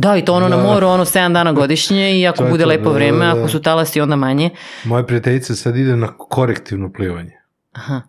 [0.00, 0.56] Da, i to ono da.
[0.56, 3.40] na moru, ono 7 dana godišnje i ako bude to, lepo da, vreme, da, da.
[3.40, 4.50] ako su talasi onda manje.
[4.84, 7.32] Moja prijateljica sad ide na korektivno plivanje.
[7.72, 8.00] Aha.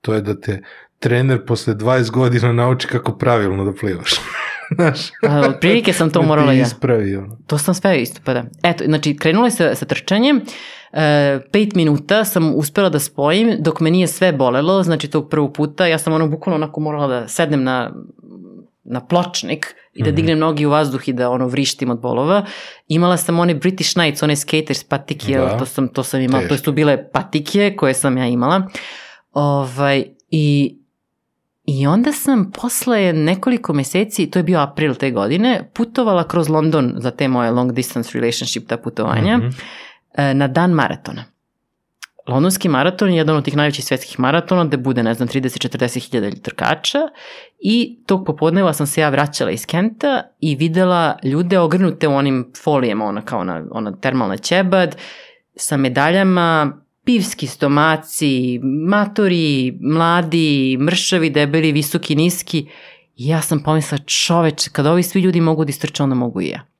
[0.00, 0.62] To je da te
[0.98, 4.10] trener posle 20 godina nauči kako pravilno da plivaš.
[4.76, 4.98] Znaš?
[5.22, 6.62] A, prilike sam to da morala ja.
[6.62, 7.38] Ispravi, ono.
[7.46, 8.44] To sam sve isto, pa da.
[8.62, 10.40] Eto, znači, krenula sa, sa trčanjem,
[10.92, 15.52] e, pet minuta sam uspela da spojim, dok me nije sve bolelo, znači tog prvog
[15.52, 17.92] puta, ja sam ono bukvalno onako morala da sednem na,
[18.86, 20.16] na pločnik, i da mhm.
[20.16, 22.44] dignem nogi u vazduh i da ono vrištim od bolova.
[22.88, 25.58] Imala sam one British Knights, one skaters patike, da.
[25.58, 26.56] to sam, to sam imala, Teško.
[26.56, 28.68] to su bile patike koje sam ja imala.
[29.32, 30.78] Ovaj, i,
[31.64, 36.94] I onda sam posle nekoliko meseci, to je bio april te godine, putovala kroz London
[36.96, 40.32] za te moje long distance relationship, ta putovanja, mm -hmm.
[40.32, 41.24] na dan maratona.
[42.28, 46.36] Londonski maraton je jedan od tih najvećih svetskih maratona gde bude, ne znam, 30-40 hiljada
[46.42, 46.98] trkača
[47.60, 53.04] i tog popodneva sam se ja vraćala iz Kenta i videla ljude ogrnute onim folijama,
[53.04, 54.96] ona kao ona, ona termalna ćebad,
[55.56, 62.66] sa medaljama, pivski stomaci, matori, mladi, mršavi, debeli, visoki, niski.
[63.16, 66.48] I ja sam pomislila, čoveč, kada ovi svi ljudi mogu da istrče, onda mogu i
[66.48, 66.75] ja.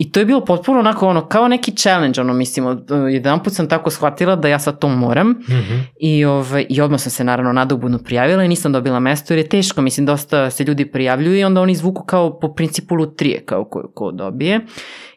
[0.00, 2.78] I to je bilo potpuno onako ono, kao neki challenge, ono mislim,
[3.10, 5.80] jedan put sam tako shvatila da ja sad to moram mm -hmm.
[6.00, 9.48] i, ovaj, i odmah sam se naravno nadobudno prijavila i nisam dobila mesto jer je
[9.48, 13.64] teško, mislim, dosta se ljudi prijavljuju i onda oni izvuku kao po principu lutrije kao
[13.64, 14.60] ko, ko dobije.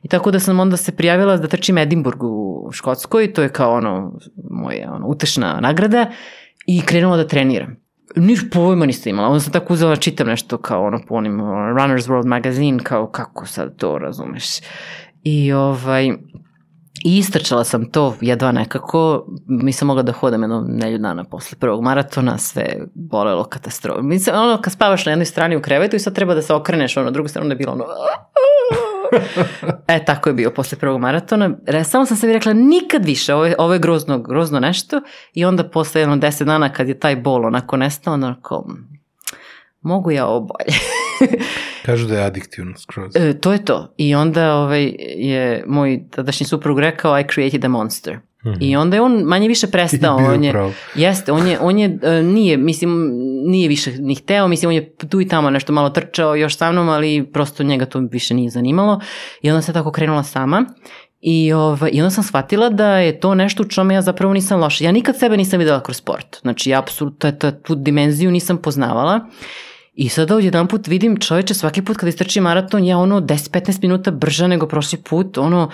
[0.02, 3.74] I tako da sam onda se prijavila da trčim Edinburgh u Škotskoj, to je kao
[3.74, 4.20] ono,
[4.50, 6.12] moja ono, utešna nagrada
[6.66, 7.83] i krenula da treniram
[8.16, 9.28] niš pojma nisam imala.
[9.28, 13.46] Onda sam tako uzela čitam nešto kao ono po onim Runner's World magazine, kao kako
[13.46, 14.46] sad to razumeš.
[15.24, 16.14] I ovaj,
[17.04, 21.84] I istrčala sam to jedva nekako, nisam mogla da hodam jedno nelju dana posle prvog
[21.84, 24.02] maratona, sve bolelo katastrofa.
[24.02, 26.98] Mislim, ono, kad spavaš na jednoj strani u krevetu i sad treba da se okreneš,
[26.98, 27.84] ono, drugu stranu da je bilo ono...
[29.88, 31.52] e, tako je bio posle prvog maratona.
[31.84, 35.02] Samo sam sebi rekla, nikad više, ovo je, ovo je grozno, grozno nešto.
[35.34, 38.68] I onda posle jedno deset dana kad je taj bol onako nestao, onako,
[39.82, 40.78] mogu ja ovo bolje.
[41.86, 43.16] Kažu da je adiktivno skroz.
[43.16, 43.94] E, to je to.
[43.98, 48.20] I onda ovaj, je moj tadašnji suprug rekao I created a monster.
[48.46, 48.58] Mm -hmm.
[48.60, 50.18] I onda je on manje više prestao.
[50.18, 50.72] On je, pravo.
[50.96, 53.12] jeste, on je, on je, uh, nije, mislim,
[53.46, 56.72] nije više ni hteo, mislim, on je tu i tamo nešto malo trčao još sa
[56.72, 59.00] mnom, ali prosto njega to više nije zanimalo.
[59.42, 60.66] I onda se tako krenula sama.
[61.26, 64.60] I, ovaj, I onda sam shvatila da je to nešto u čome ja zapravo nisam
[64.60, 64.84] loša.
[64.84, 66.38] Ja nikad sebe nisam videla kroz sport.
[66.42, 67.32] Znači, ja apsolutno
[67.64, 69.20] tu dimenziju nisam poznavala.
[69.94, 74.12] I sada odjedan put vidim čoveče svaki put kada istrči maraton ja ono 10-15 minuta
[74.12, 75.70] brža nego prošli put, ono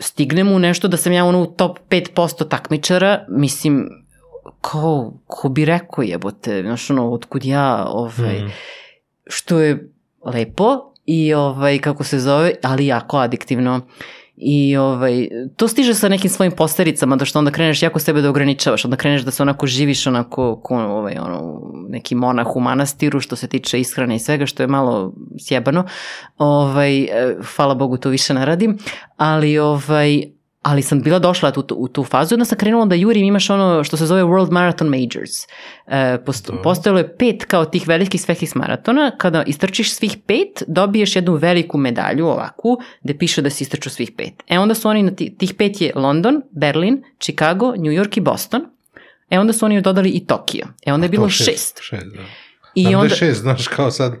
[0.00, 3.88] stignem u nešto da sam ja ono u top 5% takmičara, mislim
[4.60, 8.50] ko, ko bi rekao jebote, znaš ono, otkud ja, ovaj, mm.
[9.26, 9.92] što je
[10.24, 13.80] lepo i ovaj, kako se zove, ali jako adiktivno.
[14.42, 18.30] I ovaj, to stiže sa nekim svojim postericama, da što onda kreneš jako sebe da
[18.30, 23.20] ograničavaš, onda kreneš da se onako živiš onako ko ovaj, ono, neki monah u manastiru
[23.20, 25.84] što se tiče ishrane i svega, što je malo sjebano.
[26.38, 27.08] Ovaj,
[27.56, 28.78] hvala Bogu to više ne radim,
[29.16, 33.24] ali ovaj, ali sam bila došla tu, u tu fazu, onda sam krenula da jurim,
[33.24, 35.30] imaš ono što se zove World Marathon Majors.
[35.86, 41.16] E, posto, postojalo je pet kao tih velikih svetlih maratona, kada istrčiš svih pet, dobiješ
[41.16, 44.42] jednu veliku medalju ovakvu, gde piše da si istrčao svih pet.
[44.48, 48.66] E onda su oni, na tih pet je London, Berlin, Chicago, New York i Boston.
[49.30, 50.66] E onda su oni dodali i Tokio.
[50.86, 51.46] E onda je bilo šest.
[51.48, 51.78] šest.
[51.82, 52.22] šest da.
[52.74, 54.14] I Znam onda, da je šest, znaš, kao sad,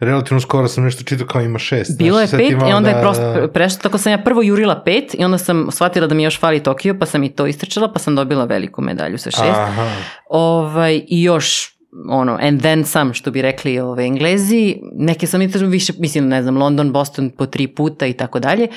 [0.00, 1.98] relativno skoro sam nešto čitao kao ima šest.
[1.98, 2.96] Bilo znaš, je pet i onda da...
[2.96, 6.22] je prosto prešlo, tako sam ja prvo jurila pet i onda sam shvatila da mi
[6.22, 9.42] još fali Tokio, pa sam i to istrčala, pa sam dobila veliku medalju sa šest.
[9.42, 9.90] Aha.
[10.30, 11.76] Ovaj, I još
[12.08, 16.42] ono, and then some, što bi rekli ove englezi, neke sam istražila više, mislim, ne
[16.42, 18.68] znam, London, Boston po tri puta i tako dalje.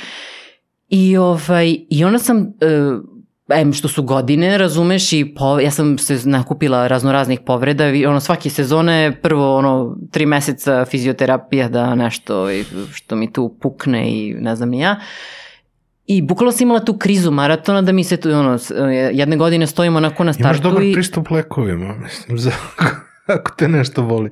[0.89, 2.45] I, ovaj, i onda sam uh,
[3.50, 8.50] em što su godine, razumeš, i po, ja sam se nakupila raznoraznih povreda, ono svake
[8.50, 12.48] sezone, prvo ono tri meseca fizioterapija da nešto
[12.94, 15.00] što mi tu pukne i ne znam ni ja.
[16.06, 18.60] I bukvalno sam imala tu krizu maratona da mi se tu, ono,
[19.12, 20.48] jedne godine stojimo onako na startu.
[20.48, 20.94] Imaš dobar i...
[20.94, 22.52] pristup lekovima, mislim, za,
[23.36, 24.30] ako te nešto boli.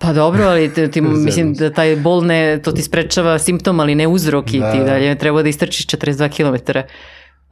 [0.00, 3.94] Pa dobro, ali ti, ti mislim da taj bol ne, to ti sprečava simptom, ali
[3.94, 4.72] ne uzrok i da.
[4.72, 6.78] ti dalje treba da istrčiš 42 km.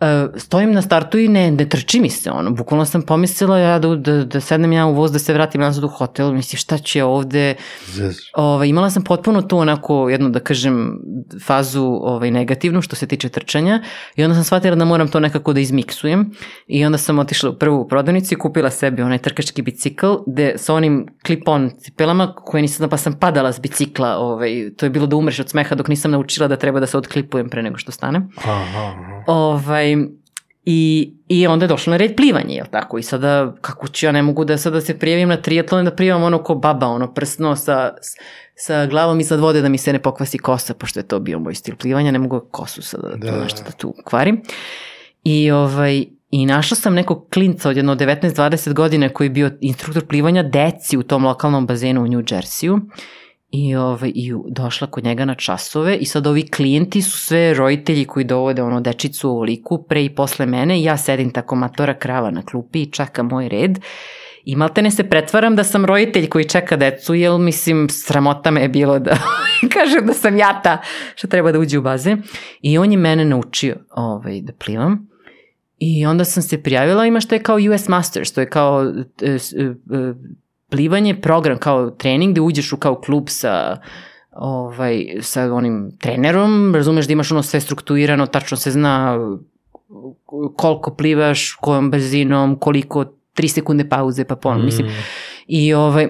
[0.00, 3.78] Uh, stojim na startu i ne, ne trči mi se, ono, bukvalno sam pomislila ja
[3.78, 6.78] da, da, da sednem ja u voz, da se vratim nazad u hotel, mislim šta
[6.78, 7.54] će ovde,
[8.34, 10.98] ovaj, imala sam potpuno tu onako, jednu da kažem,
[11.46, 13.82] fazu ovaj, negativnu što se tiče trčanja
[14.16, 16.30] i onda sam shvatila da moram to nekako da izmiksujem
[16.66, 20.74] i onda sam otišla u prvu prodavnicu i kupila sebi onaj trkački bicikl gde, sa
[20.74, 25.16] onim clip-on cipelama koje nisam, pa sam padala s bicikla, ovaj, to je bilo da
[25.16, 28.30] umreš od smeha dok nisam naučila da treba da se odklipujem pre nego što stanem.
[28.36, 29.22] Aha, aha.
[29.26, 29.87] Ovaj,
[30.70, 32.98] I, I onda je došlo na red plivanje, jel tako?
[32.98, 36.22] I sada, kako ću ja ne mogu da sada se prijavim na triatlon da plivam
[36.22, 37.94] ono ko baba, ono prsno sa,
[38.56, 41.54] sa glavom iznad vode da mi se ne pokvasi kosa, pošto je to bio moj
[41.54, 43.42] stil plivanja, ne mogu kosu sada da, da.
[43.42, 44.42] nešto da tu kvarim.
[45.24, 50.06] I ovaj, I našla sam nekog klinca od jedno 19-20 godine koji je bio instruktor
[50.06, 52.80] plivanja deci u tom lokalnom bazenu u New Jerseyu
[53.50, 58.04] I, ovaj, I došla kod njega na časove i sad ovi klijenti su sve roditelji
[58.04, 61.94] koji dovode ono dečicu u liku pre i posle mene i ja sedim tako matora
[61.94, 63.78] krava na klupi i čeka moj red.
[64.44, 68.68] I maltene se pretvaram da sam roditelj koji čeka decu jer mislim sramota me je
[68.68, 69.16] bilo da
[69.74, 70.82] kažem da sam ja ta
[71.14, 72.22] što treba da uđe u bazen.
[72.62, 75.08] I on je mene naučio ovaj, da plivam.
[75.78, 78.92] I onda sam se prijavila ima što je kao US Masters to je kao
[79.22, 79.36] e, e,
[80.70, 83.76] plivanje program kao trening gde uđeš u kao klub sa
[84.32, 89.18] ovaj, sa onim trenerom, razumeš da imaš ono sve strukturirano, tačno se zna
[90.56, 93.04] koliko plivaš, kojom brzinom, koliko,
[93.34, 94.66] tri sekunde pauze, pa ponovno, mm.
[94.66, 94.88] mislim.
[95.46, 96.08] I ovaj,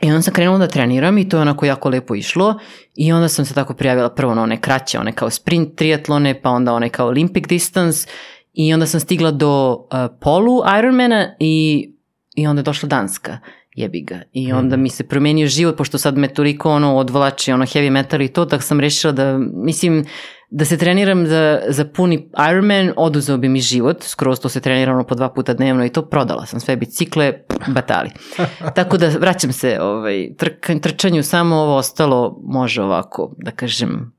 [0.00, 2.54] I onda sam krenula da treniram i to je onako jako lepo išlo
[2.94, 6.50] i onda sam se tako prijavila prvo na one kraće, one kao sprint triatlone, pa
[6.50, 8.08] onda one kao Olympic distance
[8.52, 11.90] i onda sam stigla do uh, polu Ironmana i,
[12.34, 13.38] i onda je došla Danska
[13.74, 14.22] jebi ga.
[14.32, 18.20] I onda mi se promenio život, pošto sad me toliko ono odvlači, ono heavy metal
[18.20, 20.04] i to, tako sam rešila da, mislim,
[20.50, 24.92] da se treniram za, za puni Ironman, oduzeo bi mi život, skroz to se trenira
[24.92, 27.32] ono po dva puta dnevno i to prodala sam sve bicikle,
[27.68, 28.10] batali.
[28.76, 34.12] Tako da vraćam se ovaj, trk, trčanju, samo ovo ostalo može ovako, da kažem,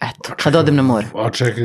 [0.00, 1.06] Eto, kad odem na more.
[1.14, 1.64] A čekaj,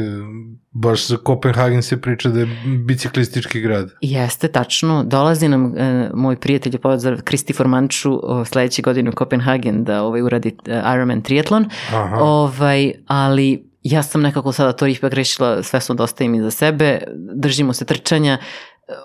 [0.72, 2.48] baš za Kopenhagen se priča da je
[2.86, 3.90] biciklistički grad.
[4.02, 5.04] Jeste, tačno.
[5.04, 10.04] Dolazi nam e, moj prijatelj je pozdrav Kristifor Manču o, sledeće godine u Kopenhagen da
[10.04, 11.70] ovaj, uradi e, Ironman triatlon.
[11.94, 12.18] Aha.
[12.20, 17.00] Ovaj, ali ja sam nekako sada to ipak rešila, sve sam dosta im iza sebe,
[17.36, 18.38] držimo se trčanja,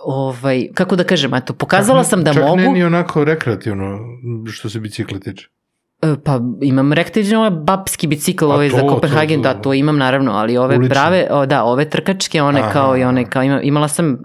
[0.04, 2.56] ovaj, kako da kažem, eto, pokazala sam da Čak mogu.
[2.56, 3.98] ne ni onako rekreativno
[4.52, 5.48] što se bicikla tiče.
[6.04, 9.54] E, Pa imam rektično ovaj babski bicikl ovaj za Kopenhagen, to, to.
[9.54, 10.88] da, to imam naravno, ali ove Ulični.
[10.94, 12.72] prave, o, da, ove trkačke, one Aha.
[12.72, 14.18] kao i one kao, ima, imala sam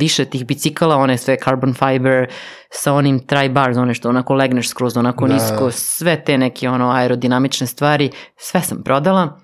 [0.00, 2.28] više tih bicikala, one sve carbon fiber,
[2.70, 5.34] sa onim tri bars, one što onako legneš skroz onako Da.
[5.34, 9.40] nisko, sve te neke ono aerodinamične stvari, sve sam prodala,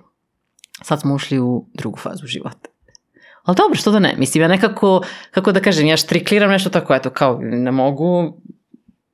[0.82, 2.68] sad smo ušli u drugu fazu života.
[3.44, 6.94] Ali dobro, što da ne, mislim ja nekako, kako da kažem, ja štrikliram nešto tako,
[6.94, 8.40] eto, kao ne mogu,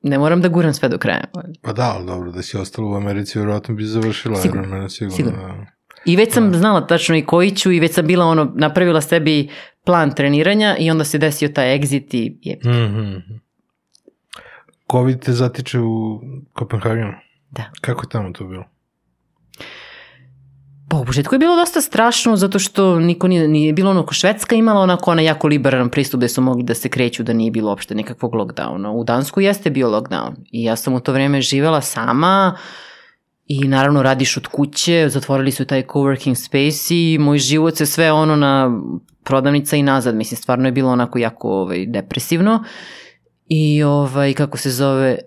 [0.05, 1.23] ne moram da guram sve do kraja.
[1.61, 5.15] Pa da, ali dobro, da si ostalo u Americi, vjerojatno bi završila Sigurno, Ironmana, sigurno.
[5.15, 5.37] sigurno.
[5.39, 5.65] Da.
[6.05, 9.49] I već sam znala tačno i koji ću i već sam bila ono, napravila sebi
[9.83, 13.17] plan treniranja i onda se desio taj exit i je, Mhm.
[14.91, 16.21] Covid te zatiče u
[16.53, 17.13] Kopenhagenu?
[17.51, 17.63] da.
[17.81, 18.63] Kako je tamo to bilo?
[20.89, 24.13] Pa u početku je bilo dosta strašno zato što niko nije, nije bilo ono ko
[24.13, 27.51] Švedska imala onako ona jako liberalan pristup gde su mogli da se kreću da nije
[27.51, 28.89] bilo uopšte nekakvog lockdowna.
[28.89, 32.57] U Dansku jeste bio lockdown i ja sam u to vreme živela sama
[33.45, 38.11] i naravno radiš od kuće, zatvorili su taj coworking space i moj život se sve
[38.11, 38.81] ono na
[39.23, 42.63] prodavnica i nazad, mislim stvarno je bilo onako jako ovaj, depresivno
[43.47, 45.17] i ovaj, kako se zove,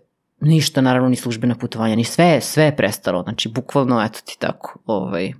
[0.40, 4.78] ništa naravno ni službena putovanja, ni sve, sve je prestalo, znači bukvalno eto ti tako,
[4.86, 5.32] ovaj,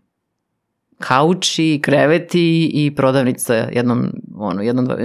[0.98, 4.06] kauči, kreveti i prodavnica jednom,
[4.36, 4.96] ono, jednom, dva,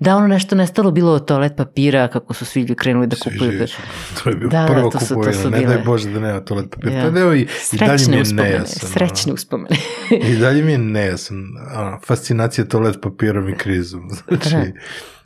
[0.00, 3.50] da ono nešto nestalo bilo od toalet papira kako su svi krenuli da kupuju.
[3.50, 3.76] živi su.
[4.16, 5.32] To je bio Da, da, prvo su- to kupovina.
[5.34, 6.92] su Ne bile- daj Bože da nema toalet papira.
[6.94, 7.10] Ja.
[7.10, 7.40] Da, evo i,
[7.72, 8.88] i dalje mi je uspomene, nejasan.
[8.90, 9.76] srećne uspomene.
[10.22, 11.36] I dalje mi je nejasan.
[11.76, 14.08] Ono, fascinacija toalet papirom i krizom.
[14.28, 14.62] Znači, Da.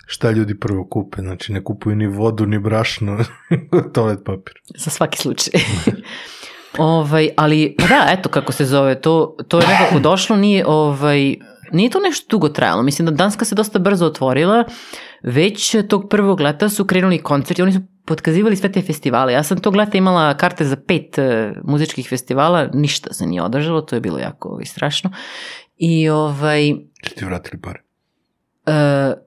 [0.07, 1.21] šta ljudi prvo kupe?
[1.21, 3.25] Znači, ne kupuju ni vodu, ni brašno,
[3.95, 4.55] toalet papir.
[4.77, 5.53] za svaki slučaj.
[6.79, 11.37] ovaj, ali, pa da, eto kako se zove, to, to je nekako došlo, nije, ovaj,
[11.73, 12.83] nije to nešto dugo trajalo.
[12.83, 14.65] Mislim da Danska se dosta brzo otvorila,
[15.23, 19.33] već tog prvog leta su krenuli koncerti, oni su potkazivali sve te festivale.
[19.33, 21.25] Ja sam tog leta imala karte za pet uh,
[21.65, 25.11] muzičkih festivala, ništa se nije održalo, to je bilo jako ovaj, strašno.
[25.77, 26.63] I ovaj,
[27.03, 27.83] Će ti vratili pare.
[28.67, 29.19] Uh,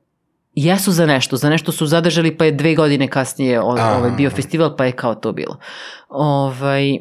[0.53, 4.75] jesu za nešto, za nešto su zadržali pa je dve godine kasnije ovaj, bio festival
[4.77, 5.57] pa je kao to bilo.
[6.09, 6.99] Ovaj,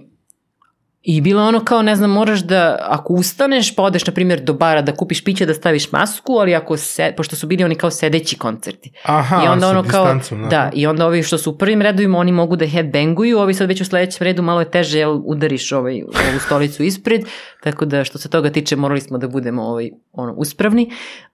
[1.03, 4.53] I bilo ono kao, ne znam, moraš da, ako ustaneš, pa odeš, na primjer, do
[4.53, 7.91] bara da kupiš piće, da staviš masku, ali ako se, pošto su bili oni kao
[7.91, 8.93] sedeći koncerti.
[9.05, 12.19] Aha, I onda ono kao, distancom, da, i onda ovi što su u prvim redovima,
[12.19, 15.73] oni mogu da headbanguju, ovi sad već u sledećem redu malo je teže, jel, udariš
[15.73, 17.21] ovaj, ovu stolicu ispred,
[17.63, 20.91] tako da što se toga tiče morali smo da budemo ovaj, ono, uspravni.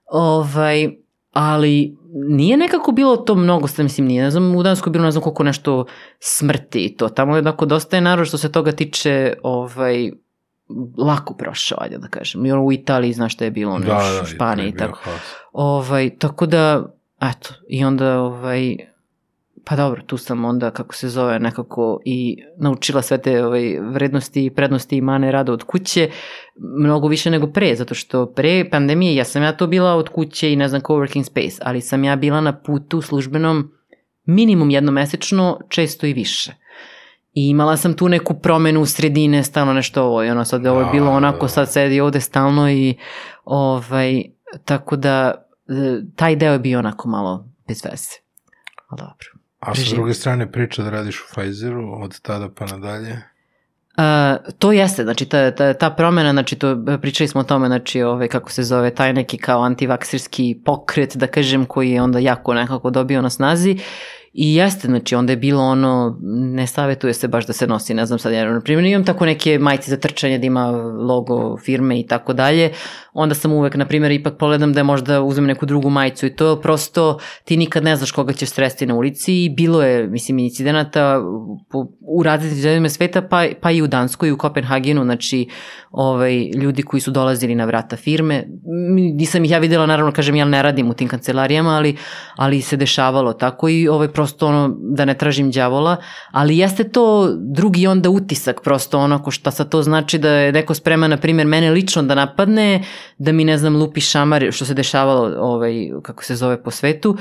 [0.07, 0.89] Ovaj,
[1.39, 5.10] ali nije nekako bilo to mnogo, sad mislim, nije, ne znam, u Danskoj bilo ne
[5.10, 5.85] znam koliko nešto
[6.20, 10.10] smrti i to, tamo je onako dosta je narod što se toga tiče, ovaj,
[10.98, 12.47] lako prošao, ajde da kažem.
[12.47, 15.01] I ono u Italiji, znaš šta je bilo, ono, Da, da, Španiji i tako.
[15.52, 16.85] Ovaj, tako da,
[17.20, 18.77] eto, i onda, ovaj,
[19.69, 24.45] pa dobro, tu sam onda, kako se zove, nekako i naučila sve te ovaj, vrednosti
[24.45, 26.11] i prednosti i mane rada od kuće,
[26.57, 30.53] mnogo više nego pre, zato što pre pandemije, ja sam ja to bila od kuće
[30.53, 33.73] i ne znam, coworking space, ali sam ja bila na putu službenom
[34.24, 36.53] minimum jednomesečno, često i više.
[37.32, 40.81] I imala sam tu neku promenu u sredine, stalno nešto ovo, i ono sad ovo
[40.81, 41.49] je Da, bilo onako, da.
[41.49, 42.95] sad sedi ovde stalno i
[43.45, 44.23] ovaj,
[44.65, 48.15] tako da e, taj deo je bio onako malo bez veze.
[48.89, 49.38] Ali dobro.
[49.59, 53.22] A sa druge strane priča da radiš u Pfizeru od tada pa nadalje.
[53.98, 58.02] Uh, to jeste, znači ta, ta, ta promena, znači to, pričali smo o tome, znači
[58.02, 62.55] ove, kako se zove, taj neki kao antivaksirski pokret, da kažem, koji je onda jako
[62.55, 63.78] nekako dobio na snazi
[64.32, 68.06] i jeste, znači onda je bilo ono, ne savjetuje se baš da se nosi, ne
[68.06, 72.00] znam sad, ja na primjer imam tako neke majice za trčanje da ima logo firme
[72.00, 72.72] i tako dalje,
[73.12, 76.36] onda sam uvek, na primjer, ipak pogledam da je možda uzmem neku drugu majicu i
[76.36, 80.38] to prosto ti nikad ne znaš koga ćeš sresti na ulici i bilo je, mislim,
[80.38, 81.20] incidenata
[82.00, 85.48] u različitim zemljama sveta, pa, pa i u Danskoj i u Kopenhagenu, znači
[85.90, 88.44] ovaj, ljudi koji su dolazili na vrata firme,
[89.14, 91.96] nisam ih ja videla, naravno, kažem, ja ne radim u tim kancelarijama, ali,
[92.36, 95.97] ali se dešavalo tako i ovaj, prosto ono, da ne tražim đavola,
[96.31, 100.74] ali jeste to drugi onda utisak, prosto onako šta sad to znači da je neko
[100.74, 102.82] spreman, na primjer, mene lično da napadne,
[103.19, 105.73] da mi, ne znam, lupi šamar, što se dešavalo, ovaj,
[106.03, 107.16] kako se zove po svetu,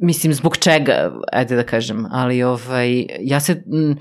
[0.00, 3.96] mislim, zbog čega, ajde da kažem, ali ovaj, ja se, m,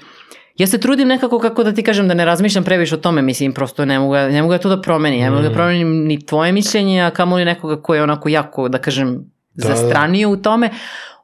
[0.57, 3.53] ja se trudim nekako kako da ti kažem da ne razmišljam previše o tome, mislim
[3.53, 5.53] prosto ne mogu, ne mogu ja to da promenim, ne mogu da Mm.
[5.53, 9.17] promenim ni tvoje mišljenje, a kamoli nekoga ko je onako jako, da kažem,
[9.57, 10.69] Da, zastranio u tome.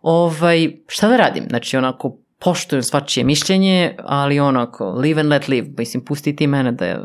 [0.02, 1.45] Ovaj, šta da radim?
[1.49, 6.72] Znači onako poštujem svačije mišljenje, ali onako live and let live, mislim pusti ti mene
[6.72, 7.03] da,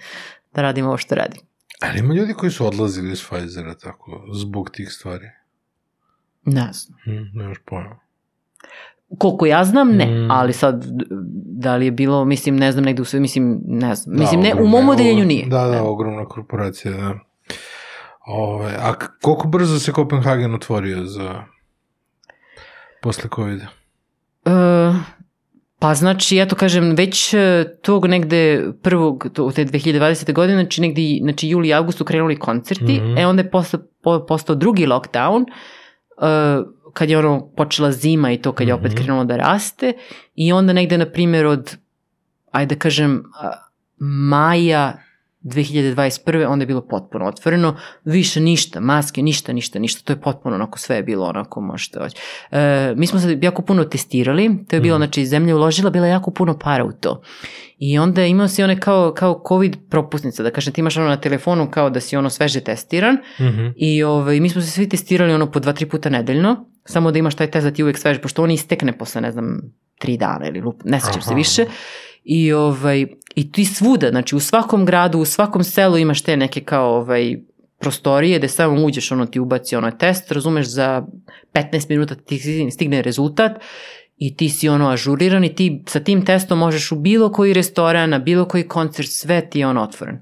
[0.54, 1.40] da radim ovo što radim.
[1.82, 5.26] Ali ima ljudi koji su odlazili iz Pfizera tako, zbog tih stvari.
[6.44, 6.98] Ne znam.
[7.04, 7.98] Hm, nemaš pojma.
[9.18, 10.30] Koliko ja znam, ne, Mm.
[10.30, 10.84] ali sad,
[11.52, 14.16] da li je bilo, mislim, ne znam, negde u sve, mislim, ne znam.
[14.16, 15.46] Mislim, Da, ne, u ogromna- mom odeljenju nije.
[15.46, 15.80] Da, da, Ne.
[15.80, 17.14] ogromna korporacija, da.
[18.26, 18.92] Ove, a
[19.22, 21.42] koliko brzo se Kopenhagen otvorio za
[23.02, 24.94] posle covid E,
[25.78, 30.32] pa znači, eto kažem, već e, tog negde prvog, to, te 2020.
[30.32, 33.18] godine, znači negde, znači juli i avgust su krenuli koncerti, Mhm.
[33.18, 35.44] e onda je postao, po, postao drugi lockdown,
[36.22, 36.62] e,
[36.92, 38.96] kad je ono počela zima i to kad je opet Mhm.
[38.96, 39.92] krenulo da raste
[40.34, 41.76] i onda negde, na primjer, od,
[42.52, 43.50] ajde da kažem, a,
[43.98, 44.98] maja
[45.46, 46.46] 2021.
[46.46, 50.78] onda je bilo potpuno otvoreno, više ništa, maske, ništa, ništa, ništa, to je potpuno onako
[50.78, 52.16] sve je bilo onako možete hoći.
[52.50, 55.00] E, mi smo se jako puno testirali, to je bilo, Mhm.
[55.00, 57.22] znači zemlja uložila, bila jako puno para u to.
[57.78, 61.16] I onda imao si one kao, kao COVID propusnica, da kažem ti imaš ono na
[61.16, 63.66] telefonu kao da si ono sveže testiran Mhm.
[63.76, 67.18] i ovaj, mi smo se svi testirali ono po dva, tri puta nedeljno, samo da
[67.18, 69.60] imaš taj test da ti uvek svež, pošto on istekne posle, ne znam,
[69.98, 71.64] tri dana ili lup, ne sećam se više.
[72.28, 76.60] I, ovaj, I ti svuda, znači u svakom gradu, u svakom selu imaš te neke
[76.60, 77.36] kao ovaj,
[77.78, 81.06] prostorije gde samo uđeš, ono ti ubaci onaj test, razumeš, za
[81.52, 83.52] 15 minuta ti stigne rezultat
[84.16, 88.10] i ti si ono ažuriran i ti sa tim testom možeš u bilo koji restoran,
[88.10, 90.20] na bilo koji koncert, sve ti je ono otvoren.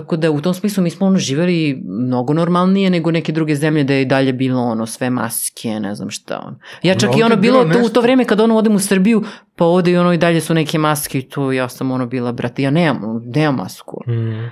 [0.00, 3.84] Tako da u tom smislu mi smo ono živjeli mnogo normalnije nego neke druge zemlje
[3.84, 6.58] da je i dalje bilo ono sve maske, ne znam šta ono.
[6.82, 8.78] Ja čak Ovdje i ono bilo bilo to, u to vreme kad ono odem u
[8.78, 9.24] Srbiju,
[9.56, 12.32] pa ovde i ono i dalje su neke maske i to ja sam ono bila,
[12.32, 14.00] brate, ja nemam, nemam masku.
[14.08, 14.50] Mm.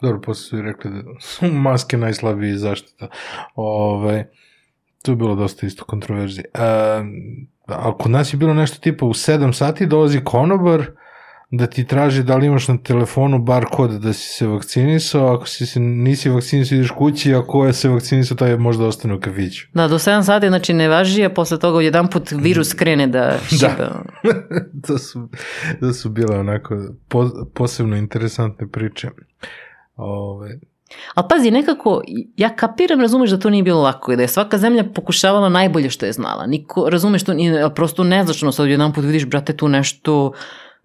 [0.00, 3.08] Dobro, posle su i rekli da su maske najslabiji zaštita.
[3.54, 4.30] Ove,
[5.04, 6.44] tu je bilo dosta isto kontroverzije.
[6.54, 6.60] E,
[7.66, 10.86] a kod nas je bilo nešto tipa u 7 sati dolazi konobar
[11.50, 15.46] da ti traži da li imaš na telefonu bar kod da si se vakcinisao, ako
[15.46, 19.66] si se nisi vakcinisao ideš kući, ako je se vakcinisao taj možda ostane u kafiću.
[19.74, 23.38] Da, do 7 sati znači ne važi, a posle toga jedan put virus krene da
[23.58, 24.02] šiba.
[24.86, 25.28] to, su,
[25.80, 26.74] to su bile onako
[27.08, 29.08] po, posebno interesantne priče.
[29.96, 30.58] Ove,
[31.14, 32.02] Ali pazi, nekako,
[32.36, 35.90] ja kapiram, razumeš da to nije bilo lako i da je svaka zemlja pokušavala najbolje
[35.90, 36.46] što je znala.
[36.46, 40.32] Niko, razumeš to, nije, prosto nezačno sad jedan put vidiš, brate, tu nešto,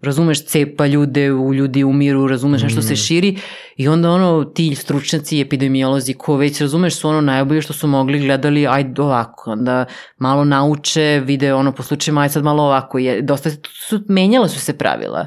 [0.04, 3.38] razumeš, cepa ljude, u ljudi umiru, razumeš, nešto se širi
[3.76, 8.20] i onda ono, ti stručnjaci, epidemiolozi, ko već, razumeš, su ono najbolje što su mogli,
[8.20, 9.84] gledali, ajde ovako, onda
[10.18, 13.50] malo nauče, vide ono po slučajima, aj sad malo ovako, je, dosta
[13.88, 15.26] su, menjala su se pravila.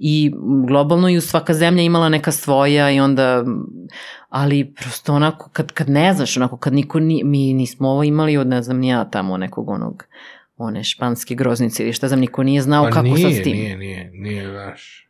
[0.00, 0.32] I
[0.66, 3.44] globalno i svaka zemlja imala neka svoja i onda
[4.28, 8.36] ali prosto onako kad, kad ne znaš onako kad niko ni, mi nismo ovo imali
[8.36, 10.04] od ne znam ni ja tamo nekog onog
[10.58, 13.56] one španske groznice ili šta znam niko nije znao Pa kako nije, sad s tim
[13.56, 15.08] Nije, nije, nije, znaš.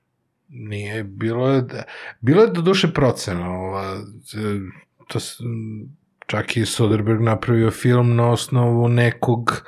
[0.48, 1.82] Nije, bilo je, da,
[2.20, 4.58] bilo je do duše procena, ova, e,
[5.08, 5.18] to
[6.26, 9.62] čak i Soderbergh napravio film na osnovu nekog,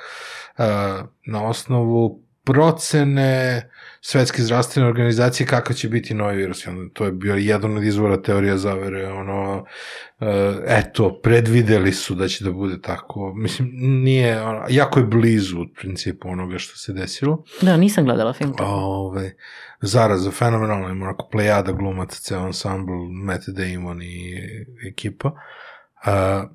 [0.57, 3.69] a, na osnovu procene
[4.03, 6.67] Svetske zdravstvene organizacije kako će biti novi virus.
[6.67, 9.65] Onda to je bio jedan od izvora teorija zavere, ono,
[10.19, 10.25] e,
[10.67, 13.33] eto, predvideli su da će da bude tako.
[13.35, 13.71] Mislim,
[14.03, 17.43] nije, ono, jako je blizu u principu onoga što se desilo.
[17.61, 19.35] da nisam gledala film Ove,
[19.81, 24.35] zaraza, fenomenalno, ima onako plejada glumaca, ceo ansambl, Matt Damon i
[24.87, 25.31] ekipa.
[26.03, 26.45] A,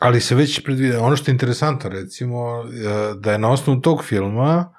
[0.00, 4.04] ali se već predvide, ono što je interesantno recimo, e, da je na osnovu tog
[4.04, 4.77] filma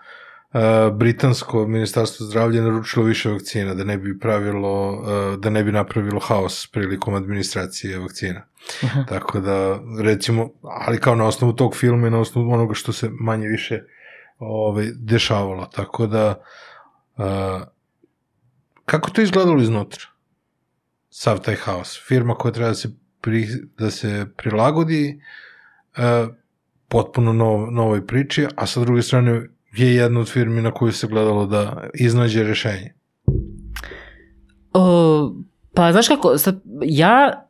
[0.54, 5.04] e, britansko ministarstvo zdravlja naručilo više vakcina, da ne bi pravilo,
[5.34, 8.42] e, da ne bi napravilo haos prilikom administracije vakcina.
[8.84, 9.04] Aha.
[9.10, 13.10] Tako da, recimo, ali kao na osnovu tog filma i na osnovu onoga što se
[13.20, 13.84] manje više
[14.40, 15.66] ovaj, dešavalo.
[15.66, 16.44] Tako da,
[17.18, 17.26] uh,
[18.86, 20.02] kako to izgledalo iznutra?
[21.10, 22.00] Sav taj haos.
[22.08, 22.90] Firma koja treba da se,
[23.22, 23.48] pri,
[23.78, 25.22] da se prilagodi
[25.98, 26.36] uh,
[26.88, 29.48] potpuno nov, novoj priči, a sa druge strane
[29.78, 32.94] je jedna od firmi na koju se gledalo da iznađe rešenje.
[34.74, 35.34] O,
[35.74, 37.46] pa znaš kako, sad, ja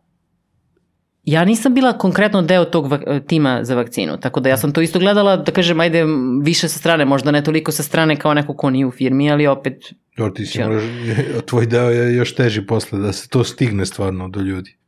[1.23, 2.93] ja nisam bila konkretno deo tog
[3.27, 6.05] tima za vakcinu, tako da ja sam to isto gledala, da kažem, ajde,
[6.43, 9.47] više sa strane, možda ne toliko sa strane kao neko ko nije u firmi, ali
[9.47, 10.83] opet, Dobro, ti si moraš,
[11.49, 14.78] tvoj deo je još teži posle da se to stigne stvarno do ljudi.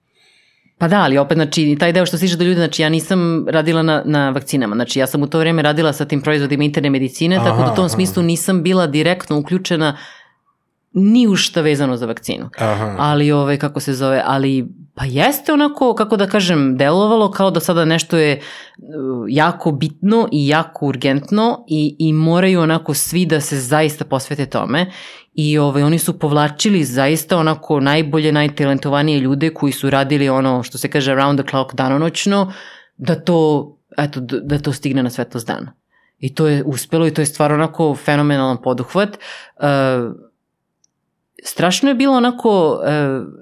[0.81, 3.81] Pa da, ali opet, znači, taj deo što stiže do ljudi, znači ja nisam radila
[3.81, 7.35] na, na vakcinama, znači ja sam u to vreme radila sa tim proizvodima interne medicine,
[7.35, 7.93] aha, tako da u tom aha.
[7.93, 9.97] smislu nisam bila direktno uključena
[10.93, 12.49] ni u šta vezano za vakcinu.
[12.57, 12.95] Aha.
[12.99, 17.59] Ali, ove, kako se zove, ali pa jeste onako, kako da kažem, delovalo kao da
[17.59, 23.41] sada nešto je uh, jako bitno i jako urgentno i, i moraju onako svi da
[23.41, 24.91] se zaista posvete tome
[25.33, 30.77] i ovaj, oni su povlačili zaista onako najbolje, najtalentovanije ljude koji su radili ono što
[30.77, 32.53] se kaže around the clock danonoćno,
[32.97, 35.73] da to, eto, da to stigne na svetlost dana.
[36.17, 39.09] I to je uspelo i to je stvarno onako fenomenalan poduhvat.
[39.09, 40.30] Uh,
[41.43, 42.91] strašno je bilo onako e,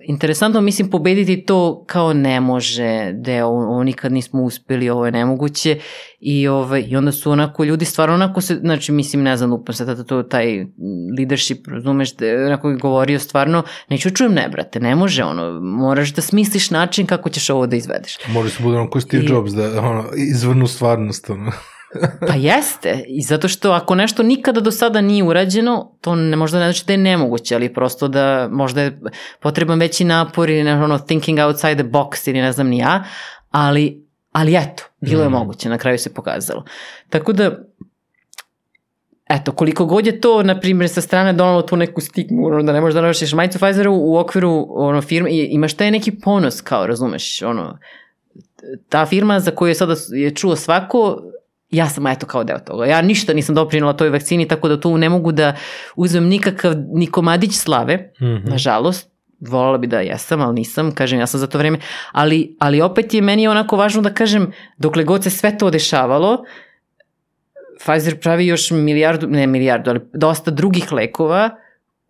[0.07, 5.80] interesantno, mislim, pobediti to kao ne može, da ovo nikad nismo uspeli, ovo je nemoguće
[6.19, 9.76] i, ovaj, i onda su onako ljudi stvarno onako se, znači mislim, ne znam, lupam
[9.76, 10.65] se tada to, taj
[11.17, 16.13] leadership, razumeš, da onako je govorio stvarno, neću čujem ne, brate, ne može ono, moraš
[16.13, 18.17] da smisliš način kako ćeš ovo da izvedeš.
[18.27, 21.51] Moraš se bude ono ko Steve I, Jobs, da ono, izvrnu stvarnost, ono.
[22.27, 26.59] Pa jeste, i zato što ako nešto nikada do sada nije urađeno, to ne možda
[26.59, 28.99] ne znači da je nemoguće, ali prosto da možda je
[29.39, 33.03] potreban veći napor ili ono thinking outside the box ili ne znam ni ja,
[33.51, 35.31] ali, ali eto, bilo je mm.
[35.31, 36.63] moguće, na kraju se pokazalo.
[37.09, 37.51] Tako da,
[39.29, 42.73] eto, koliko god je to, na primjer, sa strane donalo tu neku stigmu, ono, da
[42.73, 46.87] ne možeš da nosiš majicu Pfizeru u okviru ono, firme, imaš taj neki ponos, kao,
[46.87, 47.77] razumeš, ono,
[48.89, 51.21] ta firma za koju je sada je čuo svako,
[51.71, 52.85] ja sam eto kao deo toga.
[52.85, 55.55] Ja ništa nisam doprinula toj vakcini, tako da tu ne mogu da
[55.95, 58.49] uzmem nikakav ni komadić slave, mm -hmm.
[58.49, 59.09] nažalost.
[59.39, 61.79] Volala bi da jesam, ali nisam, kažem, ja sam za to vreme.
[62.11, 66.43] Ali, ali opet je meni onako važno da kažem, dokle god se sve to dešavalo,
[67.79, 71.49] Pfizer pravi još milijardu, ne milijardu, ali dosta drugih lekova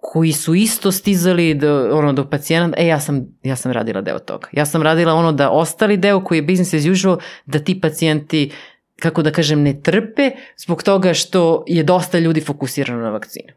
[0.01, 4.19] koji su isto stizali do, ono, do pacijenta, e, ja sam, ja sam radila deo
[4.19, 4.47] toga.
[4.51, 8.51] Ja sam radila ono da ostali deo koji je business as usual, da ti pacijenti
[8.99, 13.53] kako da kažem, ne trpe zbog toga što je dosta ljudi fokusirano na vakcinu.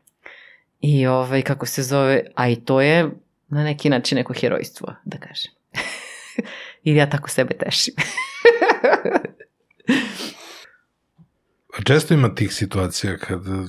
[0.80, 3.10] I ovaj, kako se zove, a i to je
[3.48, 5.52] na neki način neko herojstvo, da kažem.
[6.84, 7.94] I ja tako sebe tešim.
[11.78, 13.64] a često ima tih situacija kada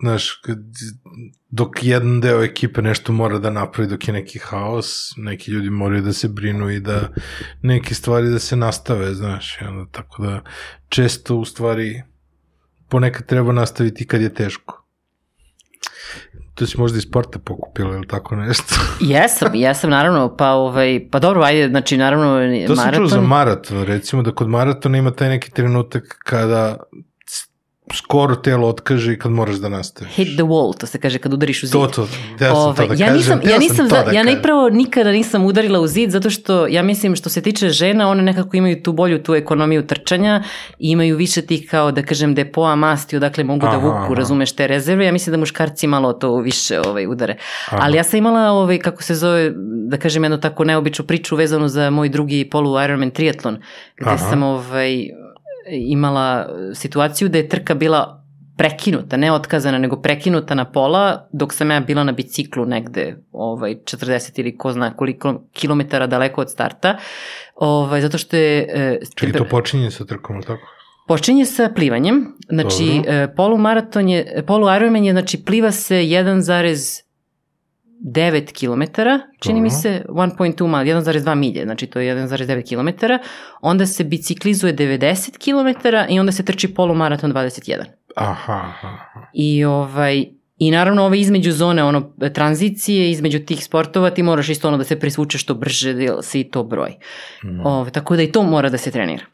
[0.00, 0.42] znaš,
[1.48, 6.02] dok jedan deo ekipe nešto mora da napravi dok je neki haos, neki ljudi moraju
[6.02, 7.08] da se brinu i da
[7.62, 10.40] neke stvari da se nastave, znaš, i onda, tako da
[10.88, 12.02] često u stvari
[12.88, 14.76] ponekad treba nastaviti kad je teško.
[16.54, 18.74] To si možda iz sporta pokupila ili tako nešto?
[19.00, 22.26] jesam, jesam naravno, pa ovaj, pa dobro, ajde, znači naravno
[22.66, 22.76] to maraton.
[22.76, 26.76] To sam čuo za maraton, recimo da kod maratona ima taj neki trenutak kada
[27.94, 30.14] skoro telo otkaže i kad moraš da nastaviš.
[30.14, 31.72] Hit the wall, to se kaže kad udariš u zid.
[31.72, 32.08] To, to,
[32.40, 33.16] ja sam Ove, to da ja kažem.
[33.16, 36.82] Nisam, ja, nisam, za, da ja najpravo nikada nisam udarila u zid, zato što ja
[36.82, 40.42] mislim što se tiče žena, one nekako imaju tu bolju tu ekonomiju trčanja
[40.78, 43.96] i imaju više tih kao da kažem depoa masti odakle mogu da aha, da vuku,
[43.96, 44.14] aha.
[44.14, 45.04] razumeš te rezerve.
[45.04, 47.36] Ja mislim da muškarci malo to više ovaj, udare.
[47.66, 47.78] Aha.
[47.82, 49.52] Ali ja sam imala, ovaj, kako se zove,
[49.88, 53.58] da kažem jednu tako neobičnu priču vezanu za moj drugi polu Ironman triatlon,
[53.96, 54.30] gde aha.
[54.30, 55.10] sam ovaj,
[55.70, 58.20] imala situaciju da je trka bila
[58.60, 63.74] prekinuta, ne otkazana, nego prekinuta na pola, dok sam ja bila na biciklu negde, ovaj,
[63.74, 66.98] 40 ili ko zna koliko kilometara daleko od starta,
[67.54, 68.68] ovaj, zato što je...
[68.74, 70.66] E, Čekaj, to počinje sa trkom, ali tako?
[71.08, 76.08] Počinje sa plivanjem, znači e, polumaraton je, polu Ironman je, znači pliva se
[78.04, 79.00] 1,9 km,
[79.38, 83.06] čini mi se 1.2 mile, 1,2 milje, znači to je 1,9 km,
[83.60, 87.84] onda se biciklizuje 90 km i onda se trči polumaraton 21.
[88.16, 88.96] Aha, aha.
[89.34, 90.24] I ovaj,
[90.60, 94.84] I naravno ove između zone, ono, tranzicije, između tih sportova ti moraš isto ono da
[94.84, 96.94] se presvuče što brže, da se i to broj.
[97.44, 97.66] Mm.
[97.66, 99.24] Ove, tako da i to mora da se trenira.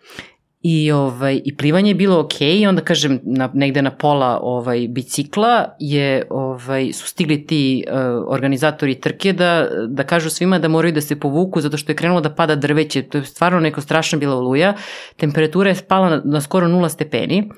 [0.68, 4.88] I, ovaj, I plivanje je bilo ok, i onda kažem, na, negde na pola ovaj,
[4.88, 7.94] bicikla je, ovaj, su stigli ti uh,
[8.28, 12.20] organizatori trke da, da kažu svima da moraju da se povuku zato što je krenulo
[12.20, 13.02] da pada drveće.
[13.02, 14.74] To je stvarno neko strašna bila oluja.
[15.16, 17.48] Temperatura je spala na, na skoro nula stepeni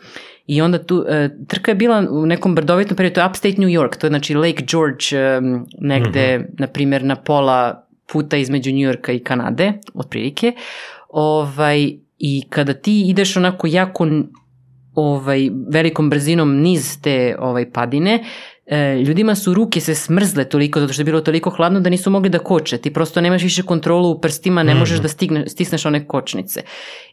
[0.46, 1.06] I onda tu, uh,
[1.48, 4.34] trka je bila u nekom brdovitom periodu, to je upstate New York, to je znači
[4.34, 5.04] Lake George
[5.38, 6.60] um, negde, mm -hmm.
[6.60, 10.52] na primjer, na pola puta između New Yorka i Kanade, otprilike.
[11.08, 14.08] Ovaj, I kada ti ideš onako jako
[14.94, 18.24] ovaj, velikom brzinom niz te ovaj, padine,
[18.66, 22.10] e, ljudima su ruke se smrzle toliko zato što je bilo toliko hladno da nisu
[22.10, 22.78] mogli da koče.
[22.78, 25.02] Ti prosto nemaš više kontrolu u prstima, ne možeš mm -hmm.
[25.02, 26.62] da stigne, stisneš one kočnice.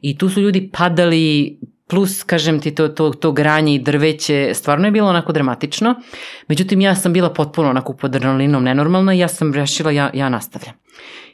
[0.02, 1.58] I tu su ljudi padali
[1.88, 5.96] plus, kažem ti, to, to, to granje i drveće, stvarno je bilo onako dramatično.
[6.48, 10.30] Međutim, ja sam bila potpuno onako pod adrenalinom nenormalna i ja sam rešila, ja, ja
[10.30, 10.76] nastavljam.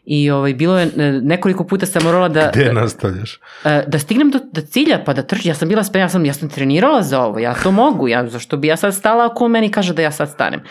[0.05, 2.51] I ovaj, bilo je, e, nekoliko puta sam morala da...
[2.53, 3.39] Gde nastavljaš?
[3.65, 5.49] E, da stignem do, do cilja, pa da trčim.
[5.49, 8.27] Ja sam bila spremna, ja sam, ja sam trenirala za ovo, ja to mogu, ja,
[8.27, 10.61] zašto bi ja sad stala ako meni kaže da ja sad stanem.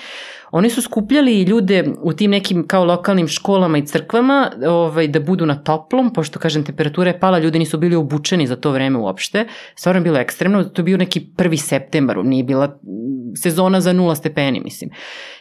[0.50, 5.46] Oni su skupljali ljude u tim nekim kao lokalnim školama i crkvama ovaj, da budu
[5.46, 9.46] na toplom, pošto kažem temperatura je pala, ljudi nisu bili obučeni za to vreme uopšte.
[9.74, 12.78] Stvarno je bilo ekstremno, to je bio neki prvi septembar, nije bila
[13.42, 14.90] sezona za nula stepeni, mislim.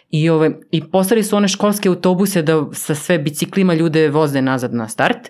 [0.10, 4.73] I, ove, I poslali su one školske autobuse da sa sve biciklima ljude voze nazad
[4.73, 5.30] na start.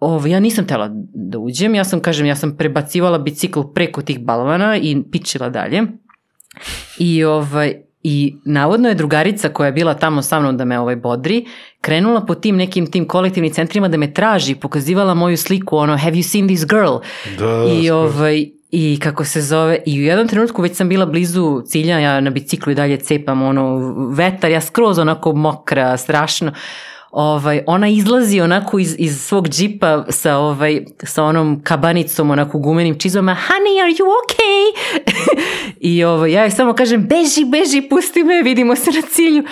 [0.00, 4.20] Ovo, ja nisam tela da uđem, ja sam, kažem, ja sam prebacivala bicikl preko tih
[4.20, 5.82] balvana i pičila dalje.
[6.98, 10.96] I, ovaj, I navodno je drugarica koja je bila tamo sa mnom da me ovaj
[10.96, 11.44] bodri,
[11.80, 16.16] krenula po tim nekim tim kolektivnim centrima da me traži, pokazivala moju sliku, ono, have
[16.16, 16.96] you seen this girl?
[17.38, 21.62] Da, I, ovaj, I kako se zove, i u jednom trenutku već sam bila blizu
[21.66, 26.52] cilja, ja na biciklu i dalje cepam, ono, vetar, ja skroz onako mokra, strašno.
[27.12, 32.98] Ovaj, ona izlazi onako iz, iz svog džipa sa, ovaj, sa onom kabanicom, onako gumenim
[32.98, 34.72] čizama, honey, are you okay?
[35.92, 39.44] I ovaj, ja joj samo kažem, beži, beži, pusti me, vidimo se na cilju.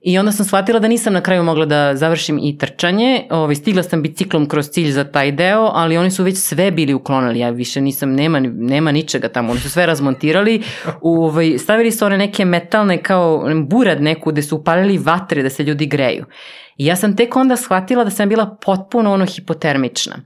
[0.00, 3.26] I onda sam shvatila da nisam na kraju mogla da završim i trčanje.
[3.30, 6.94] Ovaj, stigla sam biciklom kroz cilj za taj deo, ali oni su već sve bili
[6.94, 7.38] uklonili.
[7.38, 9.50] Ja više nisam, nema, nema ničega tamo.
[9.50, 10.62] Oni su sve razmontirali.
[11.02, 15.62] Ovaj, stavili su one neke metalne kao burad neku gde su upalili vatre da se
[15.62, 16.24] ljudi greju.
[16.78, 20.16] I ja sam tek onda shvatila da sam bila potpuno ono hipotermična.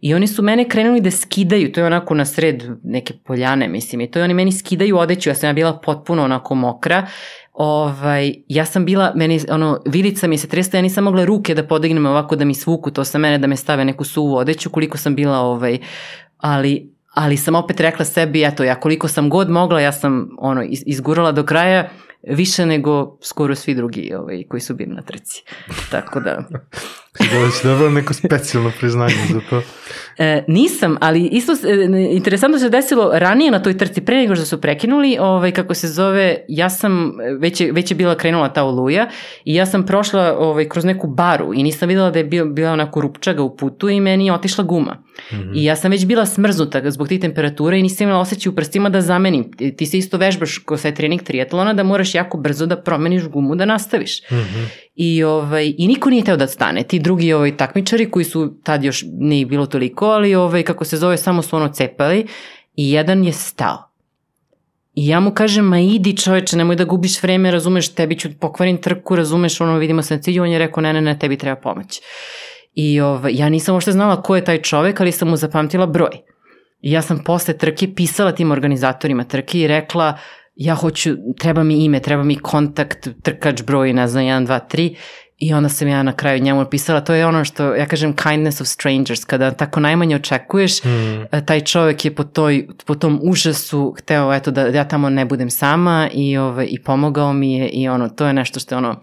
[0.00, 4.00] I oni su mene krenuli da skidaju, to je onako na sred neke poljane, mislim,
[4.00, 7.06] i to je oni meni skidaju odeću, ja sam ja bila potpuno onako mokra
[7.52, 11.66] ovaj, ja sam bila, meni, ono, vilica mi se tresla, ja nisam mogla ruke da
[11.66, 14.98] podignem ovako da mi svuku to sa mene, da me stave neku suvu odeću, koliko
[14.98, 15.78] sam bila, ovaj,
[16.38, 20.64] ali, ali sam opet rekla sebi, eto, ja koliko sam god mogla, ja sam, ono,
[20.70, 21.88] izgurala do kraja,
[22.22, 25.44] više nego skoro svi drugi ovaj, koji su bili na trci.
[25.90, 26.44] Tako da...
[27.18, 29.62] da si dobila neko specijalno priznanje za to?
[30.18, 34.44] E, nisam, ali isto e, interesantno se desilo ranije na toj trci, pre nego što
[34.44, 38.64] su prekinuli, ovaj, kako se zove, ja sam, već je, već je bila krenula ta
[38.64, 39.08] oluja
[39.44, 42.72] i ja sam prošla ovaj, kroz neku baru i nisam videla da je bio, bila
[42.72, 44.92] onako rupčaga u putu i meni je otišla guma.
[45.32, 45.52] Mm -hmm.
[45.54, 48.88] I ja sam već bila smrznuta zbog tih temperature i nisam imala osjećaj u prstima
[48.88, 49.52] da zamenim.
[49.76, 53.54] Ti, se isto vežbaš ko sve trening triatlona da moraš jako brzo da promeniš gumu
[53.54, 54.22] da nastaviš.
[54.30, 54.66] Mm -hmm.
[54.94, 56.82] I, ovaj, I niko nije teo da stane.
[56.82, 60.96] Ti drugi ovaj, takmičari koji su tad još nije bilo toliko, ali ovaj, kako se
[60.96, 62.26] zove, samo su ono cepali
[62.76, 63.92] i jedan je stao.
[64.94, 68.76] I ja mu kažem, ma idi čoveče, nemoj da gubiš vreme, razumeš, tebi ću pokvarim
[68.82, 71.56] trku, razumeš, ono, vidimo se na cilju, on je rekao, ne, ne, ne, tebi treba
[71.56, 72.00] pomoć.
[72.74, 76.20] I ovaj, ja nisam ošte znala ko je taj čovek, ali sam mu zapamtila broj.
[76.80, 80.18] I ja sam posle trke pisala tim organizatorima trke i rekla,
[80.54, 84.96] ja hoću, treba mi ime, treba mi kontakt, trkač broj, ne znam, 1, 2, 3
[85.42, 88.60] I onda sam ja na kraju njemu napisala, to je ono što, ja kažem kindness
[88.60, 91.44] of strangers, kada tako najmanje očekuješ, mm.
[91.46, 95.50] taj čovek je po, toj, po tom užasu hteo eto, da ja tamo ne budem
[95.50, 99.02] sama i, ovaj, i pomogao mi je i ono, to je nešto što je ono,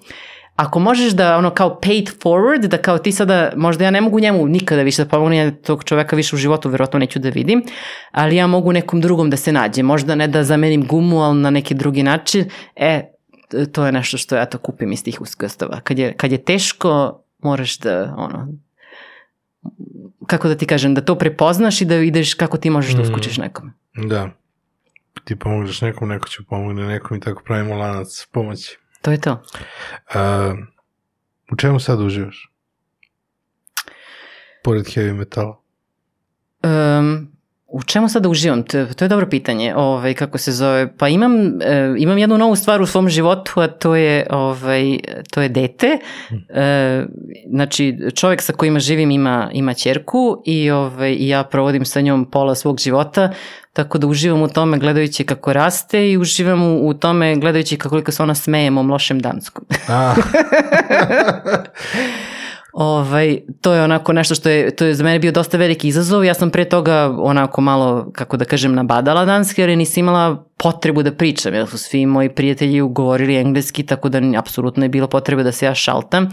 [0.55, 4.19] ako možeš da ono kao paid forward, da kao ti sada, možda ja ne mogu
[4.19, 7.63] njemu nikada više da pomognem, ja tog čoveka više u životu verovatno neću da vidim,
[8.11, 11.49] ali ja mogu nekom drugom da se nađe, možda ne da zamenim gumu, ali na
[11.49, 12.45] neki drugi način,
[12.75, 13.18] e,
[13.71, 15.81] to je nešto što ja to kupim iz tih uskostova.
[15.83, 18.47] Kad je, kad je teško, moraš da, ono,
[20.27, 23.41] kako da ti kažem, da to prepoznaš i da vidiš kako ti možeš da mm.
[23.41, 23.71] nekome.
[23.93, 24.29] Da.
[25.23, 28.77] Ti pomožeš nekom, neko će pomogne nekom i tako pravimo lanac pomoći.
[29.01, 29.31] To je to.
[29.31, 30.57] Uh,
[31.51, 32.51] u čemu sad uživaš?
[34.63, 35.61] Pored heavy metala?
[36.63, 37.31] Um,
[37.71, 38.63] U čemu sada uživam?
[38.63, 39.75] To, to je dobro pitanje.
[39.75, 40.97] Ovaj, kako se zove?
[40.97, 44.99] Pa imam, e, imam jednu novu stvar u svom životu, a to je, ovaj,
[45.31, 45.97] to je dete.
[46.49, 47.05] E,
[47.49, 52.55] znači, čovjek sa kojima živim ima, ima čerku i ovaj, ja provodim sa njom pola
[52.55, 53.33] svog života,
[53.73, 58.11] tako da uživam u tome gledajući kako raste i uživam u, u tome gledajući kako
[58.11, 59.65] se ona smeje mom lošem danskom.
[62.73, 66.25] Ovaj, to je onako nešto što je, to je za mene bio dosta veliki izazov.
[66.25, 71.03] Ja sam pre toga onako malo, kako da kažem, nabadala danski, ali nisam imala potrebu
[71.03, 75.43] da pričam, jer su svi moji prijatelji govorili engleski, tako da apsolutno je bilo potrebe
[75.43, 76.29] da se ja šaltam.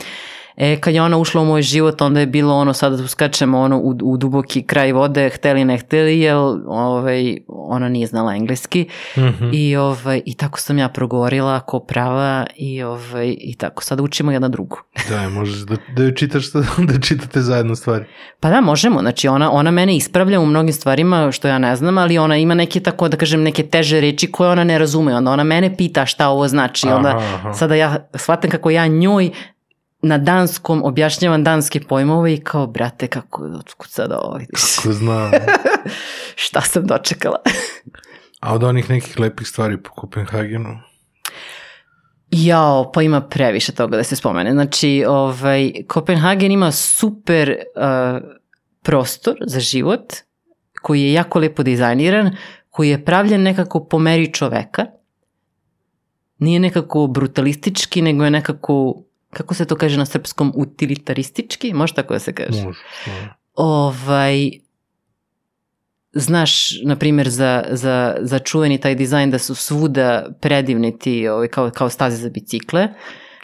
[0.57, 3.61] E, kad je ona ušla u moj život, onda je bilo ono, sada tu skačemo
[3.61, 8.89] ono, u, u duboki kraj vode, hteli ne hteli, jer ovaj, ona nije znala engleski.
[9.19, 9.51] Mhm.
[9.53, 14.33] I, ovaj, I tako sam ja progovorila ko prava i, ovaj, i tako sad učimo
[14.33, 14.79] jedna drugu.
[15.11, 16.53] Da, možeš da, da joj čitaš,
[16.93, 18.05] da čitate zajedno stvari.
[18.41, 19.01] Pa da, možemo.
[19.01, 22.55] Znači ona, ona mene ispravlja u mnogim stvarima što ja ne znam, ali ona ima
[22.55, 25.17] neke tako da kažem neke teže reči koje ona ne razume.
[25.17, 26.89] Onda ona mene pita šta ovo znači.
[26.89, 27.53] Onda Aha, aha.
[27.53, 29.31] sada ja shvatam kako ja njoj
[30.07, 34.77] na danskom objašnjavam danske pojmove i kao, brate, kako, otkud sada ovo vidiš?
[34.83, 35.31] Ko zna.
[36.45, 37.39] Šta sam dočekala?
[38.41, 40.79] A od onih nekih lepih stvari po Kopenhagenu?
[42.31, 44.53] Jao, pa ima previše toga da se spomene.
[44.53, 48.31] Znači, ovaj, Kopenhagen ima super uh,
[48.83, 50.13] prostor za život
[50.83, 52.37] koji je jako lepo dizajniran,
[52.71, 54.87] koji je pravljen nekako po meri čoveka.
[56.39, 59.03] Nije nekako brutalistički, nego je nekako,
[59.37, 62.65] kako se to kaže na srpskom, utilitaristički, može tako da se kaže?
[62.65, 62.81] Može.
[63.07, 63.35] može.
[63.55, 64.51] ovaj,
[66.13, 71.49] znaš, na primjer, za, za, za čuveni taj dizajn da su svuda predivni ti ovaj,
[71.49, 72.89] kao, kao staze za bicikle.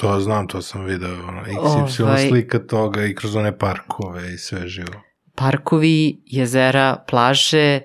[0.01, 1.12] To znam, to sam video.
[1.28, 5.02] Ono, XY Ovaj- slika toga i kroz one parkove i sve živo.
[5.35, 7.81] Parkovi, jezera, plaže,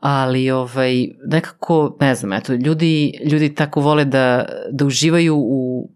[0.00, 5.90] ali ovaj, nekako, ne znam, eto, ljudi, ljudi tako vole da, da uživaju u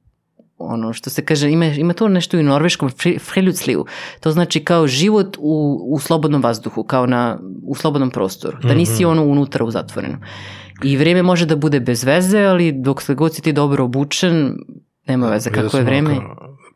[0.59, 3.86] ono što se kaže, ima, ima to nešto i u norveškom fri- friluftslivu.
[4.20, 8.59] To znači kao život u, u slobodnom vazduhu, kao na, u slobodnom prostoru.
[8.62, 10.20] Da nisi ono unutra u zatvorenom.
[10.85, 14.55] I vrijeme može da bude bez veze, ali dok se god si ti dobro obučen,
[15.06, 16.16] nema veze Vidio kako je vreme.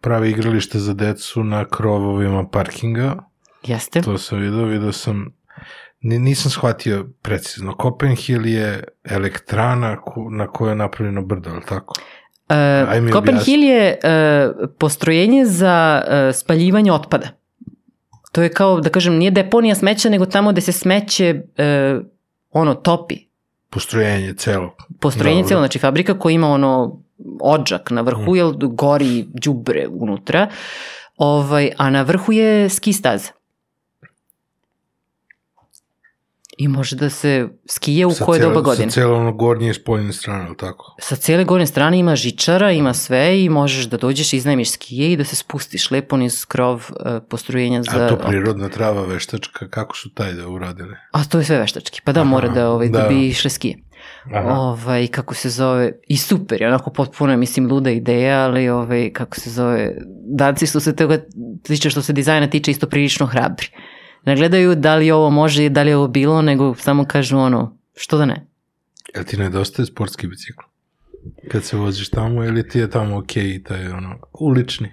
[0.01, 3.17] Pravi igralište za decu na krovovima parkinga.
[3.67, 4.03] Jeste.
[4.03, 5.27] To sam vidio, vidio sam
[6.01, 7.75] Ni- nisam shvatio precizno.
[7.83, 9.97] Copenhill je elektrana
[10.31, 11.95] na kojoj je napravljeno brdo, ali tako?
[12.53, 17.29] Uh, Copenhill je uh, postrojenje za uh, spaljivanje otpada.
[18.33, 22.05] To je kao, da kažem, nije deponija smeća, nego tamo gde se smeće uh,
[22.51, 23.17] ono, topi.
[23.71, 24.77] Postrojenje celo.
[25.01, 25.49] Postrojenje Dobro.
[25.49, 27.03] cijelo, znači fabrika koja ima ono
[27.41, 30.49] odžak na vrhu, jer gori đubre unutra,
[31.17, 33.29] ovaj, a na vrhu je ski staza.
[36.63, 38.91] I može da se skije u Sa koje doba godine.
[38.91, 40.95] Sa ono gornje i spoljne strane, ali tako?
[40.99, 45.17] Sa cijele gornje strane ima žičara, ima sve i možeš da dođeš, iznajmiš skije i
[45.17, 48.05] da se spustiš lepo niz krov uh, postrojenja za...
[48.05, 50.95] A to prirodna trava veštačka, kako su taj da uradili?
[51.13, 52.01] A to je sve veštački.
[52.05, 53.01] Pa da, Aha, mora da, ovaj, da.
[53.01, 53.09] da.
[53.09, 53.79] bi išle skije.
[54.35, 54.49] Aha.
[54.49, 59.37] Ovaj, kako se zove, i super je, onako potpuno mislim, luda ideja, ali ovaj, kako
[59.37, 59.95] se zove,
[60.37, 61.19] danci što se toga
[61.63, 63.67] tiče, što se dizajna tiče, isto prilično hrabri.
[64.25, 67.39] Ne gledaju da li ovo može i da li je ovo bilo, nego samo kažu
[67.39, 68.47] ono, što da ne.
[69.15, 70.63] Jel ti nedostaje sportski bicikl?
[71.49, 74.89] Kad se voziš tamo ili ti je tamo okej taj ono, ulični?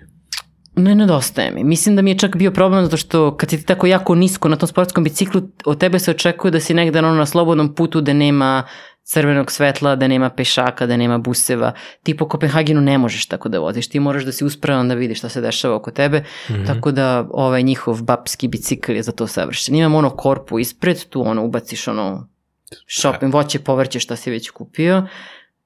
[0.75, 1.63] Ne nedostaje mi.
[1.63, 4.49] Mislim da mi je čak bio problem zato što kad si ti tako jako nisko
[4.49, 8.01] na tom sportskom biciklu, od tebe se očekuje da si negde ono, na slobodnom putu
[8.01, 8.63] da nema
[9.03, 11.71] crvenog svetla, da nema pešaka, da nema buseva.
[12.03, 13.89] Ti po Kopenhagenu ne možeš tako da voziš.
[13.89, 16.23] Ti moraš da si uspravan da vidiš šta se dešava oko tebe.
[16.49, 16.65] Mhm.
[16.65, 19.75] Tako da ovaj njihov babski bicikl je za to savršen.
[19.75, 22.29] Imam ono korpu ispred, tu ono ubaciš ono
[22.87, 25.07] shopping, voće, povrće šta si već kupio.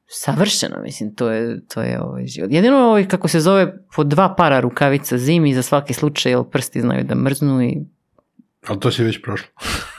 [0.07, 2.51] Savršeno, mislim, to je, to je ovaj život.
[2.51, 6.81] Jedino ovaj, kako se zove, po dva para rukavica zimi za svaki slučaj, jer prsti
[6.81, 7.77] znaju da mrznu i
[8.68, 9.47] Ali to si već prošlo.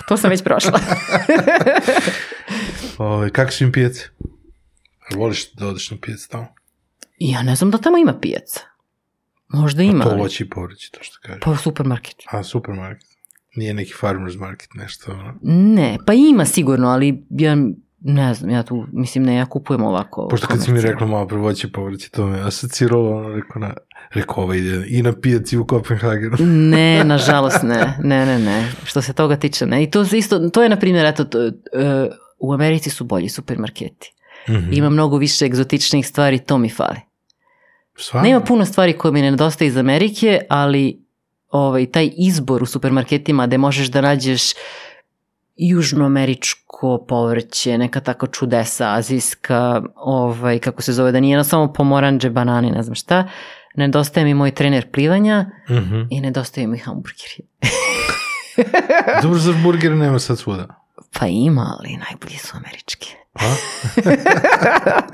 [0.09, 0.81] to sam već prošla.
[2.99, 4.09] Ove, kako su im pijace?
[5.15, 6.47] Voliš da odeš na pijac tamo?
[7.19, 8.61] Ja ne znam da tamo ima pijaca.
[9.49, 10.05] Možda ima.
[10.05, 11.41] To ali- voće i povrće, to što kaže.
[11.41, 12.25] Pa u supermarketu.
[12.31, 13.09] A, supermarket.
[13.57, 15.35] Nije neki farmer's market, nešto ono.
[15.43, 17.57] Ne, pa ima sigurno, ali ja
[18.01, 20.29] ne znam, ja tu, mislim, ne, ja kupujem ovako.
[20.29, 23.61] Pošto kad si mi rekla malo pre voće i povrće, to me asociralo, ono, rekao,
[23.61, 23.75] na,
[24.11, 26.37] rekao, ovo ide i na pijaci u Kopenhagenu.
[26.71, 29.83] Ne, nažalost ne, ne, ne, ne, što se toga tiče ne.
[29.83, 31.53] I to isto, to je na primjer, eto, to, e,
[32.45, 34.13] u Americi su bolji supermarketi.
[34.49, 34.73] Mhm.
[34.73, 37.01] Ima mnogo više egzotičnih stvari, to mi fali.
[37.97, 38.29] Stvarno?
[38.29, 41.05] Nema puno stvari koje mi ne nedostaje iz Amerike, ali
[41.51, 44.43] ovaj, taj izbor u supermarketima gde možeš da nađeš
[45.57, 52.31] južnoameričko povrće, neka tako čudesa, azijska, ovaj, kako se zove, da nije na samo pomoranđe,
[52.31, 53.29] banane, ne znam šta.
[53.75, 56.03] Nedostaje mi moj trener plivanja Mhm.
[56.11, 57.41] i nedostaje mi hamburgeri.
[59.23, 60.84] Dobro, za burgere nema sad svuda.
[61.15, 63.15] Pa ima, ali najbolji su američki.
[63.35, 63.55] A?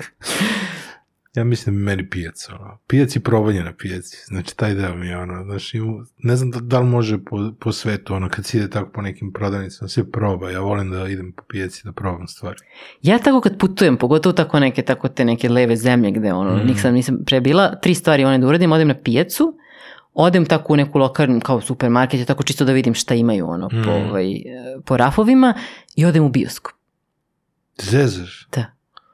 [1.35, 2.79] ja mislim meni pijac, ono.
[2.87, 4.17] Pijac i probanje na pijaci.
[4.25, 5.43] Znači, taj deo mi je, ono,
[5.77, 8.91] u- ne znam da, da li može po, po svetu, ono, kad si ide tako
[8.91, 10.51] po nekim prodavnicama, sve proba.
[10.51, 12.59] Ja volim da idem po pijaci da probam stvari.
[13.03, 16.67] Ja tako kad putujem, pogotovo tako neke, tako te neke leve zemlje gde ono, Mhm.
[16.67, 19.55] nisam, nisam prebila, tri stvari one da uradim, odem na pijacu,
[20.21, 23.77] odem tako u neku lokalnu kao supermarket, tako čisto da vidim šta imaju ono po,
[23.77, 23.89] Mm.
[23.89, 24.27] ovaj,
[24.85, 25.55] po rafovima
[25.97, 26.75] i odem u bioskop.
[27.79, 28.49] Zezaš.
[28.53, 28.65] Da.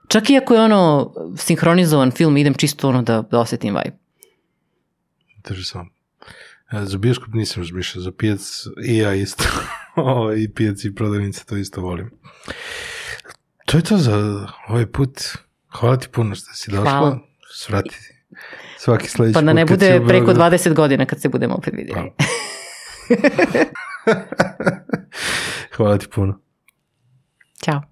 [0.08, 3.96] Čak i ako je ono sinhronizovan film, idem čisto ono da, da osetim vibe.
[5.64, 5.88] Sam.
[6.72, 8.40] E, Za bioskop nisam razmišljao, za pijac
[8.84, 9.44] i ja isto.
[9.96, 12.10] Ovo, I pijac i prodavnice, to isto volim.
[13.64, 14.16] To je to za
[14.68, 15.20] ovaj put.
[15.70, 16.90] Hvala ti puno što si došla.
[16.90, 17.18] Hvala.
[17.52, 17.96] Svrati
[18.86, 20.56] svaki sledeći Pa da ne bude preko Beogradu.
[20.56, 22.10] 20 godina kad se budemo opet vidjeli.
[22.16, 22.24] Pa.
[25.76, 26.40] Hvala ti puno.
[27.64, 27.82] Ćao.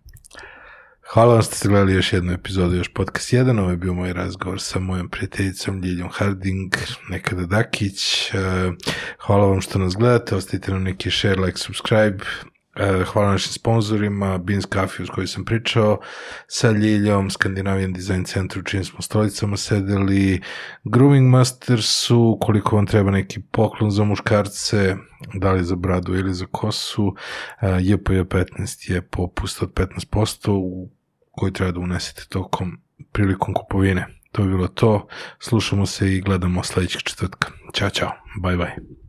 [1.12, 3.60] Hvala vam što ste gledali još jednu epizodu, još podcast 1.
[3.60, 6.74] Ovo je bio moj razgovor sa mojom prijateljicom Ljiljom Harding,
[7.10, 8.30] nekada Dakić.
[8.34, 8.36] E,
[9.18, 12.24] Hvala vam što nas gledate, ostavite nam neki share, like, subscribe.
[12.76, 16.01] E, Hvala našim sponsorima, Beans Coffee uz koji sam pričao,
[16.46, 20.40] sa Ljiljom, Scandinavian Design Center u čijim smo stolicama sedeli,
[20.84, 24.96] Grooming Mastersu, koliko vam treba neki poklon za muškarce,
[25.34, 27.14] da li za bradu ili za kosu,
[27.60, 30.90] e, JPJ 15 je popust od 15% u
[31.30, 32.78] koji treba da unesete tokom
[33.12, 34.06] prilikom kupovine.
[34.32, 35.06] To je bilo to.
[35.38, 37.48] Slušamo se i gledamo sledećeg četvrtka.
[37.74, 38.10] Ćao, čao.
[38.42, 39.03] Bye, bye.